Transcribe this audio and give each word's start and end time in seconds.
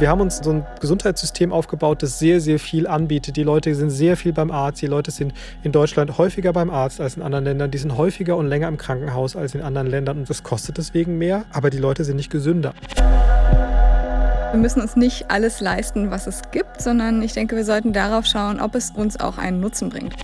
Wir 0.00 0.08
haben 0.08 0.22
uns 0.22 0.38
so 0.38 0.50
ein 0.50 0.66
Gesundheitssystem 0.80 1.52
aufgebaut, 1.52 2.02
das 2.02 2.18
sehr, 2.18 2.40
sehr 2.40 2.58
viel 2.58 2.86
anbietet. 2.86 3.36
Die 3.36 3.42
Leute 3.42 3.74
sind 3.74 3.90
sehr 3.90 4.16
viel 4.16 4.32
beim 4.32 4.50
Arzt. 4.50 4.80
Die 4.80 4.86
Leute 4.86 5.10
sind 5.10 5.34
in 5.62 5.72
Deutschland 5.72 6.16
häufiger 6.16 6.54
beim 6.54 6.70
Arzt 6.70 7.02
als 7.02 7.18
in 7.18 7.22
anderen 7.22 7.44
Ländern. 7.44 7.70
Die 7.70 7.76
sind 7.76 7.98
häufiger 7.98 8.38
und 8.38 8.46
länger 8.46 8.68
im 8.68 8.78
Krankenhaus 8.78 9.36
als 9.36 9.54
in 9.54 9.60
anderen 9.60 9.88
Ländern. 9.88 10.20
Und 10.20 10.30
das 10.30 10.42
kostet 10.42 10.78
deswegen 10.78 11.18
mehr, 11.18 11.44
aber 11.52 11.68
die 11.68 11.76
Leute 11.76 12.04
sind 12.04 12.16
nicht 12.16 12.30
gesünder. 12.30 12.72
Wir 14.52 14.58
müssen 14.58 14.80
uns 14.80 14.96
nicht 14.96 15.30
alles 15.30 15.60
leisten, 15.60 16.10
was 16.10 16.26
es 16.26 16.40
gibt, 16.50 16.80
sondern 16.80 17.20
ich 17.20 17.34
denke, 17.34 17.54
wir 17.54 17.66
sollten 17.66 17.92
darauf 17.92 18.24
schauen, 18.24 18.58
ob 18.58 18.74
es 18.76 18.92
uns 18.92 19.20
auch 19.20 19.36
einen 19.36 19.60
Nutzen 19.60 19.90
bringt. 19.90 20.14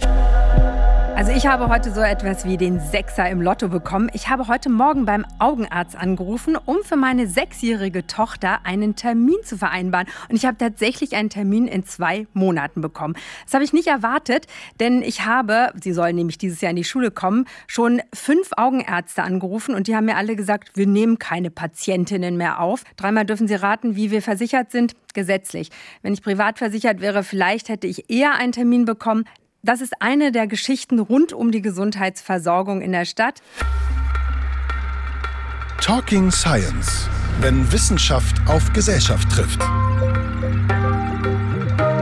Also 1.16 1.32
ich 1.32 1.46
habe 1.46 1.70
heute 1.70 1.94
so 1.94 2.02
etwas 2.02 2.44
wie 2.44 2.58
den 2.58 2.78
Sechser 2.78 3.30
im 3.30 3.40
Lotto 3.40 3.68
bekommen. 3.68 4.10
Ich 4.12 4.28
habe 4.28 4.48
heute 4.48 4.68
Morgen 4.68 5.06
beim 5.06 5.24
Augenarzt 5.38 5.96
angerufen, 5.96 6.58
um 6.62 6.82
für 6.84 6.96
meine 6.96 7.26
sechsjährige 7.26 8.06
Tochter 8.06 8.66
einen 8.66 8.96
Termin 8.96 9.36
zu 9.42 9.56
vereinbaren. 9.56 10.08
Und 10.28 10.36
ich 10.36 10.44
habe 10.44 10.58
tatsächlich 10.58 11.16
einen 11.16 11.30
Termin 11.30 11.68
in 11.68 11.86
zwei 11.86 12.26
Monaten 12.34 12.82
bekommen. 12.82 13.14
Das 13.46 13.54
habe 13.54 13.64
ich 13.64 13.72
nicht 13.72 13.86
erwartet, 13.86 14.46
denn 14.78 15.00
ich 15.00 15.24
habe, 15.24 15.72
sie 15.82 15.94
soll 15.94 16.12
nämlich 16.12 16.36
dieses 16.36 16.60
Jahr 16.60 16.68
in 16.68 16.76
die 16.76 16.84
Schule 16.84 17.10
kommen, 17.10 17.46
schon 17.66 18.02
fünf 18.12 18.50
Augenärzte 18.54 19.22
angerufen 19.22 19.74
und 19.74 19.86
die 19.86 19.96
haben 19.96 20.04
mir 20.04 20.16
alle 20.16 20.36
gesagt, 20.36 20.72
wir 20.74 20.86
nehmen 20.86 21.18
keine 21.18 21.50
Patientinnen 21.50 22.36
mehr 22.36 22.60
auf. 22.60 22.84
Dreimal 22.98 23.24
dürfen 23.24 23.48
sie 23.48 23.54
raten, 23.54 23.96
wie 23.96 24.10
wir 24.10 24.20
versichert 24.20 24.70
sind 24.70 24.92
gesetzlich. 25.14 25.70
Wenn 26.02 26.12
ich 26.12 26.22
privat 26.22 26.58
versichert 26.58 27.00
wäre, 27.00 27.22
vielleicht 27.22 27.70
hätte 27.70 27.86
ich 27.86 28.10
eher 28.10 28.34
einen 28.34 28.52
Termin 28.52 28.84
bekommen. 28.84 29.24
Das 29.66 29.80
ist 29.80 29.94
eine 29.98 30.30
der 30.30 30.46
Geschichten 30.46 31.00
rund 31.00 31.32
um 31.32 31.50
die 31.50 31.60
Gesundheitsversorgung 31.60 32.82
in 32.82 32.92
der 32.92 33.04
Stadt. 33.04 33.42
Talking 35.80 36.30
Science, 36.30 37.08
wenn 37.40 37.72
Wissenschaft 37.72 38.36
auf 38.46 38.72
Gesellschaft 38.72 39.28
trifft. 39.28 39.60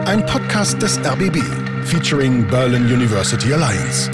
Ein 0.06 0.26
Podcast 0.26 0.82
des 0.82 0.98
RBB 0.98 1.38
featuring 1.84 2.46
Berlin 2.48 2.84
University 2.84 3.54
Alliance. 3.54 4.10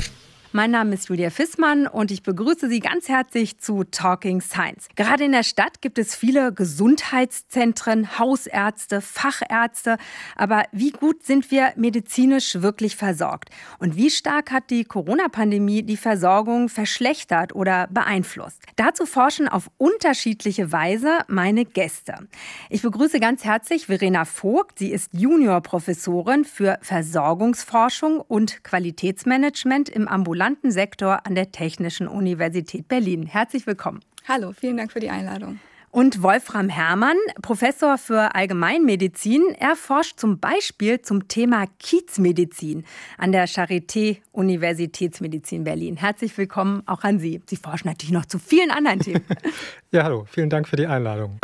Mein 0.52 0.72
Name 0.72 0.94
ist 0.94 1.08
Julia 1.08 1.30
Fissmann 1.30 1.86
und 1.86 2.10
ich 2.10 2.24
begrüße 2.24 2.68
Sie 2.68 2.80
ganz 2.80 3.08
herzlich 3.08 3.60
zu 3.60 3.84
Talking 3.84 4.40
Science. 4.40 4.88
Gerade 4.96 5.22
in 5.22 5.30
der 5.30 5.44
Stadt 5.44 5.80
gibt 5.80 5.96
es 5.96 6.16
viele 6.16 6.52
Gesundheitszentren, 6.52 8.18
Hausärzte, 8.18 9.00
Fachärzte. 9.00 9.96
Aber 10.34 10.64
wie 10.72 10.90
gut 10.90 11.22
sind 11.22 11.52
wir 11.52 11.72
medizinisch 11.76 12.62
wirklich 12.62 12.96
versorgt? 12.96 13.50
Und 13.78 13.94
wie 13.94 14.10
stark 14.10 14.50
hat 14.50 14.70
die 14.70 14.82
Corona-Pandemie 14.82 15.84
die 15.84 15.96
Versorgung 15.96 16.68
verschlechtert 16.68 17.54
oder 17.54 17.86
beeinflusst? 17.86 18.60
Dazu 18.74 19.06
forschen 19.06 19.46
auf 19.46 19.70
unterschiedliche 19.78 20.72
Weise 20.72 21.18
meine 21.28 21.64
Gäste. 21.64 22.26
Ich 22.70 22.82
begrüße 22.82 23.20
ganz 23.20 23.44
herzlich 23.44 23.86
Verena 23.86 24.24
Vogt. 24.24 24.80
Sie 24.80 24.90
ist 24.90 25.12
Juniorprofessorin 25.12 26.44
für 26.44 26.80
Versorgungsforschung 26.82 28.20
und 28.20 28.64
Qualitätsmanagement 28.64 29.88
im 29.88 30.08
Ambulanten 30.08 30.39
ambulanten 30.40 30.70
Sektor 30.70 31.26
an 31.26 31.34
der 31.34 31.52
Technischen 31.52 32.08
Universität 32.08 32.88
Berlin. 32.88 33.26
Herzlich 33.26 33.66
willkommen. 33.66 34.00
Hallo, 34.26 34.52
vielen 34.58 34.78
Dank 34.78 34.90
für 34.90 35.00
die 35.00 35.10
Einladung. 35.10 35.60
Und 35.90 36.22
Wolfram 36.22 36.70
Herrmann, 36.70 37.18
Professor 37.42 37.98
für 37.98 38.34
Allgemeinmedizin. 38.34 39.54
Er 39.58 39.76
forscht 39.76 40.18
zum 40.18 40.38
Beispiel 40.38 41.02
zum 41.02 41.28
Thema 41.28 41.66
Kiezmedizin 41.78 42.84
an 43.18 43.32
der 43.32 43.48
Charité 43.48 44.16
Universitätsmedizin 44.32 45.64
Berlin. 45.64 45.98
Herzlich 45.98 46.38
willkommen 46.38 46.84
auch 46.86 47.04
an 47.04 47.18
Sie. 47.18 47.42
Sie 47.46 47.56
forschen 47.56 47.88
natürlich 47.88 48.12
noch 48.12 48.24
zu 48.24 48.38
vielen 48.38 48.70
anderen 48.70 49.00
Themen. 49.00 49.24
ja, 49.92 50.04
hallo, 50.04 50.24
vielen 50.26 50.48
Dank 50.48 50.68
für 50.68 50.76
die 50.76 50.86
Einladung. 50.86 51.38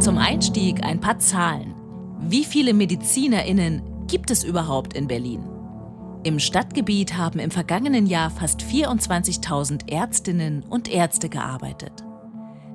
Zum 0.00 0.18
Einstieg 0.18 0.82
ein 0.82 0.98
paar 0.98 1.20
Zahlen. 1.20 1.72
Wie 2.18 2.42
viele 2.42 2.74
MedizinerInnen 2.74 3.80
gibt 4.08 4.32
es 4.32 4.42
überhaupt 4.42 4.94
in 4.94 5.06
Berlin? 5.06 5.59
Im 6.22 6.38
Stadtgebiet 6.38 7.16
haben 7.16 7.38
im 7.38 7.50
vergangenen 7.50 8.06
Jahr 8.06 8.28
fast 8.28 8.60
24.000 8.60 9.90
Ärztinnen 9.90 10.62
und 10.64 10.90
Ärzte 10.90 11.30
gearbeitet. 11.30 12.04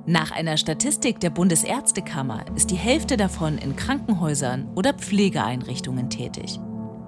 Nach 0.04 0.32
einer 0.32 0.56
Statistik 0.56 1.20
der 1.20 1.30
Bundesärztekammer 1.30 2.44
ist 2.56 2.72
die 2.72 2.76
Hälfte 2.76 3.16
davon 3.16 3.58
in 3.58 3.76
Krankenhäusern 3.76 4.68
oder 4.74 4.94
Pflegeeinrichtungen 4.94 6.10
tätig. 6.10 6.58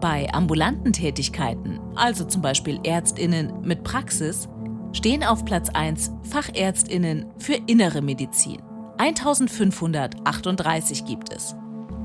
Bei 0.00 0.32
ambulanten 0.32 0.93
Tätigkeiten, 0.93 1.81
also 1.97 2.25
zum 2.25 2.41
Beispiel 2.41 2.78
Ärztinnen 2.84 3.62
mit 3.62 3.82
Praxis, 3.82 4.48
stehen 4.93 5.25
auf 5.25 5.44
Platz 5.44 5.71
1 5.71 6.12
Fachärztinnen 6.22 7.27
für 7.38 7.59
innere 7.66 8.00
Medizin. 8.00 8.62
1538 8.98 11.04
gibt 11.04 11.32
es. 11.32 11.56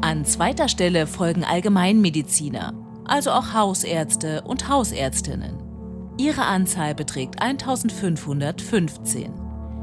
An 0.01 0.25
zweiter 0.25 0.69
Stelle 0.69 1.05
folgen 1.05 1.43
Allgemeinmediziner 1.43 2.73
also 3.05 3.31
auch 3.31 3.53
Hausärzte 3.53 4.41
und 4.43 4.69
Hausärztinnen. 4.69 5.57
Ihre 6.17 6.43
Anzahl 6.43 6.93
beträgt 6.95 7.41
1515. 7.41 9.33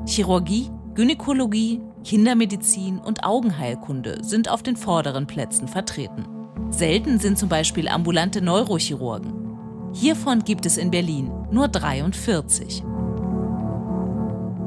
Chirurgie, 0.07 0.71
Gynäkologie, 0.95 1.81
Kindermedizin 2.05 2.99
und 2.99 3.25
Augenheilkunde 3.25 4.23
sind 4.23 4.49
auf 4.49 4.63
den 4.63 4.77
vorderen 4.77 5.27
Plätzen 5.27 5.69
vertreten. 5.69 6.25
Selten 6.71 7.19
sind 7.19 7.39
zum 7.39 7.49
Beispiel 7.49 7.89
ambulante 7.89 8.41
Neurochirurgen. 8.41 9.35
Hiervon 9.93 10.45
gibt 10.45 10.67
es 10.67 10.77
in 10.77 10.91
Berlin 10.91 11.31
nur 11.51 11.69
43. 11.69 12.85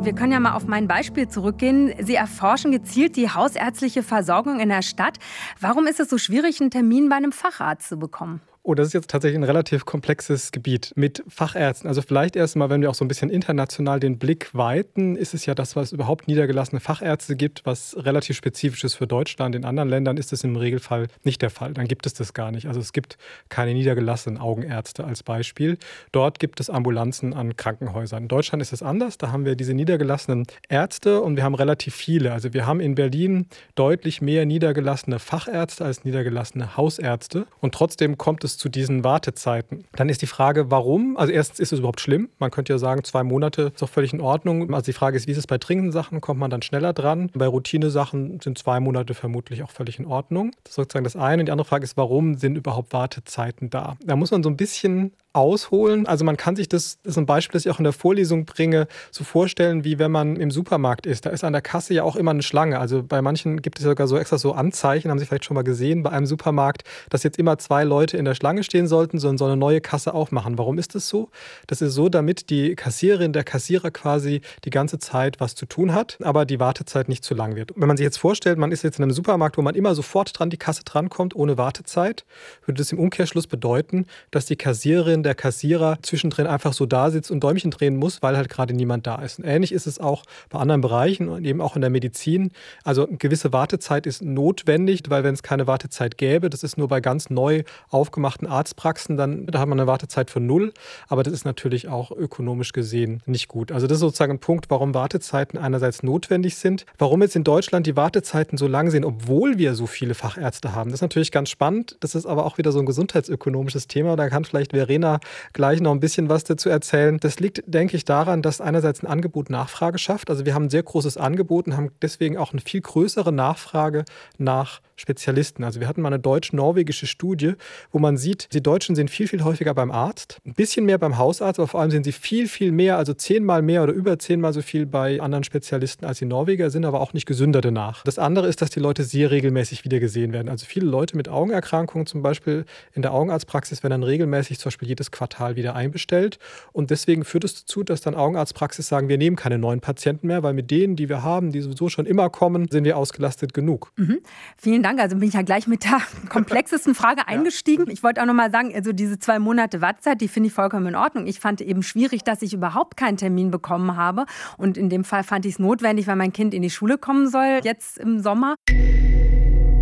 Wir 0.03 0.13
können 0.13 0.33
ja 0.33 0.39
mal 0.41 0.53
auf 0.53 0.67
mein 0.67 0.89
Beispiel 0.89 1.29
zurückgehen. 1.29 1.93
Sie 2.01 2.15
erforschen 2.15 2.73
gezielt 2.73 3.15
die 3.15 3.29
hausärztliche 3.29 4.03
Versorgung 4.03 4.59
in 4.59 4.67
der 4.67 4.81
Stadt. 4.81 5.17
Warum 5.61 5.87
ist 5.87 6.01
es 6.01 6.09
so 6.09 6.17
schwierig, 6.17 6.59
einen 6.59 6.71
Termin 6.71 7.07
bei 7.07 7.15
einem 7.15 7.31
Facharzt 7.31 7.87
zu 7.87 7.97
bekommen? 7.97 8.41
Oh, 8.65 8.75
das 8.75 8.87
ist 8.87 8.93
jetzt 8.93 9.09
tatsächlich 9.09 9.37
ein 9.37 9.43
relativ 9.43 9.83
komplexes 9.83 10.53
Gebiet 10.53 10.93
mit 10.95 11.21
Fachärzten. 11.27 11.89
Also 11.89 12.01
vielleicht 12.01 12.37
erstmal, 12.37 12.69
wenn 12.69 12.79
wir 12.79 12.89
auch 12.89 12.95
so 12.95 13.03
ein 13.03 13.09
bisschen 13.09 13.29
international 13.29 13.99
den 13.99 14.17
Blick 14.17 14.55
weiten, 14.55 15.17
ist 15.17 15.33
es 15.33 15.45
ja 15.45 15.53
das, 15.53 15.75
was 15.75 15.91
überhaupt 15.91 16.29
niedergelassene 16.29 16.79
Fachärzte 16.79 17.35
gibt, 17.35 17.65
was 17.65 17.93
relativ 17.99 18.37
spezifisch 18.37 18.85
ist 18.85 18.95
für 18.95 19.05
Deutschland. 19.05 19.53
In 19.55 19.65
anderen 19.65 19.89
Ländern 19.89 20.15
ist 20.15 20.31
das 20.31 20.45
im 20.45 20.55
Regelfall 20.55 21.07
nicht 21.25 21.41
der 21.41 21.49
Fall. 21.49 21.73
Dann 21.73 21.89
gibt 21.89 22.05
es 22.05 22.13
das 22.13 22.33
gar 22.33 22.51
nicht. 22.51 22.67
Also 22.67 22.79
es 22.79 22.93
gibt 22.93 23.17
keine 23.49 23.73
niedergelassenen 23.73 24.39
Augenärzte 24.39 25.03
als 25.03 25.23
Beispiel. 25.23 25.77
Dort 26.13 26.39
gibt 26.39 26.61
es 26.61 26.69
Ambulanzen 26.69 27.33
an 27.33 27.57
Krankenhäusern. 27.57 28.23
In 28.23 28.29
Deutschland 28.29 28.61
ist 28.61 28.71
es 28.71 28.81
anders. 28.81 29.17
Da 29.17 29.33
haben 29.33 29.43
wir 29.43 29.57
diese 29.57 29.73
niedergelassenen 29.73 30.47
Ärzte 30.69 31.19
und 31.19 31.35
wir 31.35 31.43
haben 31.43 31.55
relativ 31.55 31.95
viele. 31.95 32.31
Also 32.31 32.53
wir 32.53 32.65
haben 32.65 32.79
in 32.79 32.95
Berlin 32.95 33.47
deutlich 33.75 34.21
mehr 34.21 34.45
niedergelassene 34.45 35.19
Fachärzte 35.19 35.83
als 35.83 36.05
niedergelassene 36.05 36.77
Hausärzte. 36.77 37.45
Und 37.59 37.73
trotzdem 37.73 38.17
kommt 38.17 38.45
es 38.45 38.52
es 38.53 38.57
zu 38.57 38.69
diesen 38.69 39.03
Wartezeiten. 39.03 39.85
Dann 39.95 40.09
ist 40.09 40.21
die 40.21 40.27
Frage, 40.27 40.71
warum? 40.71 41.17
Also 41.17 41.33
erstens 41.33 41.59
ist 41.59 41.73
es 41.73 41.79
überhaupt 41.79 42.01
schlimm. 42.01 42.29
Man 42.39 42.51
könnte 42.51 42.73
ja 42.73 42.79
sagen, 42.79 43.03
zwei 43.03 43.23
Monate 43.23 43.63
ist 43.73 43.81
doch 43.81 43.89
völlig 43.89 44.13
in 44.13 44.21
Ordnung. 44.21 44.73
Also 44.73 44.85
die 44.85 44.93
Frage 44.93 45.17
ist, 45.17 45.27
wie 45.27 45.31
ist 45.31 45.37
es 45.37 45.47
bei 45.47 45.57
dringenden 45.57 45.91
Sachen? 45.91 46.21
Kommt 46.21 46.39
man 46.39 46.49
dann 46.49 46.61
schneller 46.61 46.93
dran? 46.93 47.29
Bei 47.33 47.47
Routinesachen 47.47 48.39
sind 48.41 48.57
zwei 48.57 48.79
Monate 48.79 49.13
vermutlich 49.13 49.63
auch 49.63 49.71
völlig 49.71 49.99
in 49.99 50.05
Ordnung. 50.05 50.51
Das 50.63 50.71
ist 50.71 50.75
sozusagen 50.75 51.03
das 51.03 51.15
eine. 51.15 51.41
Und 51.41 51.47
die 51.47 51.51
andere 51.51 51.67
Frage 51.67 51.83
ist, 51.83 51.97
warum 51.97 52.35
sind 52.35 52.55
überhaupt 52.55 52.93
Wartezeiten 52.93 53.69
da? 53.69 53.97
Da 54.03 54.15
muss 54.15 54.31
man 54.31 54.43
so 54.43 54.49
ein 54.49 54.57
bisschen 54.57 55.13
ausholen. 55.33 56.05
Also 56.05 56.23
man 56.23 56.37
kann 56.37 56.55
sich 56.55 56.69
das, 56.69 56.99
das 57.03 57.13
ist 57.13 57.17
ein 57.17 57.25
Beispiel, 57.25 57.53
das 57.53 57.65
ich 57.65 57.71
auch 57.71 57.79
in 57.79 57.83
der 57.83 57.93
Vorlesung 57.93 58.45
bringe, 58.45 58.87
so 59.11 59.23
vorstellen, 59.23 59.83
wie 59.83 59.97
wenn 59.97 60.11
man 60.11 60.35
im 60.35 60.51
Supermarkt 60.51 61.07
ist. 61.07 61.25
Da 61.25 61.31
ist 61.31 61.43
an 61.43 61.53
der 61.53 61.63
Kasse 61.63 61.95
ja 61.95 62.03
auch 62.03 62.15
immer 62.15 62.31
eine 62.31 62.43
Schlange. 62.43 62.79
Also 62.79 63.01
bei 63.03 63.21
manchen 63.21 63.61
gibt 63.61 63.79
es 63.79 63.85
sogar 63.85 64.07
so 64.07 64.17
extra 64.17 64.37
so 64.37 64.53
Anzeichen, 64.53 65.09
haben 65.09 65.17
Sie 65.17 65.25
vielleicht 65.25 65.45
schon 65.45 65.55
mal 65.55 65.63
gesehen, 65.63 66.03
bei 66.03 66.11
einem 66.11 66.27
Supermarkt, 66.27 66.83
dass 67.09 67.23
jetzt 67.23 67.39
immer 67.39 67.57
zwei 67.57 67.83
Leute 67.83 68.15
in 68.17 68.25
der 68.25 68.35
Schlange 68.35 68.63
stehen 68.63 68.87
sollten, 68.87 69.17
sollen 69.17 69.37
so 69.39 69.45
eine 69.45 69.57
neue 69.57 69.81
Kasse 69.81 70.13
aufmachen. 70.13 70.57
Warum 70.57 70.77
ist 70.77 70.93
das 70.93 71.09
so? 71.09 71.29
Das 71.65 71.81
ist 71.81 71.93
so, 71.93 72.09
damit 72.09 72.51
die 72.51 72.75
Kassiererin, 72.75 73.33
der 73.33 73.43
Kassierer 73.43 73.89
quasi 73.89 74.41
die 74.65 74.69
ganze 74.69 74.99
Zeit 74.99 75.39
was 75.39 75.55
zu 75.55 75.65
tun 75.65 75.93
hat, 75.93 76.17
aber 76.21 76.45
die 76.45 76.59
Wartezeit 76.59 77.09
nicht 77.09 77.23
zu 77.23 77.33
lang 77.33 77.55
wird. 77.55 77.71
Wenn 77.75 77.87
man 77.87 77.97
sich 77.97 78.03
jetzt 78.03 78.17
vorstellt, 78.17 78.59
man 78.59 78.71
ist 78.71 78.83
jetzt 78.83 78.99
in 78.99 79.03
einem 79.03 79.13
Supermarkt, 79.13 79.57
wo 79.57 79.63
man 79.63 79.73
immer 79.73 79.95
sofort 79.95 80.37
dran 80.37 80.51
die 80.51 80.57
Kasse 80.57 80.83
drankommt, 80.83 81.35
ohne 81.35 81.57
Wartezeit, 81.57 82.23
würde 82.65 82.77
das 82.77 82.91
im 82.91 82.99
Umkehrschluss 82.99 83.47
bedeuten, 83.47 84.05
dass 84.29 84.45
die 84.45 84.55
Kassiererin 84.55 85.22
der 85.23 85.35
Kassierer 85.35 85.97
zwischendrin 86.01 86.47
einfach 86.47 86.73
so 86.73 86.85
da 86.85 87.09
sitzt 87.09 87.31
und 87.31 87.43
Däumchen 87.43 87.71
drehen 87.71 87.95
muss, 87.95 88.21
weil 88.21 88.37
halt 88.37 88.49
gerade 88.49 88.73
niemand 88.73 89.07
da 89.07 89.15
ist. 89.15 89.39
Und 89.39 89.45
ähnlich 89.45 89.71
ist 89.71 89.87
es 89.87 89.99
auch 89.99 90.23
bei 90.49 90.59
anderen 90.59 90.81
Bereichen 90.81 91.29
und 91.29 91.45
eben 91.45 91.61
auch 91.61 91.75
in 91.75 91.81
der 91.81 91.89
Medizin. 91.89 92.51
Also 92.83 93.07
eine 93.07 93.17
gewisse 93.17 93.53
Wartezeit 93.53 94.05
ist 94.05 94.21
notwendig, 94.21 95.03
weil 95.09 95.23
wenn 95.23 95.33
es 95.33 95.43
keine 95.43 95.67
Wartezeit 95.67 96.17
gäbe, 96.17 96.49
das 96.49 96.63
ist 96.63 96.77
nur 96.77 96.87
bei 96.87 97.01
ganz 97.01 97.29
neu 97.29 97.63
aufgemachten 97.89 98.47
Arztpraxen, 98.47 99.17
dann 99.17 99.45
da 99.47 99.59
hat 99.59 99.67
man 99.67 99.79
eine 99.79 99.87
Wartezeit 99.87 100.29
von 100.29 100.45
null. 100.45 100.73
Aber 101.07 101.23
das 101.23 101.33
ist 101.33 101.45
natürlich 101.45 101.87
auch 101.87 102.11
ökonomisch 102.11 102.73
gesehen 102.73 103.21
nicht 103.25 103.47
gut. 103.47 103.71
Also 103.71 103.87
das 103.87 103.95
ist 103.95 104.01
sozusagen 104.01 104.33
ein 104.33 104.39
Punkt, 104.39 104.69
warum 104.69 104.93
Wartezeiten 104.93 105.57
einerseits 105.57 106.03
notwendig 106.03 106.55
sind. 106.57 106.85
Warum 106.97 107.21
jetzt 107.21 107.35
in 107.35 107.43
Deutschland 107.43 107.87
die 107.87 107.95
Wartezeiten 107.95 108.57
so 108.57 108.67
lang 108.67 108.89
sind, 108.89 109.05
obwohl 109.05 109.57
wir 109.57 109.75
so 109.75 109.87
viele 109.87 110.13
Fachärzte 110.13 110.75
haben. 110.75 110.89
Das 110.89 110.97
ist 110.97 111.01
natürlich 111.01 111.31
ganz 111.31 111.49
spannend. 111.49 111.97
Das 111.99 112.15
ist 112.15 112.25
aber 112.25 112.45
auch 112.45 112.57
wieder 112.57 112.71
so 112.71 112.79
ein 112.79 112.85
gesundheitsökonomisches 112.85 113.87
Thema. 113.87 114.15
Da 114.15 114.29
kann 114.29 114.45
vielleicht 114.45 114.71
Verena 114.71 115.12
gleich 115.53 115.81
noch 115.81 115.91
ein 115.91 115.99
bisschen 115.99 116.29
was 116.29 116.43
dazu 116.43 116.69
erzählen. 116.69 117.17
Das 117.19 117.39
liegt, 117.39 117.63
denke 117.65 117.97
ich, 117.97 118.05
daran, 118.05 118.41
dass 118.41 118.61
einerseits 118.61 119.03
ein 119.03 119.07
Angebot 119.07 119.49
Nachfrage 119.49 119.97
schafft. 119.97 120.29
Also 120.29 120.45
wir 120.45 120.53
haben 120.53 120.65
ein 120.65 120.69
sehr 120.69 120.83
großes 120.83 121.17
Angebot 121.17 121.67
und 121.67 121.77
haben 121.77 121.91
deswegen 122.01 122.37
auch 122.37 122.51
eine 122.51 122.61
viel 122.61 122.81
größere 122.81 123.31
Nachfrage 123.31 124.05
nach 124.37 124.81
Spezialisten. 124.95 125.63
Also 125.63 125.79
wir 125.79 125.87
hatten 125.87 126.01
mal 126.01 126.09
eine 126.09 126.19
deutsch-norwegische 126.19 127.07
Studie, 127.07 127.53
wo 127.91 127.99
man 127.99 128.17
sieht, 128.17 128.47
die 128.53 128.61
Deutschen 128.61 128.95
sind 128.95 129.09
viel, 129.09 129.27
viel 129.27 129.43
häufiger 129.43 129.73
beim 129.73 129.91
Arzt, 129.91 130.37
ein 130.45 130.53
bisschen 130.53 130.85
mehr 130.85 130.97
beim 130.97 131.17
Hausarzt, 131.17 131.59
aber 131.59 131.67
vor 131.67 131.81
allem 131.81 131.91
sind 131.91 132.03
sie 132.03 132.11
viel, 132.11 132.47
viel 132.47 132.71
mehr, 132.71 132.97
also 132.97 133.13
zehnmal 133.13 133.61
mehr 133.61 133.83
oder 133.83 133.93
über 133.93 134.19
zehnmal 134.19 134.53
so 134.53 134.61
viel 134.61 134.85
bei 134.85 135.19
anderen 135.19 135.43
Spezialisten 135.43 136.05
als 136.05 136.19
die 136.19 136.25
Norweger, 136.25 136.69
sind 136.69 136.85
aber 136.85 137.01
auch 137.01 137.13
nicht 137.13 137.25
gesünder 137.25 137.61
danach. 137.61 138.03
Das 138.03 138.19
andere 138.19 138.47
ist, 138.47 138.61
dass 138.61 138.69
die 138.69 138.79
Leute 138.79 139.03
sehr 139.03 139.31
regelmäßig 139.31 139.83
wieder 139.83 139.99
gesehen 139.99 140.33
werden. 140.33 140.49
Also 140.49 140.65
viele 140.65 140.85
Leute 140.85 141.17
mit 141.17 141.29
Augenerkrankungen 141.29 142.05
zum 142.05 142.21
Beispiel 142.21 142.65
in 142.93 143.01
der 143.01 143.13
Augenarztpraxis 143.13 143.83
werden 143.83 143.91
dann 143.91 144.03
regelmäßig 144.03 144.59
zum 144.59 144.69
Beispiel 144.69 144.87
jedes 144.87 145.11
Quartal 145.11 145.55
wieder 145.55 145.75
einbestellt 145.75 146.39
und 146.71 146.91
deswegen 146.91 147.25
führt 147.25 147.43
es 147.43 147.61
dazu, 147.61 147.83
dass 147.83 148.01
dann 148.01 148.15
Augenarztpraxis 148.15 148.87
sagen, 148.87 149.09
wir 149.09 149.17
nehmen 149.17 149.35
keine 149.35 149.57
neuen 149.57 149.79
Patienten 149.79 150.27
mehr, 150.27 150.43
weil 150.43 150.53
mit 150.53 150.71
denen, 150.71 150.95
die 150.95 151.09
wir 151.09 151.23
haben, 151.23 151.51
die 151.51 151.61
sowieso 151.61 151.89
schon 151.89 152.05
immer 152.05 152.29
kommen, 152.29 152.67
sind 152.69 152.83
wir 152.83 152.97
ausgelastet 152.97 153.53
genug. 153.53 153.91
Mhm. 153.95 154.19
Vielen 154.57 154.82
Dank. 154.83 154.99
Also 154.99 155.15
bin 155.15 155.27
ich 155.27 155.33
ja 155.33 155.41
gleich 155.41 155.67
mit 155.67 155.83
der 155.83 156.01
komplexesten 156.29 156.95
Frage 156.95 157.27
eingestiegen. 157.27 157.89
Ich 157.89 158.03
wollte 158.03 158.21
auch 158.21 158.25
noch 158.25 158.33
mal 158.33 158.51
sagen, 158.51 158.71
also 158.73 158.93
diese 158.93 159.17
zwei 159.19 159.39
Monate 159.39 159.81
Wartezeit, 159.81 160.21
die 160.21 160.27
finde 160.27 160.47
ich 160.47 160.53
vollkommen 160.53 160.87
in 160.87 160.95
Ordnung. 160.95 161.25
Ich 161.27 161.39
fand 161.39 161.61
eben 161.61 161.83
schwierig, 161.83 162.23
dass 162.23 162.41
ich 162.41 162.53
überhaupt 162.53 162.97
keinen 162.97 163.17
Termin 163.17 163.51
bekommen 163.51 163.95
habe. 163.95 164.25
Und 164.57 164.77
in 164.77 164.89
dem 164.89 165.03
Fall 165.03 165.23
fand 165.23 165.45
ich 165.45 165.53
es 165.53 165.59
notwendig, 165.59 166.07
weil 166.07 166.15
mein 166.15 166.33
Kind 166.33 166.53
in 166.53 166.61
die 166.61 166.69
Schule 166.69 166.97
kommen 166.97 167.29
soll, 167.29 167.61
jetzt 167.63 167.97
im 167.97 168.19
Sommer. 168.19 168.55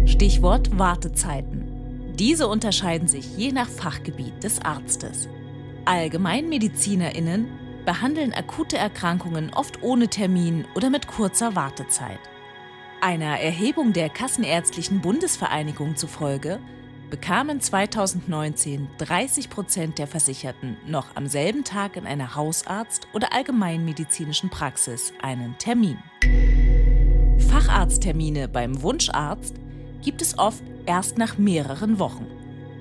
Stichwort 0.05 0.77
Wartezeiten. 0.77 2.13
Diese 2.17 2.47
unterscheiden 2.47 3.07
sich 3.07 3.37
je 3.37 3.51
nach 3.51 3.67
Fachgebiet 3.67 4.43
des 4.43 4.61
Arztes. 4.61 5.27
AllgemeinmedizinerInnen 5.85 7.47
behandeln 7.85 8.33
akute 8.33 8.77
Erkrankungen 8.77 9.51
oft 9.53 9.81
ohne 9.81 10.07
Termin 10.07 10.65
oder 10.75 10.89
mit 10.89 11.07
kurzer 11.07 11.55
Wartezeit. 11.55 12.19
Einer 13.03 13.39
Erhebung 13.39 13.93
der 13.93 14.09
Kassenärztlichen 14.09 15.01
Bundesvereinigung 15.01 15.95
zufolge 15.95 16.59
bekamen 17.09 17.59
2019 17.59 18.87
30 18.99 19.49
Prozent 19.49 19.97
der 19.97 20.05
Versicherten 20.05 20.77
noch 20.85 21.15
am 21.15 21.25
selben 21.25 21.63
Tag 21.63 21.97
in 21.97 22.05
einer 22.05 22.35
Hausarzt- 22.35 23.07
oder 23.11 23.33
allgemeinmedizinischen 23.33 24.51
Praxis 24.51 25.13
einen 25.19 25.57
Termin. 25.57 25.97
Facharzttermine 27.49 28.47
beim 28.47 28.83
Wunscharzt 28.83 29.55
gibt 30.03 30.21
es 30.21 30.37
oft 30.37 30.63
erst 30.85 31.17
nach 31.17 31.39
mehreren 31.39 31.97
Wochen. 31.97 32.27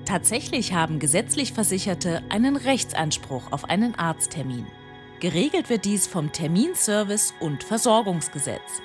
Tatsächlich 0.05 0.73
haben 0.73 0.99
gesetzlich 0.99 1.51
Versicherte 1.51 2.21
einen 2.29 2.57
Rechtsanspruch 2.57 3.51
auf 3.51 3.65
einen 3.71 3.95
Arzttermin. 3.95 4.67
Geregelt 5.19 5.71
wird 5.71 5.85
dies 5.85 6.05
vom 6.05 6.31
Terminservice 6.31 7.33
und 7.39 7.63
Versorgungsgesetz. 7.63 8.83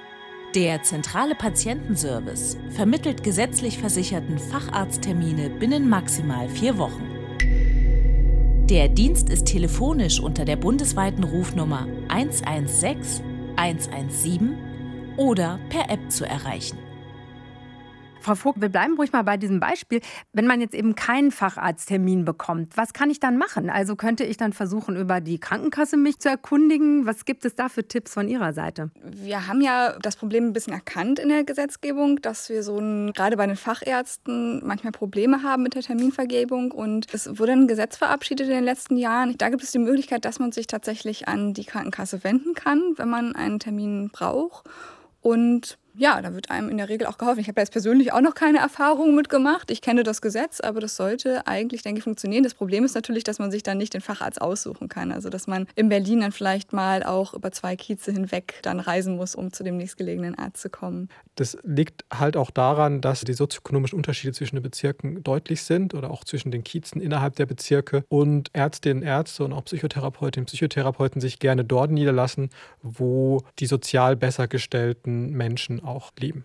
Der 0.57 0.83
zentrale 0.83 1.35
Patientenservice 1.35 2.57
vermittelt 2.71 3.23
gesetzlich 3.23 3.77
versicherten 3.77 4.39
Facharzttermine 4.39 5.51
binnen 5.51 5.87
maximal 5.87 6.49
vier 6.49 6.79
Wochen. 6.79 7.05
Der 8.71 8.89
Dienst 8.89 9.29
ist 9.29 9.45
telefonisch 9.45 10.19
unter 10.19 10.47
der 10.47 10.57
bundesweiten 10.57 11.25
Rufnummer 11.25 11.87
116 12.09 13.23
117 13.57 14.57
oder 15.19 15.61
per 15.69 15.91
App 15.91 16.11
zu 16.11 16.25
erreichen. 16.25 16.79
Frau 18.27 18.35
Vogt, 18.35 18.61
wir 18.61 18.69
bleiben 18.69 18.97
ruhig 18.97 19.13
mal 19.13 19.23
bei 19.23 19.37
diesem 19.37 19.61
Beispiel. 19.61 20.01
Wenn 20.33 20.49
man 20.49 20.61
jetzt 20.61 20.75
eben 20.75 20.97
keinen 20.97 21.31
Facharzttermin 21.31 22.25
bekommt, 22.25 22.77
was 22.77 22.93
kann 22.93 23.09
ich 23.09 23.21
dann 23.21 23.39
machen? 23.39 23.71
Also 23.71 23.95
könnte 23.95 24.25
ich 24.25 24.37
dann 24.37 24.53
versuchen, 24.53 24.97
über 24.97 25.21
die 25.21 25.39
Krankenkasse 25.39 25.97
mich 25.97 26.19
zu 26.19 26.29
erkundigen? 26.29 27.07
Was 27.07 27.25
gibt 27.25 27.45
es 27.45 27.55
da 27.55 27.69
für 27.69 27.87
Tipps 27.87 28.13
von 28.15 28.27
Ihrer 28.27 28.53
Seite? 28.53 28.91
Wir 29.05 29.47
haben 29.47 29.61
ja 29.61 29.97
das 30.03 30.17
Problem 30.17 30.47
ein 30.47 30.53
bisschen 30.53 30.73
erkannt 30.73 31.21
in 31.21 31.29
der 31.29 31.45
Gesetzgebung, 31.45 32.21
dass 32.21 32.49
wir 32.49 32.65
so 32.65 32.81
ein, 32.81 33.13
gerade 33.13 33.37
bei 33.37 33.47
den 33.47 33.55
Fachärzten 33.55 34.61
manchmal 34.67 34.91
Probleme 34.91 35.45
haben 35.45 35.63
mit 35.63 35.77
der 35.77 35.83
Terminvergebung. 35.83 36.73
Und 36.73 37.07
es 37.15 37.39
wurde 37.39 37.53
ein 37.53 37.69
Gesetz 37.69 37.97
verabschiedet 37.97 38.49
in 38.49 38.55
den 38.55 38.65
letzten 38.65 38.97
Jahren. 38.97 39.39
Da 39.39 39.51
gibt 39.51 39.63
es 39.63 39.71
die 39.71 39.79
Möglichkeit, 39.79 40.25
dass 40.25 40.41
man 40.41 40.51
sich 40.51 40.67
tatsächlich 40.67 41.29
an 41.29 41.55
die 41.55 41.65
Krankenkasse 41.65 42.25
wenden 42.25 42.55
kann, 42.55 42.95
wenn 42.97 43.09
man 43.09 43.37
einen 43.37 43.61
Termin 43.61 44.11
braucht. 44.13 44.69
Und 45.21 45.79
ja, 45.97 46.21
da 46.21 46.35
wird 46.35 46.51
einem 46.51 46.69
in 46.69 46.77
der 46.77 46.89
Regel 46.89 47.07
auch 47.07 47.19
geholfen. 47.19 47.41
Ich 47.41 47.49
habe 47.49 47.61
jetzt 47.61 47.73
persönlich 47.73 48.13
auch 48.13 48.21
noch 48.21 48.35
keine 48.35 48.59
Erfahrungen 48.59 49.15
mitgemacht. 49.15 49.71
Ich 49.71 49.81
kenne 49.81 50.03
das 50.03 50.21
Gesetz, 50.21 50.61
aber 50.61 50.81
das 50.81 50.97
sollte 50.97 51.47
eigentlich, 51.47 51.83
denke 51.83 51.99
ich, 51.99 52.05
funktionieren. 52.05 52.43
Das 52.43 52.55
Problem 52.55 52.85
ist 52.85 52.95
natürlich, 52.95 53.25
dass 53.25 53.39
man 53.39 53.51
sich 53.51 53.63
dann 53.63 53.79
nicht 53.79 53.95
den 53.95 54.01
Facharzt 54.01 54.41
aussuchen 54.41 54.89
kann. 54.89 55.11
Also, 55.11 55.31
dass 55.31 55.47
man 55.47 55.67
in 55.75 55.89
Berlin 55.89 56.21
dann 56.21 56.33
vielleicht 56.33 56.73
mal 56.73 57.03
auch 57.03 57.35
über 57.35 57.51
zwei 57.53 57.77
Kieze 57.77 58.13
hinweg 58.13 58.61
dann 58.63 58.81
reisen 58.81 59.17
muss, 59.17 59.35
um 59.35 59.53
zu 59.53 59.65
dem 59.65 59.77
nächstgelegenen 59.77 60.37
Arzt 60.37 60.63
zu 60.63 60.71
kommen. 60.71 61.09
Das 61.37 61.57
liegt 61.63 62.05
halt 62.13 62.37
auch 62.37 62.51
daran, 62.51 63.01
dass 63.01 63.23
die 63.23 63.33
sozioökonomischen 63.33 63.97
Unterschiede 63.97 64.33
zwischen 64.33 64.57
den 64.57 64.63
Bezirken 64.63 65.23
deutlich 65.23 65.63
sind 65.63 65.95
oder 65.95 66.11
auch 66.11 66.25
zwischen 66.25 66.51
den 66.51 66.65
Kiezen 66.65 67.01
innerhalb 67.01 67.37
der 67.37 67.47
Bezirke 67.47 68.05
und 68.09 68.51
Ärztinnen, 68.53 69.03
Ärzte 69.03 69.45
und 69.45 69.53
auch 69.53 69.65
Psychotherapeutinnen, 69.65 70.47
Psychotherapeuten 70.47 71.21
sich 71.21 71.39
gerne 71.39 71.65
dort 71.65 71.91
niederlassen, 71.91 72.51
wo 72.83 73.43
die 73.59 73.67
sozial 73.67 74.17
besser 74.17 74.49
gestellten 74.49 75.31
Menschen 75.31 75.81
auch 75.87 76.13
leben. 76.19 76.45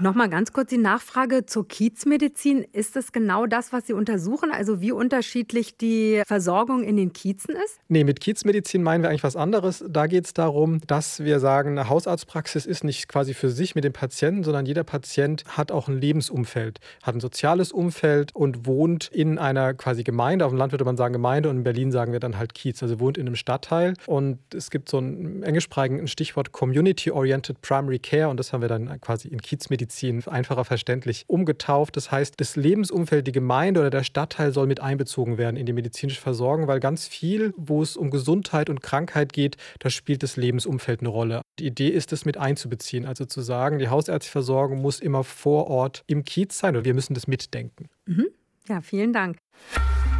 Nochmal 0.00 0.28
ganz 0.28 0.52
kurz 0.52 0.70
die 0.70 0.78
Nachfrage 0.78 1.44
zur 1.44 1.66
Kiezmedizin. 1.66 2.64
Ist 2.72 2.96
es 2.96 3.10
genau 3.10 3.46
das, 3.46 3.72
was 3.72 3.88
Sie 3.88 3.92
untersuchen? 3.92 4.52
Also 4.52 4.80
wie 4.80 4.92
unterschiedlich 4.92 5.76
die 5.76 6.22
Versorgung 6.24 6.84
in 6.84 6.96
den 6.96 7.12
Kiezen 7.12 7.56
ist? 7.56 7.80
Nee, 7.88 8.04
mit 8.04 8.20
Kiezmedizin 8.20 8.84
meinen 8.84 9.02
wir 9.02 9.10
eigentlich 9.10 9.24
was 9.24 9.34
anderes. 9.34 9.84
Da 9.88 10.06
geht 10.06 10.26
es 10.26 10.34
darum, 10.34 10.80
dass 10.86 11.24
wir 11.24 11.40
sagen, 11.40 11.70
eine 11.70 11.88
Hausarztpraxis 11.88 12.64
ist 12.64 12.84
nicht 12.84 13.08
quasi 13.08 13.34
für 13.34 13.50
sich 13.50 13.74
mit 13.74 13.82
dem 13.82 13.92
Patienten, 13.92 14.44
sondern 14.44 14.66
jeder 14.66 14.84
Patient 14.84 15.42
hat 15.48 15.72
auch 15.72 15.88
ein 15.88 16.00
Lebensumfeld, 16.00 16.78
hat 17.02 17.16
ein 17.16 17.20
soziales 17.20 17.72
Umfeld 17.72 18.32
und 18.36 18.66
wohnt 18.66 19.08
in 19.08 19.36
einer 19.36 19.74
quasi 19.74 20.04
Gemeinde. 20.04 20.44
Auf 20.44 20.52
dem 20.52 20.58
Land 20.58 20.72
würde 20.72 20.84
man 20.84 20.96
sagen 20.96 21.12
Gemeinde 21.12 21.50
und 21.50 21.56
in 21.56 21.64
Berlin 21.64 21.90
sagen 21.90 22.12
wir 22.12 22.20
dann 22.20 22.38
halt 22.38 22.54
Kiez. 22.54 22.80
Also 22.84 23.00
wohnt 23.00 23.18
in 23.18 23.26
einem 23.26 23.34
Stadtteil. 23.34 23.94
Und 24.06 24.38
es 24.54 24.70
gibt 24.70 24.90
so 24.90 25.00
ein 25.00 25.42
englischsprachigen 25.42 26.06
Stichwort 26.06 26.52
Community-Oriented 26.52 27.60
Primary 27.62 27.98
Care 27.98 28.28
und 28.28 28.36
das 28.36 28.52
haben 28.52 28.60
wir 28.60 28.68
dann 28.68 29.00
quasi 29.00 29.26
in 29.26 29.42
Kiezmedizin 29.42 29.87
Medizin 29.88 30.22
einfacher 30.26 30.64
verständlich 30.64 31.24
umgetauft. 31.28 31.96
Das 31.96 32.10
heißt, 32.10 32.34
das 32.38 32.56
Lebensumfeld, 32.56 33.26
die 33.26 33.32
Gemeinde 33.32 33.80
oder 33.80 33.90
der 33.90 34.04
Stadtteil 34.04 34.52
soll 34.52 34.66
mit 34.66 34.80
einbezogen 34.80 35.38
werden 35.38 35.56
in 35.56 35.64
die 35.64 35.72
medizinische 35.72 36.20
Versorgung, 36.20 36.68
weil 36.68 36.78
ganz 36.78 37.08
viel, 37.08 37.54
wo 37.56 37.82
es 37.82 37.96
um 37.96 38.10
Gesundheit 38.10 38.68
und 38.68 38.82
Krankheit 38.82 39.32
geht, 39.32 39.56
da 39.78 39.88
spielt 39.88 40.22
das 40.22 40.36
Lebensumfeld 40.36 41.00
eine 41.00 41.08
Rolle. 41.08 41.40
Die 41.58 41.66
Idee 41.66 41.88
ist 41.88 42.12
es 42.12 42.26
mit 42.26 42.36
einzubeziehen, 42.36 43.06
also 43.06 43.24
zu 43.24 43.40
sagen, 43.40 43.78
die 43.78 43.88
hausärztliche 43.88 44.32
Versorgung 44.32 44.82
muss 44.82 45.00
immer 45.00 45.24
vor 45.24 45.68
Ort 45.68 46.04
im 46.06 46.24
Kiez 46.24 46.58
sein 46.58 46.76
und 46.76 46.84
wir 46.84 46.94
müssen 46.94 47.14
das 47.14 47.26
mitdenken. 47.26 47.88
Mhm. 48.04 48.26
Ja, 48.68 48.82
vielen 48.82 49.14
Dank. 49.14 49.38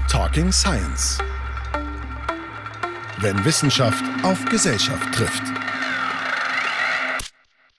Talking 0.09 0.51
Science. 0.51 1.19
Wenn 3.21 3.45
Wissenschaft 3.45 4.03
auf 4.23 4.43
Gesellschaft 4.47 5.15
trifft. 5.15 5.58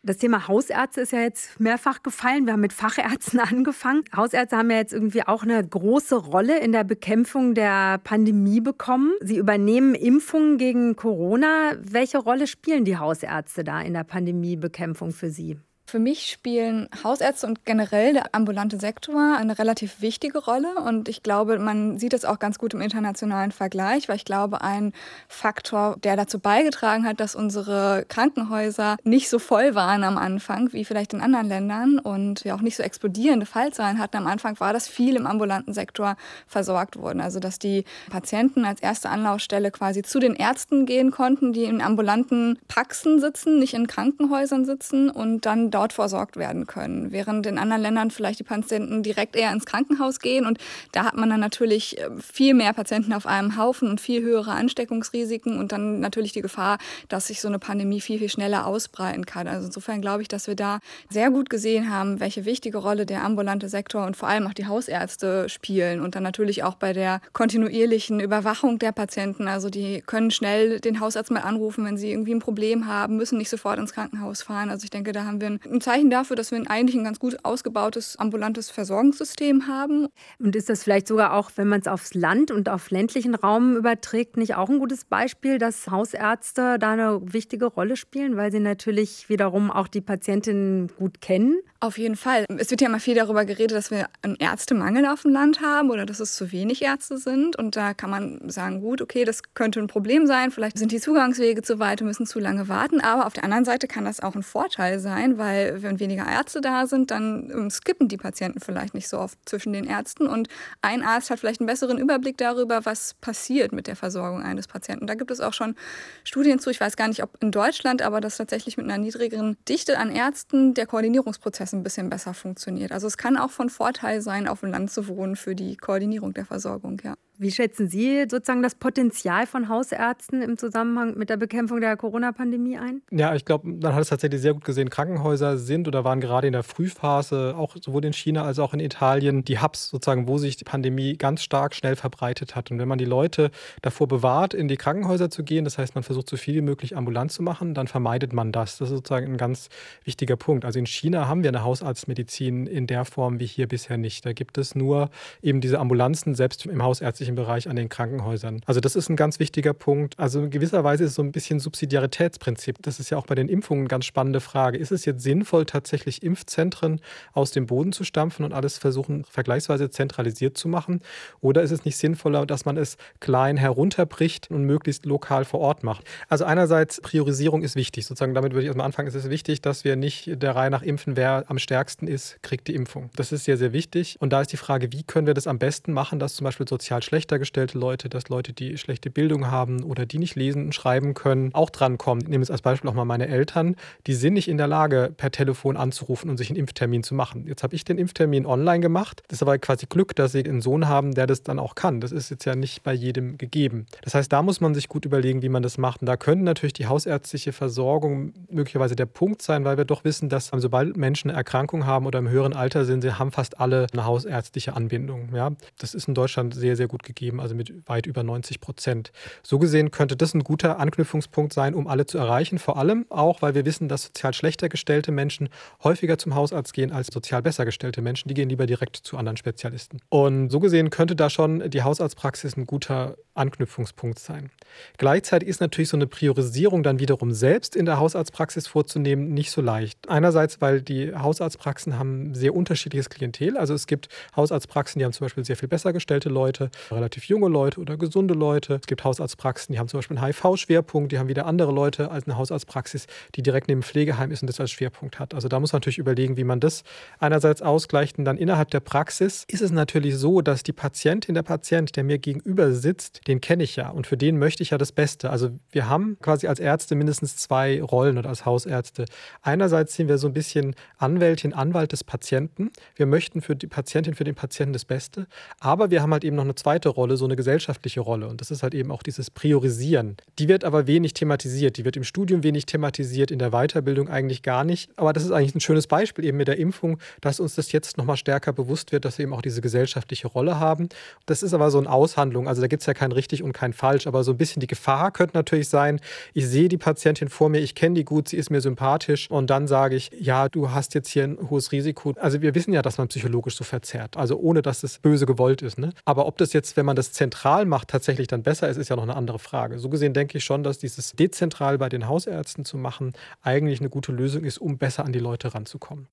Das 0.10 0.18
Thema 0.18 0.48
Hausärzte 0.48 1.02
ist 1.02 1.12
ja 1.12 1.20
jetzt 1.20 1.60
mehrfach 1.60 2.02
gefallen. 2.02 2.48
Wir 2.48 2.54
haben 2.54 2.62
mit 2.62 2.74
Fachärzten 2.74 3.40
angefangen. 3.40 4.06
Hausärzte 4.16 4.58
haben 4.58 4.72
ja 4.72 4.78
jetzt 4.78 4.92
irgendwie 4.92 5.22
auch 5.22 5.44
eine 5.44 5.64
große 5.64 6.16
Rolle 6.16 6.58
in 6.58 6.72
der 6.72 6.84
Bekämpfung 6.84 7.54
der 7.54 8.00
Pandemie 8.00 8.60
bekommen. 8.60 9.12
Sie 9.22 9.38
übernehmen 9.38 9.94
Impfungen 9.94 10.58
gegen 10.58 10.96
Corona. 10.96 11.74
Welche 11.80 12.18
Rolle 12.18 12.48
spielen 12.48 12.86
die 12.86 12.98
Hausärzte 12.98 13.64
da 13.64 13.82
in 13.82 13.94
der 13.94 14.04
Pandemiebekämpfung 14.04 15.12
für 15.12 15.30
Sie? 15.30 15.60
Für 15.90 15.98
mich 15.98 16.30
spielen 16.30 16.88
Hausärzte 17.04 17.48
und 17.48 17.66
generell 17.66 18.14
der 18.14 18.36
ambulante 18.36 18.80
Sektor 18.80 19.36
eine 19.36 19.58
relativ 19.58 20.02
wichtige 20.02 20.38
Rolle. 20.38 20.76
Und 20.76 21.10
ich 21.10 21.24
glaube, 21.24 21.58
man 21.58 21.98
sieht 21.98 22.14
es 22.14 22.26
auch 22.26 22.38
ganz 22.38 22.60
gut 22.60 22.76
im 22.76 22.82
internationalen 22.82 23.52
Vergleich, 23.52 24.08
weil 24.08 24.18
ich 24.18 24.24
glaube, 24.24 24.62
ein 24.62 24.94
Faktor, 25.28 25.98
der 26.04 26.16
dazu 26.16 26.38
beigetragen 26.38 27.08
hat, 27.08 27.20
dass 27.20 27.34
unsere 27.34 28.06
Krankenhäuser 28.08 28.98
nicht 29.04 29.30
so 29.30 29.40
voll 29.40 29.74
waren 29.74 30.04
am 30.04 30.20
Anfang 30.20 30.72
wie 30.74 30.86
vielleicht 30.86 31.14
in 31.14 31.22
anderen 31.22 31.48
Ländern 31.48 31.98
und 31.98 32.46
wir 32.46 32.54
auch 32.54 32.62
nicht 32.62 32.76
so 32.76 32.84
explodierende 32.84 33.48
Fallzahlen 33.48 33.98
hatten 33.98 34.18
am 34.18 34.28
Anfang, 34.28 34.60
war, 34.60 34.74
dass 34.74 34.88
viel 34.88 35.16
im 35.16 35.26
ambulanten 35.26 35.74
Sektor 35.74 36.18
versorgt 36.46 36.98
wurden. 36.98 37.20
Also 37.20 37.40
dass 37.40 37.58
die 37.58 37.84
Patienten 38.12 38.64
als 38.64 38.80
erste 38.80 39.10
Anlaufstelle 39.10 39.72
quasi 39.72 40.04
zu 40.04 40.20
den 40.20 40.36
Ärzten 40.36 40.86
gehen 40.86 41.10
konnten, 41.10 41.52
die 41.52 41.64
in 41.64 41.82
ambulanten 41.82 42.60
Praxen 42.68 43.20
sitzen, 43.20 43.58
nicht 43.58 43.74
in 43.74 43.88
Krankenhäusern 43.88 44.66
sitzen 44.66 45.10
und 45.10 45.48
dann 45.48 45.72
dort 45.72 45.79
dort 45.80 45.94
versorgt 45.94 46.36
werden 46.36 46.68
können. 46.68 47.14
Während 47.14 47.46
in 47.46 47.58
anderen 47.58 47.82
Ländern 47.82 48.12
vielleicht 48.12 48.40
die 48.40 48.44
Patienten 48.44 49.02
direkt 49.02 49.38
eher 49.38 49.54
ins 49.54 49.66
Krankenhaus 49.66 50.20
gehen 50.20 50.46
und 50.46 50.58
da 50.92 51.06
hat 51.06 51.16
man 51.16 51.30
dann 51.30 51.40
natürlich 51.40 51.98
äh, 51.98 52.10
viel 52.20 52.54
mehr 52.54 52.74
Patienten 52.74 53.14
auf 53.14 53.26
einem 53.26 53.56
Haufen 53.58 53.90
und 53.90 54.02
viel 54.02 54.22
höhere 54.22 54.52
Ansteckungsrisiken 54.52 55.58
und 55.58 55.72
dann 55.72 56.02
natürlich 56.02 56.34
die 56.34 56.42
Gefahr, 56.42 56.80
dass 57.08 57.28
sich 57.28 57.40
so 57.40 57.48
eine 57.48 57.60
Pandemie 57.60 58.02
viel, 58.02 58.20
viel 58.20 58.30
schneller 58.30 58.66
ausbreiten 58.66 59.26
kann. 59.26 59.48
Also 59.48 59.68
insofern 59.68 60.02
glaube 60.02 60.22
ich, 60.22 60.28
dass 60.28 60.48
wir 60.48 60.56
da 60.56 60.80
sehr 61.10 61.32
gut 61.32 61.50
gesehen 61.50 61.90
haben, 61.90 62.20
welche 62.20 62.44
wichtige 62.44 62.80
Rolle 62.80 63.06
der 63.06 63.24
ambulante 63.24 63.70
Sektor 63.70 64.06
und 64.06 64.18
vor 64.18 64.28
allem 64.28 64.48
auch 64.48 64.54
die 64.54 64.68
Hausärzte 64.68 65.48
spielen 65.48 66.02
und 66.02 66.16
dann 66.16 66.24
natürlich 66.24 66.64
auch 66.64 66.76
bei 66.76 66.92
der 66.92 67.22
kontinuierlichen 67.32 68.20
Überwachung 68.20 68.80
der 68.80 68.92
Patienten. 68.92 69.48
Also 69.48 69.70
die 69.70 70.02
können 70.06 70.32
schnell 70.32 70.82
den 70.82 71.00
Hausarzt 71.00 71.32
mal 71.32 71.42
anrufen, 71.42 71.86
wenn 71.86 71.98
sie 71.98 72.12
irgendwie 72.12 72.34
ein 72.34 72.40
Problem 72.40 72.88
haben, 72.88 73.16
müssen 73.16 73.38
nicht 73.38 73.50
sofort 73.50 73.80
ins 73.80 73.94
Krankenhaus 73.94 74.42
fahren. 74.42 74.70
Also 74.70 74.84
ich 74.84 74.90
denke, 74.90 75.14
da 75.14 75.24
haben 75.24 75.40
wir 75.40 75.60
ein 75.72 75.82
Zeichen 75.82 76.10
dafür, 76.10 76.36
dass 76.36 76.52
wir 76.52 76.60
eigentlich 76.70 76.96
ein 76.96 77.04
ganz 77.04 77.20
gut 77.20 77.38
ausgebautes 77.44 78.18
ambulantes 78.18 78.70
Versorgungssystem 78.70 79.68
haben. 79.68 80.08
Und 80.40 80.56
ist 80.56 80.70
das 80.70 80.84
vielleicht 80.84 81.08
sogar 81.08 81.34
auch, 81.34 81.52
wenn 81.56 81.68
man 81.68 81.82
es 81.82 81.88
aufs 81.88 82.14
Land 82.14 82.52
und 82.52 82.70
auf 82.70 82.90
ländlichen 82.90 83.36
Raum 83.36 83.76
überträgt, 83.76 84.38
nicht 84.38 84.56
auch 84.56 84.70
ein 84.70 84.80
gutes 84.80 85.06
Beispiel, 85.06 85.58
dass 85.58 85.88
Hausärzte 85.88 86.78
da 86.80 86.92
eine 86.92 87.22
wichtige 87.22 87.66
Rolle 87.66 87.96
spielen, 87.98 88.38
weil 88.38 88.52
sie 88.52 88.60
natürlich 88.60 89.30
wiederum 89.30 89.72
auch 89.72 89.88
die 89.88 90.02
Patientinnen 90.02 90.90
gut 90.98 91.22
kennen? 91.22 91.60
Auf 91.82 91.98
jeden 91.98 92.18
Fall. 92.18 92.46
Es 92.58 92.72
wird 92.72 92.82
ja 92.82 92.90
immer 92.90 93.00
viel 93.00 93.16
darüber 93.16 93.46
geredet, 93.46 93.72
dass 93.72 93.90
wir 93.90 94.08
einen 94.22 94.36
Ärztemangel 94.36 95.06
auf 95.06 95.22
dem 95.22 95.32
Land 95.32 95.62
haben 95.62 95.90
oder 95.92 96.06
dass 96.06 96.20
es 96.20 96.36
zu 96.36 96.52
wenig 96.52 96.82
Ärzte 96.82 97.18
sind. 97.18 97.56
Und 97.56 97.78
da 97.78 97.94
kann 97.94 98.10
man 98.10 98.50
sagen, 98.50 98.82
gut, 98.82 99.02
okay, 99.02 99.24
das 99.24 99.42
könnte 99.54 99.80
ein 99.80 99.88
Problem 99.88 100.28
sein. 100.28 100.52
Vielleicht 100.52 100.78
sind 100.78 100.92
die 100.92 101.00
Zugangswege 101.00 101.62
zu 101.62 101.80
weit, 101.80 102.02
wir 102.02 102.08
müssen 102.08 102.26
zu 102.26 102.40
lange 102.40 102.68
warten. 102.68 103.00
Aber 103.00 103.28
auf 103.28 103.34
der 103.34 103.46
anderen 103.46 103.64
Seite 103.64 103.88
kann 103.88 104.04
das 104.04 104.20
auch 104.20 104.36
ein 104.36 104.44
Vorteil 104.44 105.00
sein, 105.00 105.38
weil 105.38 105.59
wenn 105.80 106.00
weniger 106.00 106.26
Ärzte 106.26 106.62
da 106.62 106.88
sind, 106.88 107.12
dann 107.12 107.50
ähm, 107.52 107.70
skippen 107.70 108.08
die 108.08 108.18
Patienten 108.18 108.60
vielleicht 108.60 108.94
nicht 108.94 109.08
so 109.08 109.20
oft 109.20 109.38
zwischen 109.46 109.74
den 109.74 109.86
Ärzten. 109.86 110.28
Und 110.28 110.48
ein 110.82 111.04
Arzt 111.04 111.30
hat 111.30 111.40
vielleicht 111.40 111.62
einen 111.62 111.68
besseren 111.68 111.98
Überblick 111.98 112.38
darüber, 112.38 112.86
was 112.86 113.16
passiert 113.16 113.72
mit 113.72 113.88
der 113.88 113.96
Versorgung 113.96 114.42
eines 114.42 114.68
Patienten. 114.68 115.08
Da 115.08 115.16
gibt 115.16 115.32
es 115.32 115.40
auch 115.40 115.54
schon 115.54 115.76
Studien 116.24 116.60
zu. 116.60 116.70
Ich 116.70 116.80
weiß 116.80 116.96
gar 116.98 117.08
nicht, 117.08 117.24
ob 117.24 117.42
in 117.42 117.52
Deutschland, 117.52 118.02
aber 118.02 118.22
dass 118.22 118.38
tatsächlich 118.38 118.78
mit 118.78 118.86
einer 118.86 118.98
niedrigeren 118.98 119.58
Dichte 119.68 119.98
an 119.98 120.12
Ärzten 120.12 120.74
der 120.74 120.86
Koordinierungsprozess 120.86 121.74
ein 121.74 121.84
bisschen 121.84 122.10
besser 122.10 122.34
funktioniert. 122.34 122.92
Also 122.92 123.08
es 123.08 123.18
kann 123.18 123.38
auch 123.38 123.52
von 123.52 123.70
Vorteil 123.70 124.22
sein, 124.22 124.48
auf 124.48 124.62
dem 124.62 124.72
Land 124.72 124.92
zu 124.92 125.08
wohnen 125.08 125.36
für 125.36 125.56
die 125.56 125.78
Koordinierung 125.78 126.34
der 126.34 126.46
Versorgung, 126.46 127.02
ja. 127.04 127.16
Wie 127.42 127.52
schätzen 127.52 127.88
Sie 127.88 128.26
sozusagen 128.30 128.62
das 128.62 128.76
Potenzial 128.76 129.48
von 129.48 129.70
Hausärzten 129.70 130.42
im 130.42 130.58
Zusammenhang 130.58 131.18
mit 131.18 131.30
der 131.30 131.38
Bekämpfung 131.38 131.80
der 131.80 131.96
Corona-Pandemie 131.96 132.78
ein? 132.78 133.02
Ja, 133.12 133.34
ich 133.34 133.46
glaube, 133.46 133.66
man 133.66 133.96
hat 133.96 134.02
es 134.02 134.10
tatsächlich 134.10 134.42
sehr 134.42 134.54
gut 134.54 134.66
gesehen. 134.66 134.90
Krankenhäuser 134.90 135.58
sind 135.58 135.88
oder 135.88 136.04
waren 136.04 136.20
gerade 136.20 136.48
in 136.48 136.52
der 136.54 136.64
Frühphase, 136.64 137.56
auch 137.56 137.78
sowohl 137.82 138.04
in 138.04 138.12
China 138.12 138.44
als 138.44 138.60
auch 138.60 138.74
in 138.74 138.82
Italien, 138.82 139.46
die 139.46 139.62
Hubs 139.62 139.90
sozusagen, 139.90 140.28
wo 140.28 140.38
sich 140.38 140.58
die 140.58 140.66
Pandemie 140.66 141.16
ganz 141.16 141.42
stark 141.42 141.76
schnell 141.76 141.96
verbreitet 141.96 142.58
hat. 142.58 142.72
Und 142.72 142.80
wenn 142.80 142.90
man 142.90 142.98
die 142.98 143.06
Leute 143.06 143.52
davor 143.82 144.10
bewahrt, 144.10 144.54
in 144.54 144.68
die 144.68 144.76
Krankenhäuser 144.76 145.30
zu 145.30 145.46
gehen, 145.46 145.64
das 145.64 145.78
heißt, 145.78 145.96
man 145.96 146.04
versucht 146.04 146.30
so 146.30 146.36
viel 146.36 146.56
wie 146.56 146.62
möglich 146.62 146.98
ambulant 146.98 147.32
zu 147.32 147.42
machen, 147.42 147.74
dann 147.74 147.88
vermeidet 147.88 148.34
man 148.34 148.52
das. 148.52 148.80
Das 148.80 148.90
ist 148.90 148.98
sozusagen 148.98 149.28
ein 149.28 149.38
ganz 149.38 149.70
wichtiger 150.04 150.36
Punkt. 150.36 150.66
Also 150.66 150.78
in 150.78 150.86
China 150.86 151.30
haben 151.30 151.44
wir 151.44 151.52
eine 151.52 151.64
Hausarztmedizin 151.64 152.68
in 152.68 152.86
der 152.86 153.06
Form 153.06 153.40
wie 153.40 153.46
hier 153.46 153.70
bisher 153.70 153.96
nicht. 153.96 154.26
Da 154.26 154.34
gibt 154.34 154.58
es 154.58 154.76
nur 154.76 155.10
eben 155.42 155.62
diese 155.62 155.80
Ambulanzen, 155.80 156.36
selbst 156.36 156.66
im 156.66 156.84
hausärztlichen 156.84 157.29
ärztlichen 157.30 157.36
Bereich 157.36 157.70
an 157.70 157.76
den 157.76 157.90
Krankenhäusern. 157.90 158.62
Also 158.66 158.80
das 158.80 158.96
ist 158.96 159.10
ein 159.10 159.16
ganz 159.16 159.40
wichtiger 159.40 159.74
Punkt. 159.74 160.18
Also 160.18 160.42
in 160.42 160.50
gewisser 160.50 160.84
Weise 160.84 161.04
ist 161.04 161.12
es 161.12 161.16
so 161.16 161.22
ein 161.22 161.32
bisschen 161.32 161.60
Subsidiaritätsprinzip. 161.60 162.78
Das 162.82 163.00
ist 163.00 163.10
ja 163.10 163.18
auch 163.18 163.26
bei 163.26 163.36
den 163.36 163.48
Impfungen 163.48 163.84
eine 163.84 163.90
ganz 163.90 164.06
spannende 164.06 164.40
Frage. 164.40 164.78
Ist 164.78 164.92
es 164.92 165.06
jetzt 165.06 165.24
sinnvoll, 165.24 165.66
tatsächlich 165.66 166.24
Impfzentren 166.24 167.02
aus 167.34 167.52
dem 167.52 167.66
Boden 167.68 167.92
zu 167.92 168.04
stampfen 168.04 168.46
und 168.46 168.54
alles 168.54 168.78
versuchen, 168.78 169.26
vergleichsweise 169.26 169.90
zentralisiert 169.90 170.58
zu 170.58 170.68
machen? 170.68 171.02
Oder 171.42 171.62
ist 171.62 171.72
es 171.72 171.86
nicht 171.86 171.98
sinnvoller, 171.98 172.46
dass 172.46 172.66
man 172.66 172.78
es 172.78 172.98
klein 173.20 173.58
herunterbricht 173.58 174.50
und 174.50 174.64
möglichst 174.64 175.06
lokal 175.06 175.46
vor 175.46 175.60
Ort 175.60 175.84
macht? 175.84 176.06
Also 176.28 176.46
einerseits 176.46 177.02
Priorisierung 177.02 177.62
ist 177.62 177.76
wichtig. 177.76 178.06
Sozusagen 178.06 178.34
damit 178.34 178.54
würde 178.54 178.62
ich 178.62 178.68
erstmal 178.68 178.86
anfangen. 178.86 179.08
Es 179.08 179.16
ist 179.16 179.30
wichtig, 179.30 179.62
dass 179.62 179.84
wir 179.84 179.96
nicht 179.96 180.42
der 180.42 180.56
Reihe 180.56 180.70
nach 180.70 180.82
impfen, 180.82 181.16
wer 181.16 181.46
am 181.48 181.60
stärksten 181.60 182.08
ist, 182.08 182.42
kriegt 182.42 182.68
die 182.68 182.76
Impfung. 182.76 183.10
Das 183.16 183.32
ist 183.32 183.46
sehr, 183.46 183.58
sehr 183.58 183.74
wichtig. 183.74 184.18
Und 184.20 184.32
da 184.34 184.42
ist 184.42 184.52
die 184.52 184.58
Frage, 184.58 184.92
wie 184.92 185.04
können 185.04 185.28
wir 185.28 185.34
das 185.34 185.48
am 185.48 185.60
besten 185.60 185.94
machen, 185.94 186.20
dass 186.20 186.36
zum 186.36 186.46
Beispiel 186.46 186.68
sozial 186.68 187.04
schlecht 187.04 187.19
schlechter 187.20 187.38
gestellte 187.38 187.78
Leute, 187.78 188.08
dass 188.08 188.30
Leute, 188.30 188.54
die 188.54 188.78
schlechte 188.78 189.10
Bildung 189.10 189.52
haben 189.52 189.84
oder 189.84 190.06
die 190.06 190.20
nicht 190.20 190.38
lesen 190.38 190.68
und 190.68 190.74
schreiben 190.74 191.14
können, 191.14 191.54
auch 191.54 191.70
drankommen. 191.70 192.24
Ich 192.24 192.30
nehme 192.30 192.42
jetzt 192.42 192.50
als 192.50 192.62
Beispiel 192.62 192.90
auch 192.90 192.94
mal 192.94 193.04
meine 193.04 193.28
Eltern, 193.28 193.76
die 194.08 194.14
sind 194.14 194.36
nicht 194.36 194.48
in 194.48 194.58
der 194.58 194.68
Lage, 194.68 195.12
per 195.18 195.32
Telefon 195.32 195.76
anzurufen 195.76 196.30
und 196.30 196.38
sich 196.38 196.50
einen 196.50 196.58
Impftermin 196.58 197.04
zu 197.04 197.14
machen. 197.14 197.46
Jetzt 197.46 197.62
habe 197.64 197.76
ich 197.76 197.84
den 197.84 197.98
Impftermin 197.98 198.46
online 198.46 198.80
gemacht. 198.80 199.22
Das 199.28 199.40
ist 199.40 199.42
aber 199.42 199.58
quasi 199.58 199.86
Glück, 199.86 200.16
dass 200.16 200.32
sie 200.32 200.46
einen 200.46 200.62
Sohn 200.62 200.88
haben, 200.88 201.14
der 201.14 201.28
das 201.28 201.44
dann 201.44 201.60
auch 201.60 201.76
kann. 201.76 202.00
Das 202.00 202.14
ist 202.14 202.30
jetzt 202.30 202.46
ja 202.46 202.56
nicht 202.56 202.84
bei 202.84 202.94
jedem 202.94 203.38
gegeben. 203.38 203.86
Das 204.04 204.16
heißt, 204.16 204.32
da 204.32 204.42
muss 204.42 204.62
man 204.62 204.74
sich 204.74 204.88
gut 204.88 205.04
überlegen, 205.04 205.42
wie 205.42 205.50
man 205.50 205.62
das 205.62 205.78
macht. 205.78 206.00
Und 206.00 206.06
da 206.06 206.16
könnte 206.16 206.46
natürlich 206.46 206.72
die 206.72 206.88
hausärztliche 206.88 207.52
Versorgung 207.52 208.32
möglicherweise 208.50 208.96
der 208.96 209.08
Punkt 209.08 209.42
sein, 209.42 209.66
weil 209.66 209.76
wir 209.76 209.84
doch 209.84 210.06
wissen, 210.06 210.30
dass 210.30 210.52
sobald 210.56 210.96
Menschen 210.96 211.32
eine 211.32 211.38
Erkrankung 211.38 211.86
haben 211.86 212.06
oder 212.06 212.20
im 212.20 212.30
höheren 212.30 212.54
Alter 212.54 212.86
sind, 212.86 213.02
sie 213.02 213.12
haben 213.12 213.34
fast 213.34 213.60
alle 213.60 213.88
eine 213.92 214.06
hausärztliche 214.06 214.74
Anbindung. 214.74 215.30
Ja, 215.34 215.52
das 215.80 215.94
ist 215.94 216.08
in 216.08 216.14
Deutschland 216.14 216.54
sehr, 216.54 216.78
sehr 216.78 216.88
gut 216.88 217.04
gegeben, 217.10 217.40
also 217.42 217.56
mit 217.56 217.74
weit 217.88 218.06
über 218.06 218.24
90 218.24 218.62
Prozent. 218.62 219.12
So 219.44 219.60
gesehen 219.60 219.92
könnte 219.92 220.16
das 220.16 220.34
ein 220.34 220.44
guter 220.44 220.80
Anknüpfungspunkt 220.80 221.52
sein, 221.52 221.74
um 221.74 221.88
alle 221.88 222.06
zu 222.06 222.18
erreichen. 222.18 222.60
Vor 222.60 222.78
allem 222.78 223.06
auch, 223.10 223.42
weil 223.42 223.56
wir 223.56 223.66
wissen, 223.66 223.90
dass 223.90 224.04
sozial 224.04 224.34
schlechter 224.34 224.70
gestellte 224.70 225.12
Menschen 225.12 225.50
häufiger 225.84 226.18
zum 226.18 226.36
Hausarzt 226.36 226.74
gehen 226.74 226.92
als 226.92 227.08
sozial 227.08 227.42
besser 227.42 227.66
gestellte 227.66 228.02
Menschen. 228.02 228.30
Die 228.30 228.36
gehen 228.36 228.50
lieber 228.50 228.68
direkt 228.68 228.96
zu 228.96 229.18
anderen 229.18 229.38
Spezialisten. 229.38 230.00
Und 230.10 230.50
so 230.50 230.60
gesehen 230.60 230.92
könnte 230.92 231.16
da 231.16 231.30
schon 231.30 231.70
die 231.70 231.84
Hausarztpraxis 231.84 232.56
ein 232.56 232.68
guter 232.68 233.18
Anknüpfungspunkt 233.40 234.20
sein. 234.20 234.52
Gleichzeitig 234.98 235.50
ist 235.50 235.62
natürlich 235.62 235.90
so 235.90 235.98
eine 235.98 236.08
Priorisierung 236.08 236.84
dann 236.84 237.00
wiederum 237.00 237.32
selbst 237.32 237.76
in 237.76 237.86
der 237.86 238.00
Hausarztpraxis 238.00 238.68
vorzunehmen 238.68 239.34
nicht 239.34 239.52
so 239.52 239.62
leicht. 239.62 239.98
Einerseits, 240.08 240.62
weil 240.62 240.82
die 240.82 241.16
Hausarztpraxen 241.16 241.98
haben 241.98 242.36
sehr 242.36 242.54
unterschiedliches 242.54 243.10
Klientel. 243.10 243.58
Also 243.58 243.74
es 243.74 243.88
gibt 243.88 244.10
Hausarztpraxen, 244.36 245.00
die 245.00 245.06
haben 245.06 245.14
zum 245.14 245.26
Beispiel 245.26 245.46
sehr 245.46 245.56
viel 245.56 245.70
besser 245.70 245.94
gestellte 245.94 246.30
Leute, 246.30 246.70
relativ 246.92 247.26
junge 247.26 247.48
Leute 247.48 247.80
oder 247.80 247.98
gesunde 247.98 248.34
Leute. 248.34 248.76
Es 248.76 248.88
gibt 248.88 249.04
Hausarztpraxen, 249.04 249.74
die 249.74 249.80
haben 249.80 249.88
zum 249.88 250.00
Beispiel 250.00 250.18
einen 250.18 250.28
HIV-Schwerpunkt, 250.28 251.12
die 251.12 251.20
haben 251.20 251.30
wieder 251.30 251.46
andere 251.46 251.72
Leute 251.72 252.12
als 252.12 252.28
eine 252.28 252.38
Hausarztpraxis, 252.38 253.08
die 253.36 253.42
direkt 253.42 253.70
neben 253.70 253.84
Pflegeheim 253.84 254.32
ist 254.32 254.44
und 254.44 254.48
das 254.48 254.60
als 254.60 254.72
Schwerpunkt 254.72 255.20
hat. 255.20 255.34
Also 255.34 255.48
da 255.48 255.60
muss 255.60 255.72
man 255.72 255.78
natürlich 255.78 255.98
überlegen, 255.98 256.38
wie 256.38 256.44
man 256.44 256.60
das 256.60 256.84
einerseits 257.20 257.62
ausgleicht 257.62 258.20
und 258.20 258.26
dann 258.26 258.38
innerhalb 258.38 258.70
der 258.70 258.82
Praxis 258.82 259.46
ist 259.48 259.62
es 259.62 259.72
natürlich 259.72 260.18
so, 260.18 260.42
dass 260.42 260.64
die 260.64 260.74
Patientin, 260.74 261.36
der 261.36 261.44
Patient, 261.44 261.96
der 261.96 262.04
mir 262.04 262.18
gegenüber 262.18 262.74
sitzt, 262.74 263.22
den 263.30 263.42
kenne 263.42 263.64
ich 263.64 263.76
ja 263.76 263.90
und 263.90 264.08
für 264.08 264.18
den 264.18 264.38
möchte 264.38 264.64
ich 264.64 264.72
ja 264.72 264.78
das 264.78 264.92
Beste. 264.92 265.30
Also 265.30 265.52
wir 265.72 265.88
haben 265.88 266.18
quasi 266.20 266.48
als 266.48 266.60
Ärzte 266.60 266.96
mindestens 266.96 267.38
zwei 267.38 267.82
Rollen 267.82 268.18
oder 268.18 268.28
als 268.28 268.46
Hausärzte. 268.46 269.06
Einerseits 269.42 269.96
sind 269.96 270.08
wir 270.08 270.18
so 270.18 270.28
ein 270.28 270.34
bisschen 270.34 270.76
Anwältin, 270.98 271.54
Anwalt 271.54 271.92
des 271.92 272.04
Patienten. 272.04 272.72
Wir 272.96 273.06
möchten 273.06 273.42
für 273.42 273.56
die 273.56 273.68
Patientin, 273.68 274.16
für 274.16 274.24
den 274.24 274.36
Patienten 274.36 274.74
das 274.74 274.84
Beste, 274.84 275.28
aber 275.60 275.92
wir 275.92 276.02
haben 276.02 276.12
halt 276.12 276.24
eben 276.24 276.36
noch 276.36 276.44
eine 276.44 276.56
zweite 276.56 276.90
Rolle, 276.90 277.18
so 277.18 277.26
eine 277.26 277.36
gesellschaftliche 277.36 278.02
Rolle 278.02 278.28
und 278.28 278.42
das 278.42 278.50
ist 278.50 278.64
halt 278.64 278.74
eben 278.74 278.92
auch 278.92 279.04
dieses 279.04 279.30
Priorisieren. 279.30 280.18
Die 280.40 280.48
wird 280.48 280.64
aber 280.64 280.88
wenig 280.88 281.14
thematisiert, 281.14 281.78
die 281.78 281.86
wird 281.86 281.98
im 281.98 282.04
Studium 282.04 282.44
wenig 282.44 282.66
thematisiert, 282.66 283.30
in 283.30 283.38
der 283.38 283.52
Weiterbildung 283.52 284.10
eigentlich 284.10 284.42
gar 284.42 284.64
nicht. 284.64 284.90
Aber 284.98 285.14
das 285.14 285.24
ist 285.24 285.32
eigentlich 285.32 285.54
ein 285.54 285.62
schönes 285.62 285.86
Beispiel 285.86 286.26
eben 286.26 286.38
mit 286.38 286.48
der 286.48 286.58
Impfung, 286.58 286.98
dass 287.22 287.40
uns 287.40 287.54
das 287.54 287.72
jetzt 287.72 287.98
nochmal 287.98 288.18
stärker 288.18 288.54
bewusst 288.54 288.92
wird, 288.92 289.06
dass 289.06 289.20
wir 289.20 289.24
eben 289.24 289.34
auch 289.34 289.44
diese 289.44 289.62
gesellschaftliche 289.62 290.28
Rolle 290.28 290.60
haben. 290.60 290.90
Das 291.28 291.44
ist 291.44 291.54
aber 291.54 291.70
so 291.70 291.78
eine 291.78 291.92
Aushandlung, 291.92 292.48
also 292.48 292.62
da 292.62 292.68
gibt 292.68 292.82
es 292.82 292.88
ja 292.88 292.96
kein 292.96 293.12
richtig 293.20 293.44
und 293.44 293.54
kein 293.54 293.74
falsch, 293.74 294.08
aber 294.08 294.24
so 294.24 294.32
ein 294.32 294.38
bisschen 294.38 294.62
die 294.62 294.68
Gefahr 294.68 295.12
könnte 295.12 295.36
natürlich 295.36 295.68
sein, 295.68 296.00
ich 296.34 296.48
sehe 296.48 296.70
die 296.70 296.78
Patientin 296.78 297.28
vor 297.28 297.50
mir, 297.50 297.60
ich 297.60 297.76
kenne 297.76 297.96
die 297.96 298.06
gut, 298.06 298.30
sie 298.30 298.38
ist 298.38 298.50
mir 298.50 298.62
sympathisch 298.62 299.30
und 299.30 299.50
dann 299.50 299.68
sage 299.68 299.96
ich, 299.96 300.10
ja, 300.18 300.48
du 300.48 300.72
hast 300.72 300.94
jetzt 300.96 301.10
hier 301.10 301.26
ein 301.26 301.38
hohes 301.50 301.72
Risiko. 301.72 302.14
Also 302.18 302.42
wir 302.42 302.56
wissen 302.56 302.74
ja, 302.74 302.82
dass 302.82 302.98
man 302.98 303.10
psychologisch 303.10 303.56
so 303.56 303.64
verzerrt, 303.64 304.18
also 304.18 304.38
ohne 304.38 304.62
dass 304.62 304.84
es 304.84 305.00
böse 305.00 305.26
gewollt 305.26 305.62
ist. 305.62 305.78
Ne? 305.78 305.92
Aber 306.06 306.26
ob 306.26 306.38
das 306.38 306.54
jetzt, 306.54 306.78
wenn 306.78 306.86
man 306.86 306.96
das 306.96 307.12
zentral 307.12 307.66
macht, 307.66 307.90
tatsächlich 307.90 308.28
dann 308.28 308.44
besser 308.44 308.70
ist, 308.70 308.78
ist 308.78 308.90
ja 308.90 308.96
noch 308.96 309.04
eine 309.04 309.16
andere 309.16 309.40
Frage. 309.40 309.80
So 309.80 309.90
gesehen 309.90 310.14
denke 310.14 310.38
ich 310.38 310.44
schon, 310.44 310.64
dass 310.64 310.80
dieses 310.80 311.12
dezentral 311.12 311.78
bei 311.78 311.90
den 311.90 312.08
Hausärzten 312.08 312.66
zu 312.66 312.78
machen 312.78 313.14
eigentlich 313.42 313.80
eine 313.80 313.90
gute 313.90 314.12
Lösung 314.12 314.44
ist, 314.44 314.58
um 314.60 314.78
besser 314.78 315.06
an 315.06 315.12
die 315.12 315.20
Leute 315.20 315.54
ranzukommen. 315.54 316.08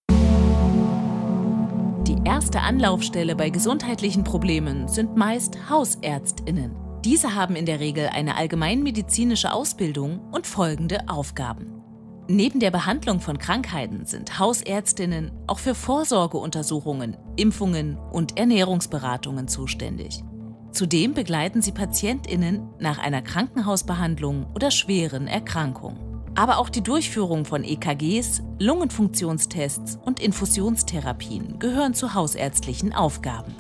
Die 2.07 2.19
erste 2.25 2.61
Anlaufstelle 2.61 3.35
bei 3.35 3.51
gesundheitlichen 3.51 4.23
Problemen 4.23 4.87
sind 4.87 5.17
meist 5.17 5.69
Hausärztinnen. 5.69 6.86
Diese 7.07 7.37
haben 7.37 7.55
in 7.55 7.67
der 7.67 7.79
Regel 7.79 8.09
eine 8.09 8.35
allgemeinmedizinische 8.35 9.53
Ausbildung 9.53 10.19
und 10.33 10.45
folgende 10.45 11.09
Aufgaben. 11.09 11.81
Neben 12.27 12.59
der 12.59 12.73
Behandlung 12.73 13.21
von 13.21 13.39
Krankheiten 13.39 14.07
sind 14.07 14.41
Hausärztinnen 14.41 15.31
auch 15.47 15.61
für 15.61 15.77
Vorsorgeuntersuchungen, 15.77 17.17
Impfungen 17.37 17.97
und 17.97 18.37
Ernährungsberatungen 18.37 19.47
zuständig. 19.47 20.25
Zudem 20.73 21.15
begleiten 21.15 21.63
sie 21.63 21.71
Patientinnen 21.71 22.69
nach 22.81 22.99
einer 22.99 23.23
Krankenhausbehandlung 23.23 24.47
oder 24.53 24.73
schweren 24.73 25.29
Erkrankung. 25.29 26.25
Aber 26.35 26.59
auch 26.59 26.71
die 26.71 26.83
Durchführung 26.83 27.45
von 27.45 27.63
EKGs, 27.63 28.43
Lungenfunktionstests 28.59 29.97
und 30.05 30.19
Infusionstherapien 30.19 31.61
gehören 31.61 31.95
zu 31.95 32.15
hausärztlichen 32.15 32.93
Aufgaben. 32.93 33.55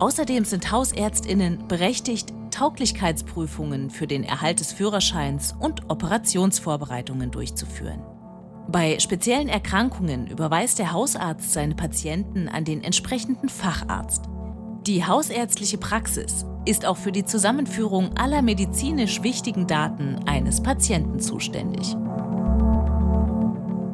Außerdem 0.00 0.44
sind 0.44 0.72
Hausärztinnen 0.72 1.68
berechtigt, 1.68 2.32
Tauglichkeitsprüfungen 2.58 3.88
für 3.88 4.08
den 4.08 4.24
Erhalt 4.24 4.58
des 4.58 4.72
Führerscheins 4.72 5.54
und 5.60 5.88
Operationsvorbereitungen 5.90 7.30
durchzuführen. 7.30 8.02
Bei 8.66 8.98
speziellen 8.98 9.48
Erkrankungen 9.48 10.26
überweist 10.26 10.80
der 10.80 10.90
Hausarzt 10.90 11.52
seine 11.52 11.76
Patienten 11.76 12.48
an 12.48 12.64
den 12.64 12.82
entsprechenden 12.82 13.48
Facharzt. 13.48 14.24
Die 14.88 15.06
hausärztliche 15.06 15.78
Praxis 15.78 16.44
ist 16.64 16.84
auch 16.84 16.96
für 16.96 17.12
die 17.12 17.24
Zusammenführung 17.24 18.16
aller 18.18 18.42
medizinisch 18.42 19.22
wichtigen 19.22 19.68
Daten 19.68 20.16
eines 20.26 20.60
Patienten 20.60 21.20
zuständig. 21.20 21.94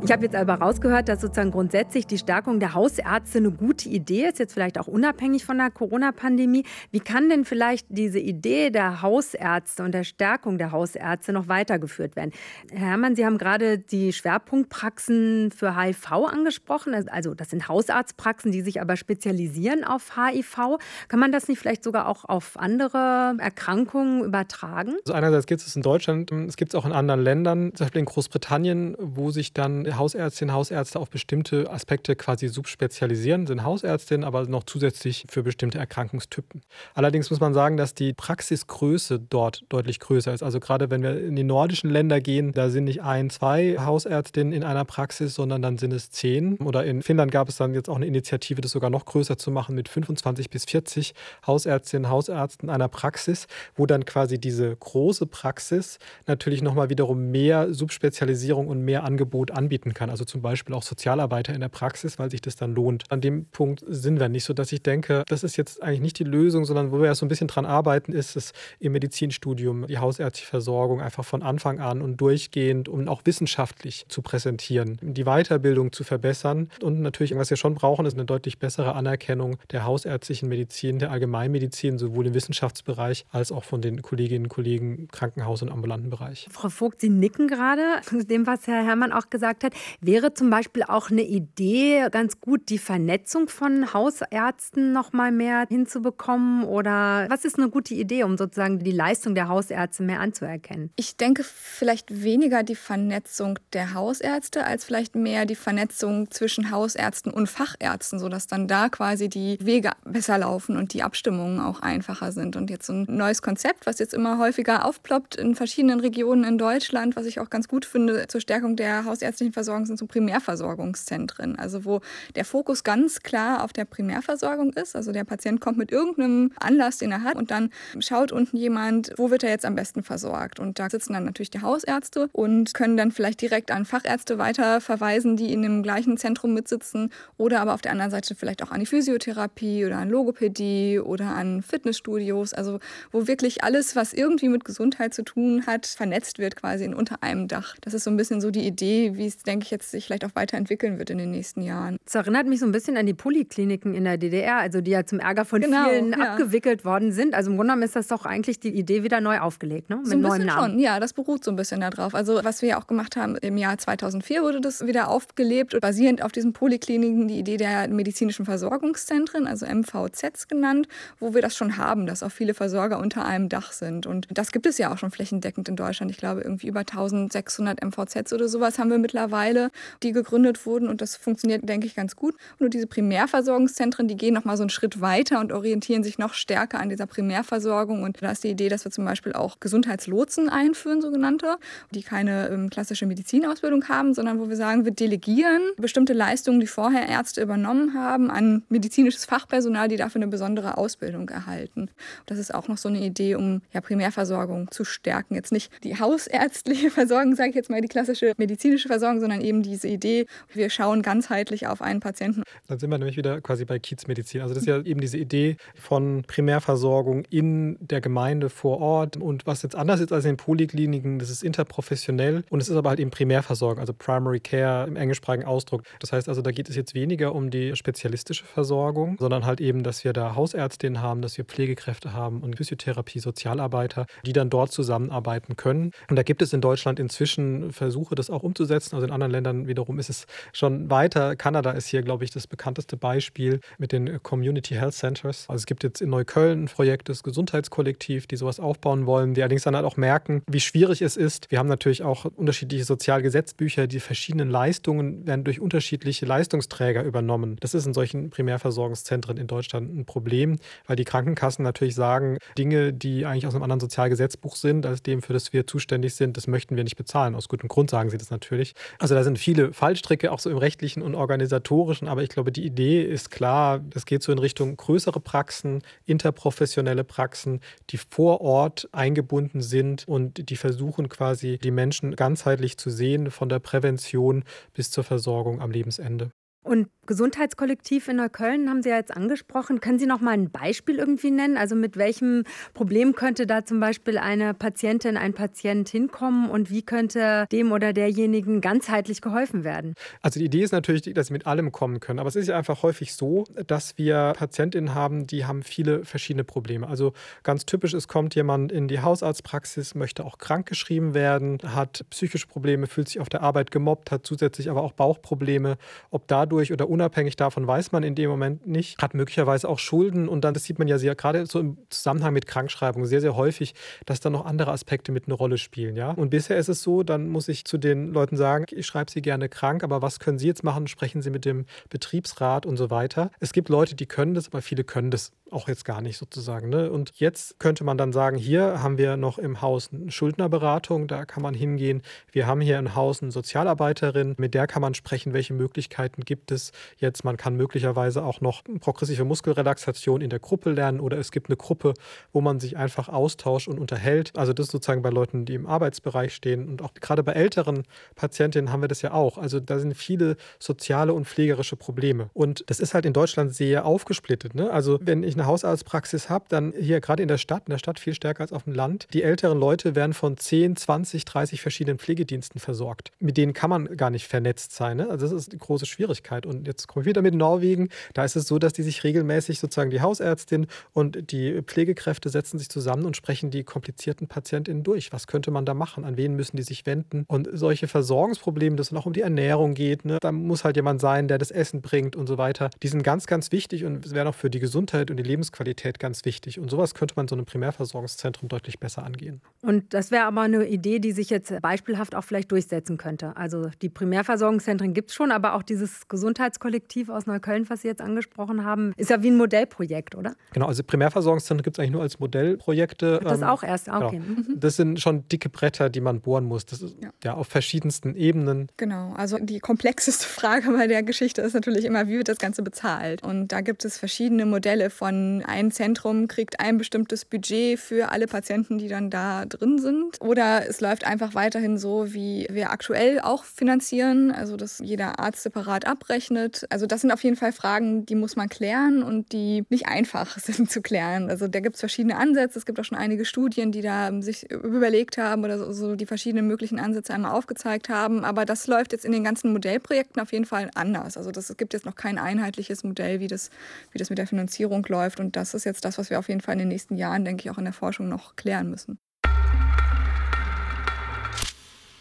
Ich 0.05 0.13
habe 0.13 0.25
jetzt 0.25 0.37
aber 0.37 0.57
rausgehört, 0.57 1.09
dass 1.09 1.23
sozusagen 1.23 1.51
grundsätzlich 1.51 2.07
die 2.07 2.19
Stärkung 2.19 2.61
der 2.61 2.75
Hausärzte 2.75 3.39
eine 3.39 3.51
gute 3.51 3.89
Idee 3.89 4.27
ist, 4.27 4.39
jetzt 4.39 4.53
vielleicht 4.53 4.79
auch 4.79 4.87
unabhängig 4.87 5.47
von 5.47 5.57
der 5.57 5.71
Corona-Pandemie. 5.71 6.65
Wie 6.91 7.01
kann 7.01 7.31
denn 7.31 7.47
vielleicht 7.47 7.87
diese 7.89 8.19
Idee 8.19 8.69
der 8.69 9.01
Hausärzte 9.01 9.83
und 9.83 9.93
der 9.93 10.05
Stärkung 10.05 10.59
der 10.59 10.73
Hausärzte 10.73 11.33
noch 11.33 11.49
weitergeführt 11.49 12.17
werden? 12.17 12.33
Herr 12.71 12.89
Herrmann, 12.89 13.17
Sie 13.17 13.25
haben 13.25 13.39
gerade 13.39 13.79
die 13.79 14.13
Schwerpunktpraxen 14.13 15.51
für 15.57 15.75
HIV 15.75 16.13
angesprochen. 16.13 16.95
Also 17.09 17.33
das 17.33 17.49
sind 17.49 17.69
Hausarztpraxen, 17.69 18.53
die 18.53 18.61
sich 18.61 18.83
aber 18.83 18.99
spezialisieren 18.99 19.85
auf 19.85 20.19
HIV. 20.19 20.77
Kann 21.09 21.19
man 21.19 21.33
das 21.33 21.49
nicht 21.49 21.59
vielleicht 21.59 21.83
sogar 21.83 22.09
auch 22.09 22.27
auf 22.27 22.59
andere 22.59 23.37
Erkrankungen 23.39 24.23
übertragen? 24.23 24.97
Also 25.07 25.15
einerseits 25.15 25.47
gibt 25.47 25.63
es 25.63 25.75
in 25.75 25.81
Deutschland, 25.81 26.31
es 26.31 26.59
gibt 26.59 26.75
es 26.75 26.79
auch 26.79 26.85
in 26.85 26.93
anderen 26.93 27.23
Ländern, 27.23 27.75
zum 27.75 27.87
Beispiel 27.87 28.01
in 28.01 28.05
Großbritannien, 28.05 28.97
wo 28.99 29.31
sich 29.31 29.55
dann 29.55 29.94
Hausärztinnen 29.99 30.55
Hausärzte 30.55 30.99
auf 30.99 31.11
bestimmte 31.11 31.71
Aspekte 31.71 32.17
quasi 32.17 32.49
subspezialisieren, 32.49 33.47
sind 33.47 33.65
Hausärztinnen, 33.65 34.25
aber 34.25 34.47
noch 34.47 34.65
zusätzlich 34.65 35.27
für 35.29 35.43
bestimmte 35.43 35.79
Erkrankungstypen. 35.79 36.63
Allerdings 36.95 37.31
muss 37.31 37.41
man 37.41 37.55
sagen, 37.55 37.77
dass 37.77 37.95
die 37.95 38.13
Praxisgröße 38.13 39.21
dort 39.21 39.65
deutlich 39.69 40.01
größer 40.01 40.33
ist. 40.33 40.43
Also 40.43 40.61
gerade 40.61 40.91
wenn 40.91 41.03
wir 41.03 41.21
in 41.21 41.37
die 41.37 41.45
nordischen 41.45 41.91
Länder 41.91 42.21
gehen, 42.21 42.53
da 42.53 42.71
sind 42.71 42.85
nicht 42.85 43.03
ein, 43.03 43.31
zwei 43.31 43.77
Hausärztinnen 43.79 44.53
in 44.53 44.65
einer 44.65 44.85
Praxis, 44.85 45.35
sondern 45.35 45.63
dann 45.63 45.79
sind 45.79 45.93
es 45.93 46.11
zehn. 46.11 46.57
Oder 46.59 46.85
in 46.85 47.03
Finnland 47.03 47.33
gab 47.33 47.49
es 47.49 47.57
dann 47.57 47.75
jetzt 47.75 47.89
auch 47.89 47.97
eine 47.97 48.07
Initiative, 48.07 48.61
das 48.61 48.73
sogar 48.73 48.91
noch 48.91 49.05
größer 49.05 49.39
zu 49.39 49.51
machen 49.51 49.75
mit 49.75 49.89
25 49.89 50.51
bis 50.51 50.65
40 50.65 51.15
Hausärztinnen 51.47 52.09
Hausärzten 52.11 52.71
einer 52.71 52.89
Praxis, 52.89 53.47
wo 53.77 53.87
dann 53.87 54.05
quasi 54.05 54.39
diese 54.39 54.75
große 54.75 55.27
Praxis 55.27 55.99
natürlich 56.27 56.63
nochmal 56.63 56.91
wiederum 56.91 57.31
mehr 57.31 57.73
Subspezialisierung 57.73 58.69
und 58.69 58.83
mehr 58.83 59.05
Angebot 59.05 59.51
anbieten 59.51 59.84
anbieten 59.85 59.95
kann. 59.95 60.11
Also 60.11 60.25
zum 60.25 60.41
Beispiel 60.41 60.75
auch 60.75 60.83
Sozialarbeiter 60.83 61.55
in 61.55 61.61
der 61.61 61.69
Praxis, 61.69 62.19
weil 62.19 62.31
sich 62.31 62.41
das 62.41 62.57
dann 62.57 62.75
lohnt. 62.75 63.05
An 63.11 63.21
dem 63.21 63.47
Punkt 63.47 63.85
sind 63.87 64.19
wir 64.19 64.29
nicht, 64.29 64.45
so 64.45 64.55
dass 64.55 64.73
ich 64.73 64.83
denke, 64.83 65.25
das 65.29 65.45
ist 65.45 65.57
jetzt 65.57 65.83
eigentlich 65.83 66.01
nicht 66.01 66.19
die 66.19 66.25
Lösung, 66.25 66.65
sondern 66.65 66.91
wo 66.91 66.99
wir 66.99 67.07
ja 67.07 67.15
so 67.15 67.27
ein 67.27 67.29
bisschen 67.29 67.49
dran 67.49 67.67
arbeiten, 67.67 68.13
ist 68.13 68.37
es 68.37 68.53
im 68.79 68.93
Medizinstudium, 68.93 69.87
die 69.87 69.99
hausärztliche 69.99 70.49
Versorgung 70.49 71.01
einfach 71.01 71.25
von 71.25 71.43
Anfang 71.43 71.81
an 71.81 72.03
und 72.03 72.17
durchgehend 72.21 72.89
und 72.89 73.09
auch 73.09 73.23
wissenschaftlich 73.25 74.07
zu 74.09 74.23
präsentieren, 74.23 74.99
die 75.01 75.25
Weiterbildung 75.25 75.93
zu 75.93 76.05
verbessern 76.05 76.71
und 76.83 77.01
natürlich, 77.01 77.35
was 77.37 77.51
wir 77.51 77.57
schon 77.57 77.75
brauchen, 77.75 78.07
ist 78.07 78.15
eine 78.15 78.25
deutlich 78.25 78.59
bessere 78.59 78.95
Anerkennung 78.95 79.57
der 79.71 79.85
hausärztlichen 79.85 80.49
Medizin, 80.49 80.99
der 80.99 81.11
Allgemeinmedizin, 81.11 81.99
sowohl 81.99 82.27
im 82.27 82.35
Wissenschaftsbereich 82.35 83.27
als 83.31 83.53
auch 83.53 83.65
von 83.65 83.81
den 83.81 84.03
Kolleginnen 84.03 84.47
und 84.47 84.49
Kollegen 84.49 84.99
im 84.99 85.09
Krankenhaus- 85.09 85.63
und 85.63 85.71
ambulanten 85.71 86.11
Bereich. 86.11 86.47
Frau 86.51 86.69
Vogt, 86.69 87.01
Sie 87.01 87.09
nicken 87.09 87.49
gerade 87.49 87.83
dem, 88.13 88.47
was 88.47 88.67
Herr 88.67 88.85
Herrmann 88.85 89.13
auch 89.13 89.29
gesagt 89.31 89.65
hat. 89.65 89.74
Wäre 90.01 90.35
zum 90.35 90.51
Beispiel 90.51 90.83
auch 90.85 91.11
eine 91.11 91.23
Idee 91.23 92.09
ganz 92.11 92.41
gut, 92.41 92.69
die 92.69 92.79
Vernetzung 92.79 93.49
von 93.49 93.93
Hausärzten 93.93 94.93
noch 94.93 95.13
mal 95.13 95.33
mehr 95.33 95.67
hinzubekommen? 95.69 96.65
Oder 96.65 97.27
was 97.29 97.45
ist 97.45 97.59
eine 97.59 97.69
gute 97.69 97.95
Idee, 97.95 98.25
um 98.25 98.37
sozusagen 98.37 98.79
die 98.79 98.93
Leistung 98.93 99.35
der 99.35 99.49
Hausärzte 99.49 100.03
mehr 100.03 100.21
anzuerkennen? 100.21 100.91
Ich 100.97 101.17
denke 101.17 101.45
vielleicht 101.45 102.23
weniger 102.23 102.63
die 102.63 102.75
Vernetzung 102.75 103.59
der 103.73 103.95
Hausärzte 103.95 104.65
als 104.65 104.85
vielleicht 104.85 105.15
mehr 105.15 105.47
die 105.47 105.55
Vernetzung 105.55 106.31
zwischen 106.31 106.71
Hausärzten 106.71 107.33
und 107.33 107.49
Fachärzten, 107.49 108.19
sodass 108.19 108.47
dann 108.47 108.69
da 108.69 108.89
quasi 108.89 109.29
die 109.29 109.59
Wege 109.61 109.91
besser 110.05 110.39
laufen 110.39 110.77
und 110.77 110.93
die 110.93 111.03
Abstimmungen 111.03 111.61
auch 111.61 111.81
einfacher 111.81 112.33
sind. 112.33 112.57
Und 112.57 112.71
jetzt 112.71 112.87
so 112.87 112.93
ein 112.93 113.07
neues 113.09 113.43
Konzept, 113.43 113.87
was 113.87 113.99
jetzt 113.99 114.15
immer 114.15 114.39
häufiger 114.39 114.85
aufploppt 114.85 115.37
in 115.37 115.55
verschiedenen 115.55 116.01
Regionen 116.01 116.45
in 116.45 116.59
Deutschland, 116.59 117.17
was 117.17 117.27
ich 117.27 117.41
auch 117.41 117.51
ganz 117.51 117.69
gut 117.69 117.85
finde 117.85 118.27
zur 118.29 118.41
Stärkung 118.41 118.77
der 118.77 119.05
hausärztlichen 119.05 119.53
Versorgung 119.53 119.64
Versorgung 119.65 119.87
sind 119.87 119.99
so 119.99 120.07
Primärversorgungszentren, 120.07 121.59
also 121.59 121.87
wo 121.87 122.01
der 122.35 122.45
Fokus 122.45 122.85
ganz 122.85 123.21
klar 123.21 123.65
auf 123.65 123.73
der 123.73 123.87
Primärversorgung 123.87 124.75
ist. 124.75 124.95
Also 124.95 125.11
der 125.11 125.25
Patient 125.25 125.59
kommt 125.59 125.79
mit 125.79 125.91
irgendeinem 125.91 126.53
Anlass, 126.61 126.99
den 126.99 127.11
er 127.11 127.23
hat, 127.23 127.37
und 127.37 127.51
dann 127.51 127.71
schaut 127.99 128.31
unten 128.31 128.59
jemand, 128.59 129.13
wo 129.17 129.31
wird 129.31 129.43
er 129.43 129.49
jetzt 129.49 129.65
am 129.65 129.75
besten 129.75 130.03
versorgt. 130.03 130.61
Und 130.61 130.79
da 130.79 130.91
sitzen 130.91 131.15
dann 131.15 131.25
natürlich 131.25 131.51
die 131.51 131.63
Hausärzte 131.63 132.29
und 132.33 132.75
können 132.75 132.99
dann 132.99 133.11
vielleicht 133.11 133.41
direkt 133.41 133.71
an 133.71 133.87
Fachärzte 133.87 134.37
weiterverweisen, 134.37 135.39
die 135.39 135.51
in 135.51 135.63
dem 135.63 135.83
gleichen 135.83 136.19
Zentrum 136.19 136.53
mitsitzen 136.53 137.11
oder 137.39 137.63
aber 137.63 137.73
auf 137.73 137.81
der 137.81 137.93
anderen 137.93 138.11
Seite 138.11 138.35
vielleicht 138.35 138.63
auch 138.63 138.71
an 138.71 138.81
die 138.81 138.87
Physiotherapie 138.87 139.87
oder 139.87 139.97
an 139.97 140.11
Logopädie 140.11 140.99
oder 140.99 141.35
an 141.35 141.63
Fitnessstudios, 141.63 142.53
also 142.53 142.81
wo 143.13 143.27
wirklich 143.27 143.65
alles, 143.65 143.97
was 143.97 144.13
irgendwie 144.13 144.51
mit 144.51 144.67
Gesundheit 144.67 145.15
zu 145.15 145.23
tun 145.23 145.67
hat, 145.67 145.87
vernetzt 145.87 146.39
wird 146.39 146.57
quasi 146.57 146.85
in 146.85 146.95
unter 146.95 147.23
einem 147.23 147.49
Dach. 147.49 147.77
Das 147.81 147.95
ist 147.95 148.05
so 148.05 148.11
ein 148.11 148.19
bisschen 148.19 148.43
so 148.43 148.51
die 148.51 148.67
Idee, 148.67 149.13
wie 149.15 149.27
es, 149.27 149.39
denke 149.39 149.54
ich, 149.63 149.71
jetzt 149.71 149.91
sich 149.91 150.07
vielleicht 150.07 150.25
auch 150.25 150.35
weiterentwickeln 150.35 150.99
wird 150.99 151.11
in 151.11 151.19
den 151.19 151.31
nächsten 151.31 151.63
Jahren. 151.63 151.99
Das 152.05 152.17
erinnert 152.17 152.47
mich 152.47 152.61
so 152.61 152.67
ein 152.67 152.73
bisschen 152.73 152.97
an 152.97 153.07
die 153.07 153.15
Polikliniken 153.15 153.95
in 153.95 154.05
der 154.05 154.17
DDR, 154.19 154.57
also 154.57 154.81
die 154.81 154.91
ja 154.91 155.05
zum 155.05 155.21
Ärger 155.21 155.45
von 155.45 155.61
genau, 155.61 155.89
vielen 155.89 156.11
ja. 156.13 156.33
abgewickelt 156.33 156.85
worden 156.85 157.13
sind. 157.13 157.35
Also 157.35 157.51
im 157.51 157.57
Grunde 157.57 157.73
genommen 157.73 157.83
ist 157.85 157.97
das 157.97 158.09
doch 158.09 158.25
eigentlich 158.25 158.61
die 158.61 158.71
Idee 158.71 159.03
wieder 159.03 159.21
neu 159.21 159.39
aufgelegt, 159.39 159.91
ne? 159.91 159.97
Mit 159.97 160.07
so 160.07 160.31
ein 160.31 160.47
Namen. 160.47 160.71
Schon. 160.73 160.79
Ja, 160.79 161.01
das 161.01 161.13
beruht 161.13 161.45
so 161.45 161.51
ein 161.51 161.57
bisschen 161.57 161.81
darauf. 161.81 162.15
Also 162.15 162.41
was 162.43 162.63
wir 162.63 162.71
ja 162.71 162.81
auch 162.81 162.87
gemacht 162.87 163.17
haben, 163.17 163.37
im 163.37 163.57
Jahr 163.57 163.79
2004 163.79 164.43
wurde 164.43 164.61
das 164.61 164.87
wieder 164.87 165.09
aufgelebt, 165.09 165.79
basierend 165.81 166.23
auf 166.23 166.33
diesen 166.33 166.53
Polikliniken 166.53 167.29
die 167.29 167.39
Idee 167.39 167.57
der 167.57 167.89
medizinischen 167.89 168.45
Versorgungszentren, 168.45 169.47
also 169.47 169.67
MVZs 169.67 170.49
genannt, 170.49 170.89
wo 171.21 171.35
wir 171.35 171.43
das 171.43 171.57
schon 171.57 171.77
haben, 171.77 172.07
dass 172.07 172.23
auch 172.23 172.33
viele 172.33 172.55
Versorger 172.55 172.99
unter 172.99 173.25
einem 173.25 173.49
Dach 173.49 173.73
sind. 173.73 174.07
Und 174.07 174.27
das 174.31 174.53
gibt 174.53 174.67
es 174.67 174.79
ja 174.79 174.93
auch 174.93 174.99
schon 174.99 175.11
flächendeckend 175.11 175.69
in 175.69 175.77
Deutschland. 175.77 176.11
Ich 176.11 176.19
glaube, 176.19 176.41
irgendwie 176.41 176.69
über 176.69 176.81
1600 176.81 177.83
MVZs 177.85 178.33
oder 178.33 178.49
sowas 178.49 178.79
haben 178.79 178.91
wir 178.91 178.99
mittlerweile 178.99 179.34
Teile, 179.35 179.71
die 180.03 180.13
gegründet 180.13 180.65
wurden. 180.65 180.89
Und 180.89 181.01
das 181.01 181.17
funktioniert, 181.17 181.69
denke 181.69 181.87
ich, 181.87 181.95
ganz 181.95 182.17
gut. 182.17 182.35
Nur 182.59 182.71
diese 182.71 182.87
Primärversorgungszentren, 182.87 184.09
die 184.09 184.17
gehen 184.17 184.35
noch 184.35 184.45
mal 184.45 184.57
so 184.57 184.63
einen 184.63 184.71
Schritt 184.71 185.01
weiter 185.01 185.41
und 185.41 185.53
orientieren 185.53 186.05
sich 186.05 186.19
noch 186.19 186.35
stärker 186.35 186.81
an 186.81 186.89
dieser 186.89 187.07
Primärversorgung. 187.07 188.03
Und 188.03 188.23
da 188.23 188.31
ist 188.31 188.45
die 188.45 188.51
Idee, 188.51 188.69
dass 188.69 188.85
wir 188.85 188.93
zum 188.93 189.05
Beispiel 189.05 189.33
auch 189.33 189.61
Gesundheitslotsen 189.61 190.49
einführen, 190.49 191.03
sogenannte, 191.03 191.57
die 191.91 192.03
keine 192.03 192.49
ähm, 192.49 192.71
klassische 192.71 193.07
Medizinausbildung 193.07 193.89
haben, 193.89 194.15
sondern 194.15 194.39
wo 194.39 194.49
wir 194.49 194.57
sagen, 194.57 194.85
wir 194.85 194.93
delegieren 194.93 195.63
bestimmte 195.77 196.13
Leistungen, 196.13 196.61
die 196.61 196.67
vorher 196.67 197.09
Ärzte 197.09 197.43
übernommen 197.43 197.95
haben, 197.95 198.31
an 198.31 198.63
medizinisches 198.69 199.25
Fachpersonal, 199.25 199.89
die 199.89 199.97
dafür 199.97 200.23
eine 200.23 200.31
besondere 200.31 200.79
Ausbildung 200.79 201.29
erhalten. 201.29 201.91
Das 202.27 202.39
ist 202.39 202.55
auch 202.55 202.69
noch 202.69 202.79
so 202.79 202.89
eine 202.89 203.01
Idee, 203.01 203.35
um 203.35 203.63
ja, 203.73 203.81
Primärversorgung 203.81 204.71
zu 204.71 204.85
stärken. 204.85 205.35
Jetzt 205.35 205.53
nicht 205.53 205.71
die 205.83 205.99
hausärztliche 205.99 206.91
Versorgung, 206.99 207.35
sage 207.35 207.51
ich 207.51 207.57
jetzt 207.57 207.71
mal, 207.71 207.81
die 207.81 207.89
klassische 207.89 208.33
medizinische 208.37 208.89
Versorgung, 208.89 209.24
sondern 209.25 209.41
eben 209.41 209.63
diese 209.63 209.89
Idee, 209.89 210.27
wir 210.53 210.69
schauen 210.69 211.01
ganzheitlich 211.01 211.67
auf 211.67 211.81
einen 211.81 212.01
Patienten. 212.01 212.43
Dann 212.69 212.79
sind 212.79 212.91
wir 212.91 212.99
nämlich 212.99 213.17
wieder 213.17 213.41
quasi 213.41 213.65
bei 213.65 213.79
Kiezmedizin. 213.79 214.43
Also 214.43 214.53
das 214.53 214.65
ist 214.65 214.69
ja 214.69 214.83
eben 214.83 215.01
diese 215.01 215.17
Idee 215.17 215.57
von 215.75 216.25
Primärversorgung 216.27 217.25
in 217.31 217.79
der 217.81 218.03
Gemeinde 218.03 218.51
vor 218.51 218.81
Ort. 218.81 219.17
Und 219.17 219.47
was 219.47 219.63
jetzt 219.63 219.77
anders 219.77 220.01
ist 220.01 220.13
als 220.13 220.27
in 220.27 220.33
den 220.33 220.37
Polikliniken, 220.37 221.19
das 221.19 221.31
ist 221.31 221.43
interprofessionell 221.43 222.45
und 222.51 222.61
es 222.61 222.69
ist 222.69 222.77
aber 222.77 222.91
halt 222.91 223.01
eben 223.01 223.11
Primärversorgung, 223.11 223.79
also 223.79 223.95
Primary 223.95 224.41
Care 224.41 224.87
im 224.87 224.97
englischsprachigen 224.97 225.47
Ausdruck. 225.47 225.85
Das 226.01 226.13
heißt 226.13 226.29
also, 226.29 226.43
da 226.43 226.51
geht 226.51 226.69
es 226.69 226.77
jetzt 226.77 226.95
weniger 226.95 227.35
um 227.35 227.49
die 227.49 227.75
spezialistische 227.77 228.45
Versorgung, 228.45 229.17
sondern 229.19 229.47
halt 229.47 229.63
eben, 229.63 229.83
dass 229.85 230.05
wir 230.05 230.13
da 230.13 230.35
Hausärztinnen 230.35 231.01
haben, 231.01 231.23
dass 231.23 231.39
wir 231.39 231.47
Pflegekräfte 231.47 232.13
haben 232.13 232.43
und 232.43 232.57
Physiotherapie, 232.57 233.21
Sozialarbeiter, 233.21 234.05
die 234.27 234.35
dann 234.35 234.51
dort 234.51 234.71
zusammenarbeiten 234.71 235.57
können. 235.57 235.93
Und 236.11 236.17
da 236.17 236.23
gibt 236.23 236.43
es 236.43 236.53
in 236.53 236.61
Deutschland 236.61 237.01
inzwischen 237.01 237.73
Versuche, 237.73 238.15
das 238.15 238.29
auch 238.29 238.43
umzusetzen. 238.43 238.97
Also 238.97 239.07
in 239.07 239.14
anderen 239.15 239.33
Ländern 239.33 239.67
wiederum 239.67 239.99
ist 239.99 240.11
es 240.11 240.27
schon 240.53 240.91
weiter. 240.91 241.37
Kanada 241.37 241.71
ist 241.71 241.87
hier, 241.87 242.03
glaube 242.03 242.25
ich, 242.25 242.31
das 242.31 242.47
bekannteste 242.47 242.97
Beispiel 242.97 243.61
mit 243.79 243.93
den 243.93 244.23
Community 244.23 244.75
Health 244.75 244.95
Centers. 244.95 245.47
Also 245.49 245.63
es 245.63 245.67
gibt 245.67 245.83
jetzt 245.83 246.01
in 246.01 246.11
Neukölln 246.11 246.65
ein 246.65 246.67
Projekt, 246.67 247.09
das 247.09 247.23
Gesundheitskollektiv, 247.23 248.27
die 248.27 248.37
sowas 248.37 248.61
aufbauen 248.61 249.07
wollen, 249.07 249.35
die 249.35 249.43
allerdings 249.43 249.63
dann 249.63 249.77
halt 249.77 249.85
auch 249.85 249.97
merken, 249.97 250.43
wie 250.51 250.61
schwierig 250.61 251.03
es 251.03 251.17
ist. 251.17 251.51
Wir 251.51 251.59
haben 251.59 251.69
natürlich 251.69 252.03
auch 252.03 252.25
unterschiedliche 252.25 252.85
Sozialgesetzbücher, 252.85 253.87
die 253.87 254.01
verschiedenen 254.01 254.51
Leistungen 254.51 255.27
werden 255.27 255.45
durch 255.45 255.61
unterschiedliche 255.61 256.27
Leistungsträger 256.27 257.03
übernommen. 257.03 257.57
Das 257.61 257.75
ist 257.75 257.87
in 257.87 257.95
solchen 257.95 258.31
Primärversorgungszentren 258.31 259.37
in 259.37 259.47
Deutschland 259.47 259.95
ein 259.95 260.05
Problem, 260.05 260.59
weil 260.87 260.97
die 260.97 261.05
Krankenkassen 261.05 261.63
natürlich 261.63 261.95
sagen, 261.95 262.39
Dinge, 262.59 262.93
die 262.93 263.27
eigentlich 263.27 263.47
aus 263.47 263.55
einem 263.55 263.63
anderen 263.63 263.81
Sozialgesetzbuch 263.81 264.57
sind, 264.57 264.87
als 264.87 265.03
dem, 265.03 265.23
für 265.23 265.33
das 265.33 265.53
wir 265.53 265.67
zuständig 265.67 266.15
sind, 266.15 266.37
das 266.37 266.47
möchten 266.47 266.77
wir 266.77 266.85
nicht 266.85 266.97
bezahlen. 266.97 267.35
Aus 267.35 267.49
gutem 267.49 267.69
Grund 267.69 267.91
sagen 267.91 268.11
sie 268.11 268.19
das 268.19 268.31
natürlich. 268.31 268.75
Also 269.05 269.15
da 269.17 269.23
sind 269.23 269.39
viele 269.39 269.75
Fallstricke, 269.75 270.33
auch 270.33 270.39
so 270.39 270.49
im 270.49 270.57
rechtlichen 270.57 271.03
und 271.03 271.15
organisatorischen, 271.15 272.09
aber 272.09 272.23
ich 272.23 272.31
glaube, 272.31 272.51
die 272.51 272.65
Idee 272.65 273.03
ist 273.03 273.31
klar, 273.31 273.85
es 273.95 274.07
geht 274.07 274.23
so 274.23 274.33
in 274.33 274.39
Richtung 274.39 274.79
größere 274.79 275.21
Praxen, 275.21 275.83
interprofessionelle 276.07 277.05
Praxen, 277.05 277.61
die 277.91 277.99
vor 277.99 278.41
Ort 278.41 278.89
eingebunden 278.93 279.61
sind 279.61 280.09
und 280.09 280.49
die 280.49 280.57
versuchen 280.57 281.11
quasi 281.11 281.59
die 281.59 281.71
Menschen 281.71 282.17
ganzheitlich 282.17 282.79
zu 282.79 282.89
sehen, 282.89 283.31
von 283.31 283.51
der 283.51 283.59
Prävention 283.59 284.43
bis 284.73 284.91
zur 284.91 285.05
Versorgung 285.05 285.61
am 285.61 285.71
Lebensende. 285.71 286.31
Und 286.65 286.89
Gesundheitskollektiv 287.07 288.09
in 288.09 288.17
Neukölln 288.17 288.69
haben 288.71 288.83
Sie 288.83 288.89
ja 288.89 288.97
jetzt 288.97 289.15
angesprochen. 289.15 289.81
Können 289.81 289.99
Sie 289.99 290.07
noch 290.07 290.21
mal 290.21 290.31
ein 290.31 290.51
Beispiel 290.51 290.97
irgendwie 290.97 291.31
nennen? 291.31 291.57
Also 291.57 291.77
mit 291.77 291.97
welchem 291.97 292.45
Problem 292.73 293.15
könnte 293.15 293.47
da 293.47 293.65
zum 293.65 293.81
Beispiel 293.81 294.17
eine 294.17 294.55
Patientin, 294.55 295.19
ein 295.19 295.35
Patient 295.35 295.89
hinkommen 295.89 296.49
und 296.49 296.71
wie 296.71 296.83
könnte 296.83 297.47
dem 297.53 297.73
oder 297.73 297.93
derjenigen 297.93 298.63
ganzheitlich 298.63 299.21
geholfen 299.21 299.65
werden? 299.65 299.95
Also 300.23 300.41
die 300.41 300.47
Idee 300.47 300.63
ist 300.63 300.73
natürlich, 300.73 301.03
dass 301.15 301.27
sie 301.27 301.33
mit 301.35 301.47
allem 301.47 301.73
kommen 301.73 302.01
können. 302.01 302.19
Aber 302.19 302.29
es 302.29 302.37
ist 302.37 302.49
ja 302.49 302.57
einfach 302.57 302.83
häufig 302.83 303.15
so, 303.15 303.45
dass 303.67 303.99
wir 303.99 304.33
Patientinnen 304.37 304.95
haben, 304.95 305.27
die 305.27 305.45
haben 305.45 305.63
viele 305.63 306.05
verschiedene 306.05 306.45
Probleme. 306.45 306.89
Also 306.89 307.13
ganz 307.43 307.67
typisch 307.67 307.93
ist, 307.93 308.09
kommt 308.09 308.35
jemand 308.35 308.73
in 308.73 308.89
die 308.89 309.01
Hausarztpraxis, 309.01 309.95
möchte 309.95 310.25
auch 310.25 310.39
krankgeschrieben 310.39 311.13
werden, 311.13 311.59
hat 311.63 312.07
psychische 312.11 312.47
Probleme, 312.47 312.87
fühlt 312.87 313.09
sich 313.09 313.21
auf 313.21 313.29
der 313.29 313.43
Arbeit 313.43 313.71
gemobbt, 313.71 314.11
hat 314.11 314.27
zusätzlich 314.27 314.71
aber 314.71 314.83
auch 314.83 314.93
Bauchprobleme. 314.93 315.77
Ob 316.11 316.27
dadurch 316.29 316.54
dadurch 316.55 316.73
oder 316.73 316.89
unabhängig 316.89 317.37
davon 317.37 317.67
weiß 317.67 317.93
man 317.93 318.03
in 318.03 318.15
dem 318.15 318.31
Moment 318.31 318.67
nicht, 318.67 319.01
hat 319.03 319.15
möglicherweise 319.15 319.69
auch 319.69 319.79
Schulden 319.79 320.29
und 320.29 320.45
dann, 320.45 320.55
das 320.55 320.65
sieht 320.65 320.79
man 320.79 320.89
ja 320.89 320.99
sehr, 320.99 321.15
gerade 321.15 321.47
so 321.47 321.59
im 321.59 321.79
Zusammenhang 321.91 322.33
mit 322.33 322.47
Krankschreibung 322.47 323.07
sehr, 323.07 323.21
sehr 323.21 323.37
häufig, 323.37 323.75
dass 324.07 324.21
da 324.21 324.31
noch 324.31 324.45
andere 324.45 324.71
Aspekte 324.71 325.13
mit 325.13 325.27
eine 325.27 325.35
Rolle 325.35 325.59
spielen. 325.59 325.97
Ja? 325.97 326.11
Und 326.11 326.31
bisher 326.31 326.57
ist 326.57 326.69
es 326.69 326.83
so, 326.83 327.03
dann 327.03 327.29
muss 327.29 327.49
ich 327.49 327.65
zu 327.65 327.79
den 327.79 328.13
Leuten 328.13 328.37
sagen, 328.37 328.67
ich 328.71 328.87
schreibe 328.87 329.11
sie 329.11 329.23
gerne 329.23 329.49
krank, 329.49 329.83
aber 329.83 330.03
was 330.03 330.21
können 330.21 330.39
sie 330.39 330.47
jetzt 330.47 330.65
machen? 330.65 330.87
Sprechen 330.87 331.23
sie 331.23 331.31
mit 331.31 331.45
dem 331.45 331.67
Betriebsrat 331.91 332.67
und 332.67 332.77
so 332.77 332.91
weiter. 332.91 333.31
Es 333.41 333.53
gibt 333.53 333.69
Leute, 333.69 333.95
die 333.95 334.07
können 334.07 334.35
das, 334.35 334.49
aber 334.49 334.63
viele 334.63 334.85
können 334.85 335.11
das 335.11 335.33
auch 335.55 335.69
jetzt 335.69 335.85
gar 335.85 336.01
nicht 336.01 336.19
sozusagen. 336.19 336.69
Ne? 336.69 336.91
Und 336.91 337.13
jetzt 337.15 337.59
könnte 337.61 337.85
man 337.85 337.97
dann 337.97 338.13
sagen, 338.13 338.37
hier 338.37 338.83
haben 338.83 338.99
wir 338.99 339.17
noch 339.17 339.39
im 339.39 339.63
Haus 339.63 339.91
eine 339.93 340.11
Schuldnerberatung, 340.11 341.07
da 341.07 341.25
kann 341.25 341.43
man 341.43 341.55
hingehen. 341.55 342.03
Wir 342.33 342.47
haben 342.47 342.61
hier 342.61 342.79
im 342.79 342.95
Haus 342.95 343.23
eine 343.23 343.31
Sozialarbeiterin, 343.31 344.35
mit 344.37 344.55
der 344.55 344.67
kann 344.67 344.83
man 344.83 344.95
sprechen, 344.95 345.33
welche 345.33 345.55
Möglichkeiten 345.55 346.23
gibt 346.23 346.51
es 346.51 346.73
jetzt. 346.99 347.25
Man 347.25 347.37
kann 347.37 347.57
möglicherweise 347.57 348.25
auch 348.25 348.41
noch 348.41 348.63
progressive 348.81 349.25
Muskelrelaxation 349.25 350.21
in 350.21 350.31
der 350.31 350.41
Gruppe 350.41 350.71
lernen 350.71 351.01
oder 351.01 351.19
es 351.19 351.31
gibt 351.31 351.49
eine 351.49 351.57
Gruppe, 351.57 351.95
wo 352.33 352.41
man 352.41 352.61
sich 352.61 352.77
einfach 352.77 353.09
austauscht 353.09 353.69
und 353.69 353.79
unterhält. 353.79 354.33
Also 354.37 354.53
das 354.53 354.69
sozusagen 354.69 355.03
bei 355.03 355.11
Leuten, 355.11 355.45
die 355.45 355.55
im 355.55 355.67
Arbeitsbereich 355.67 356.35
stehen 356.35 356.69
und 356.69 356.83
auch 356.83 356.95
gerade 356.95 357.23
bei 357.23 357.33
älteren 357.33 357.85
Patientinnen 358.17 358.73
haben 358.73 358.83
wir 358.83 358.89
das 358.89 359.03
ja 359.03 359.13
auch. 359.13 359.39
Also 359.39 359.61
da 359.61 359.79
sind 359.79 359.97
viele 359.97 360.37
soziale 360.59 361.13
und 361.13 361.27
pflegerische 361.27 361.77
Probleme. 361.77 362.31
Und 362.33 362.65
das 362.67 362.81
ist 362.81 362.95
halt 362.95 363.07
in 363.07 363.13
Deutschland 363.13 363.55
sehr 363.55 363.85
aufgesplittet. 363.85 364.55
Ne? 364.55 364.71
Also 364.71 364.99
wenn 365.03 365.23
ich 365.23 365.35
eine 365.35 365.44
eine 365.45 365.53
Hausarztpraxis 365.53 366.29
habe, 366.29 366.47
dann 366.49 366.73
hier 366.79 367.01
gerade 367.01 367.23
in 367.23 367.29
der 367.29 367.39
Stadt, 367.39 367.65
in 367.67 367.71
der 367.71 367.79
Stadt 367.79 367.99
viel 367.99 368.15
stärker 368.15 368.41
als 368.41 368.53
auf 368.53 368.65
dem 368.65 368.73
Land, 368.73 369.07
die 369.13 369.23
älteren 369.23 369.59
Leute 369.59 369.95
werden 369.95 370.15
von 370.15 370.37
10, 370.37 370.77
20, 370.77 371.25
30 371.25 371.61
verschiedenen 371.61 371.99
Pflegediensten 371.99 372.61
versorgt. 372.61 373.13
Mit 373.21 373.37
denen 373.37 373.53
kann 373.53 373.71
man 373.71 373.97
gar 373.97 374.11
nicht 374.11 374.27
vernetzt 374.27 374.73
sein. 374.73 374.97
Ne? 374.97 375.11
Also 375.11 375.27
das 375.27 375.33
ist 375.33 375.53
die 375.53 375.59
große 375.59 375.87
Schwierigkeit. 375.87 376.47
Und 376.47 376.67
jetzt 376.67 376.89
komme 376.89 377.03
ich 377.03 377.09
wieder 377.09 377.23
mit 377.23 377.35
Norwegen. 377.35 377.89
Da 378.15 378.25
ist 378.25 378.37
es 378.37 378.47
so, 378.47 378.59
dass 378.59 378.73
die 378.73 378.83
sich 378.83 379.05
regelmäßig 379.05 379.59
sozusagen 379.59 379.91
die 379.91 380.01
Hausärztin 380.01 380.67
und 380.93 381.31
die 381.31 381.63
Pflegekräfte 381.63 382.29
setzen 382.29 382.59
sich 382.59 382.69
zusammen 382.69 383.05
und 383.05 383.17
sprechen 383.17 383.51
die 383.51 383.65
komplizierten 383.65 384.27
PatientInnen 384.27 384.83
durch. 384.83 385.13
Was 385.13 385.27
könnte 385.27 385.51
man 385.51 385.65
da 385.65 385.75
machen? 385.75 386.05
An 386.05 386.17
wen 386.17 386.35
müssen 386.35 386.57
die 386.57 386.63
sich 386.63 386.87
wenden? 386.87 387.25
Und 387.29 387.49
solche 387.53 387.89
Versorgungsprobleme, 387.89 388.77
dass 388.77 388.91
es 388.91 388.97
auch 388.97 389.07
um 389.07 389.13
die 389.13 389.21
Ernährung 389.21 389.75
geht, 389.75 390.05
ne? 390.05 390.19
da 390.21 390.33
muss 390.33 390.65
halt 390.65 390.77
jemand 390.77 391.01
sein, 391.01 391.29
der 391.29 391.39
das 391.39 391.51
Essen 391.51 391.83
bringt 391.83 392.17
und 392.17 392.27
so 392.27 392.39
weiter. 392.39 392.71
Die 392.83 392.89
sind 392.89 393.03
ganz, 393.03 393.27
ganz 393.27 393.53
wichtig 393.53 393.85
und 393.85 394.11
wären 394.13 394.29
auch 394.29 394.35
für 394.35 394.51
die 394.51 394.61
Gesundheit 394.61 395.11
und 395.11 395.17
die 395.17 395.23
Lebensqualität 395.25 395.99
ganz 395.99 396.25
wichtig. 396.25 396.59
Und 396.59 396.71
sowas 396.71 396.95
könnte 396.95 397.15
man 397.17 397.29
so 397.29 397.35
einem 397.35 397.45
Primärversorgungszentrum 397.45 398.49
deutlich 398.49 398.79
besser 398.79 399.05
angehen. 399.05 399.41
Und 399.63 399.95
das 399.95 400.11
wäre 400.11 400.25
aber 400.25 400.43
eine 400.43 400.67
Idee, 400.67 400.99
die 400.99 401.13
sich 401.13 401.31
jetzt 401.31 401.53
beispielhaft 401.63 402.15
auch 402.15 402.25
vielleicht 402.25 402.53
durchsetzen 402.53 402.97
könnte. 402.97 403.37
Also 403.37 403.71
die 403.83 403.89
Primärversorgungszentren 403.89 404.95
gibt 404.95 405.11
es 405.11 405.17
schon, 405.17 405.33
aber 405.33 405.55
auch 405.55 405.63
dieses 405.63 406.09
Gesundheitskollektiv 406.09 407.09
aus 407.09 407.27
Neukölln, 407.27 407.69
was 407.71 407.83
Sie 407.83 407.89
jetzt 407.89 408.03
angesprochen 408.03 408.65
haben, 408.65 408.93
ist 408.97 409.11
ja 409.11 409.23
wie 409.23 409.31
ein 409.31 409.37
Modellprojekt, 409.37 410.15
oder? 410.15 410.35
Genau, 410.53 410.67
also 410.67 410.83
Primärversorgungszentren 410.83 411.63
gibt 411.63 411.77
es 411.77 411.81
eigentlich 411.81 411.93
nur 411.93 412.03
als 412.03 412.19
Modellprojekte. 412.21 413.21
Das 413.23 413.39
ähm, 413.39 413.45
auch 413.45 413.63
erst, 413.63 413.89
ah, 413.89 414.07
okay. 414.07 414.19
Genau. 414.19 414.41
Mhm. 414.41 414.61
Das 414.61 414.77
sind 414.77 415.01
schon 415.01 415.29
dicke 415.29 415.49
Bretter, 415.49 415.91
die 415.91 416.01
man 416.01 416.21
bohren 416.21 416.45
muss. 416.45 416.67
Das 416.67 416.83
ist 416.83 416.97
ja. 417.03 417.11
ja 417.23 417.35
auf 417.35 417.49
verschiedensten 417.49 418.15
Ebenen. 418.15 418.69
Genau, 418.77 419.13
also 419.15 419.39
die 419.39 419.61
komplexeste 419.61 420.27
Frage 420.29 420.71
bei 420.71 420.87
der 420.87 421.03
Geschichte 421.03 421.43
ist 421.43 421.55
natürlich 421.55 421.85
immer, 421.85 422.09
wie 422.09 422.17
wird 422.19 422.29
das 422.29 422.39
Ganze 422.39 422.63
bezahlt? 422.63 423.23
Und 423.23 423.49
da 423.49 423.61
gibt 423.61 423.85
es 423.85 423.99
verschiedene 423.99 424.47
Modelle 424.47 424.91
von 424.91 425.14
ein 425.47 425.71
Zentrum 425.71 426.29
kriegt 426.29 426.61
ein 426.61 426.79
bestimmtes 426.79 427.25
Budget 427.25 427.79
für 427.79 428.11
alle 428.11 428.27
Patienten, 428.27 428.79
die 428.79 428.89
dann 428.89 429.11
da 429.11 429.47
drin 429.47 429.79
sind. 429.79 430.21
Oder 430.21 430.69
es 430.69 430.81
läuft 430.81 431.07
einfach 431.07 431.35
weiterhin 431.35 431.79
so, 431.79 432.13
wie 432.13 432.47
wir 432.51 432.71
aktuell 432.71 433.21
auch 433.21 433.45
finanzieren, 433.45 434.31
also 434.31 434.57
dass 434.57 434.79
jeder 434.79 435.19
Arzt 435.19 435.43
separat 435.43 435.87
abrechnet. 435.87 436.67
Also 436.71 436.87
das 436.87 437.01
sind 437.01 437.13
auf 437.13 437.23
jeden 437.25 437.37
Fall 437.37 437.53
Fragen, 437.53 438.07
die 438.07 438.15
muss 438.15 438.37
man 438.37 438.49
klären 438.49 439.03
und 439.03 439.33
die 439.33 439.65
nicht 439.69 439.87
einfach 439.87 440.39
sind 440.39 440.71
zu 440.71 440.83
klären. 440.83 441.31
Also 441.31 441.49
da 441.49 441.61
gibt 441.61 441.77
es 441.77 441.81
verschiedene 441.81 442.17
Ansätze. 442.17 442.59
Es 442.59 442.67
gibt 442.67 442.81
auch 442.81 442.85
schon 442.85 442.99
einige 442.99 443.25
Studien, 443.25 443.73
die 443.73 443.83
da 443.83 444.11
sich 444.21 444.51
überlegt 444.51 445.19
haben 445.19 445.45
oder 445.45 445.73
so 445.73 445.97
die 445.97 446.07
verschiedenen 446.07 446.47
möglichen 446.47 446.79
Ansätze 446.79 447.13
einmal 447.15 447.33
aufgezeigt 447.33 447.89
haben. 447.89 448.25
Aber 448.25 448.45
das 448.45 448.67
läuft 448.67 448.93
jetzt 448.93 449.05
in 449.05 449.13
den 449.13 449.25
ganzen 449.25 449.53
Modellprojekten 449.53 450.21
auf 450.21 450.33
jeden 450.33 450.45
Fall 450.45 450.71
anders. 450.75 451.17
Also 451.17 451.31
das, 451.31 451.51
es 451.51 451.57
gibt 451.57 451.73
jetzt 451.73 451.87
noch 451.87 451.97
kein 451.97 452.19
einheitliches 452.19 452.85
Modell, 452.85 453.21
wie 453.21 453.29
das, 453.29 453.51
wie 453.93 453.99
das 453.99 454.11
mit 454.11 454.19
der 454.19 454.27
Finanzierung 454.27 454.85
läuft 454.89 455.04
läuft. 455.05 455.21
Und 455.21 455.37
das 455.37 455.55
ist 455.55 455.65
jetzt 455.65 455.85
das, 455.85 455.99
was 455.99 456.11
wir 456.11 456.19
auf 456.19 456.29
jeden 456.29 456.41
Fall 456.41 456.55
in 456.55 456.61
den 456.61 456.69
nächsten 456.69 456.97
Jahren, 456.97 457.25
denke 457.25 457.43
ich, 457.43 457.51
auch 457.51 457.59
in 457.59 457.65
der 457.65 457.73
Forschung 457.73 458.09
noch 458.09 458.37
klären 458.37 458.71
müssen. 458.71 458.99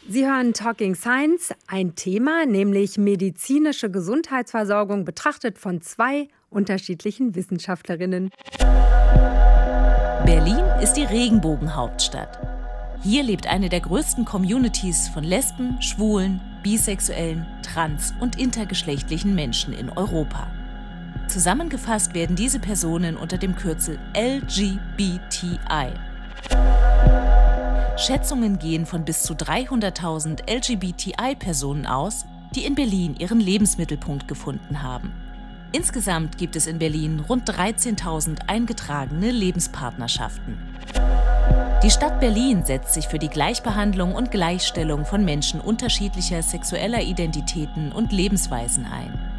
Sie 0.07 0.25
hören 0.25 0.53
Talking 0.53 0.95
Science, 0.95 1.53
ein 1.67 1.95
Thema, 1.95 2.45
nämlich 2.45 2.97
medizinische 2.97 3.89
Gesundheitsversorgung 3.89 5.05
betrachtet 5.05 5.57
von 5.57 5.81
zwei 5.81 6.27
unterschiedlichen 6.49 7.35
Wissenschaftlerinnen. 7.35 8.29
Berlin 10.25 10.65
ist 10.81 10.93
die 10.93 11.05
Regenbogenhauptstadt. 11.05 12.37
Hier 13.01 13.23
lebt 13.23 13.47
eine 13.47 13.69
der 13.69 13.79
größten 13.79 14.25
Communities 14.25 15.07
von 15.09 15.23
Lesben, 15.23 15.81
Schwulen, 15.81 16.41
Bisexuellen, 16.63 17.45
Trans- 17.61 18.13
und 18.19 18.37
intergeschlechtlichen 18.37 19.35
Menschen 19.35 19.73
in 19.73 19.89
Europa. 19.89 20.62
Zusammengefasst 21.27 22.13
werden 22.13 22.35
diese 22.35 22.59
Personen 22.59 23.17
unter 23.17 23.37
dem 23.37 23.55
Kürzel 23.55 23.97
LGBTI. 24.15 25.93
Schätzungen 27.97 28.59
gehen 28.59 28.85
von 28.85 29.05
bis 29.05 29.23
zu 29.23 29.33
300.000 29.33 30.49
LGBTI-Personen 30.49 31.85
aus, 31.85 32.25
die 32.55 32.65
in 32.65 32.75
Berlin 32.75 33.15
ihren 33.17 33.39
Lebensmittelpunkt 33.39 34.27
gefunden 34.27 34.83
haben. 34.83 35.11
Insgesamt 35.71 36.37
gibt 36.37 36.55
es 36.55 36.67
in 36.67 36.77
Berlin 36.77 37.19
rund 37.27 37.49
13.000 37.49 38.47
eingetragene 38.47 39.31
Lebenspartnerschaften. 39.31 40.57
Die 41.83 41.89
Stadt 41.89 42.19
Berlin 42.19 42.63
setzt 42.63 42.93
sich 42.93 43.07
für 43.07 43.19
die 43.19 43.27
Gleichbehandlung 43.27 44.13
und 44.13 44.31
Gleichstellung 44.31 45.05
von 45.05 45.25
Menschen 45.25 45.59
unterschiedlicher 45.59 46.41
sexueller 46.43 47.01
Identitäten 47.01 47.91
und 47.91 48.11
Lebensweisen 48.11 48.85
ein. 48.85 49.32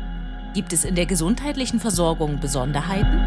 Gibt 0.55 0.73
es 0.73 0.85
in 0.85 0.95
der 0.95 1.07
gesundheitlichen 1.07 1.81
Versorgung 1.81 2.39
Besonderheiten? 2.39 3.19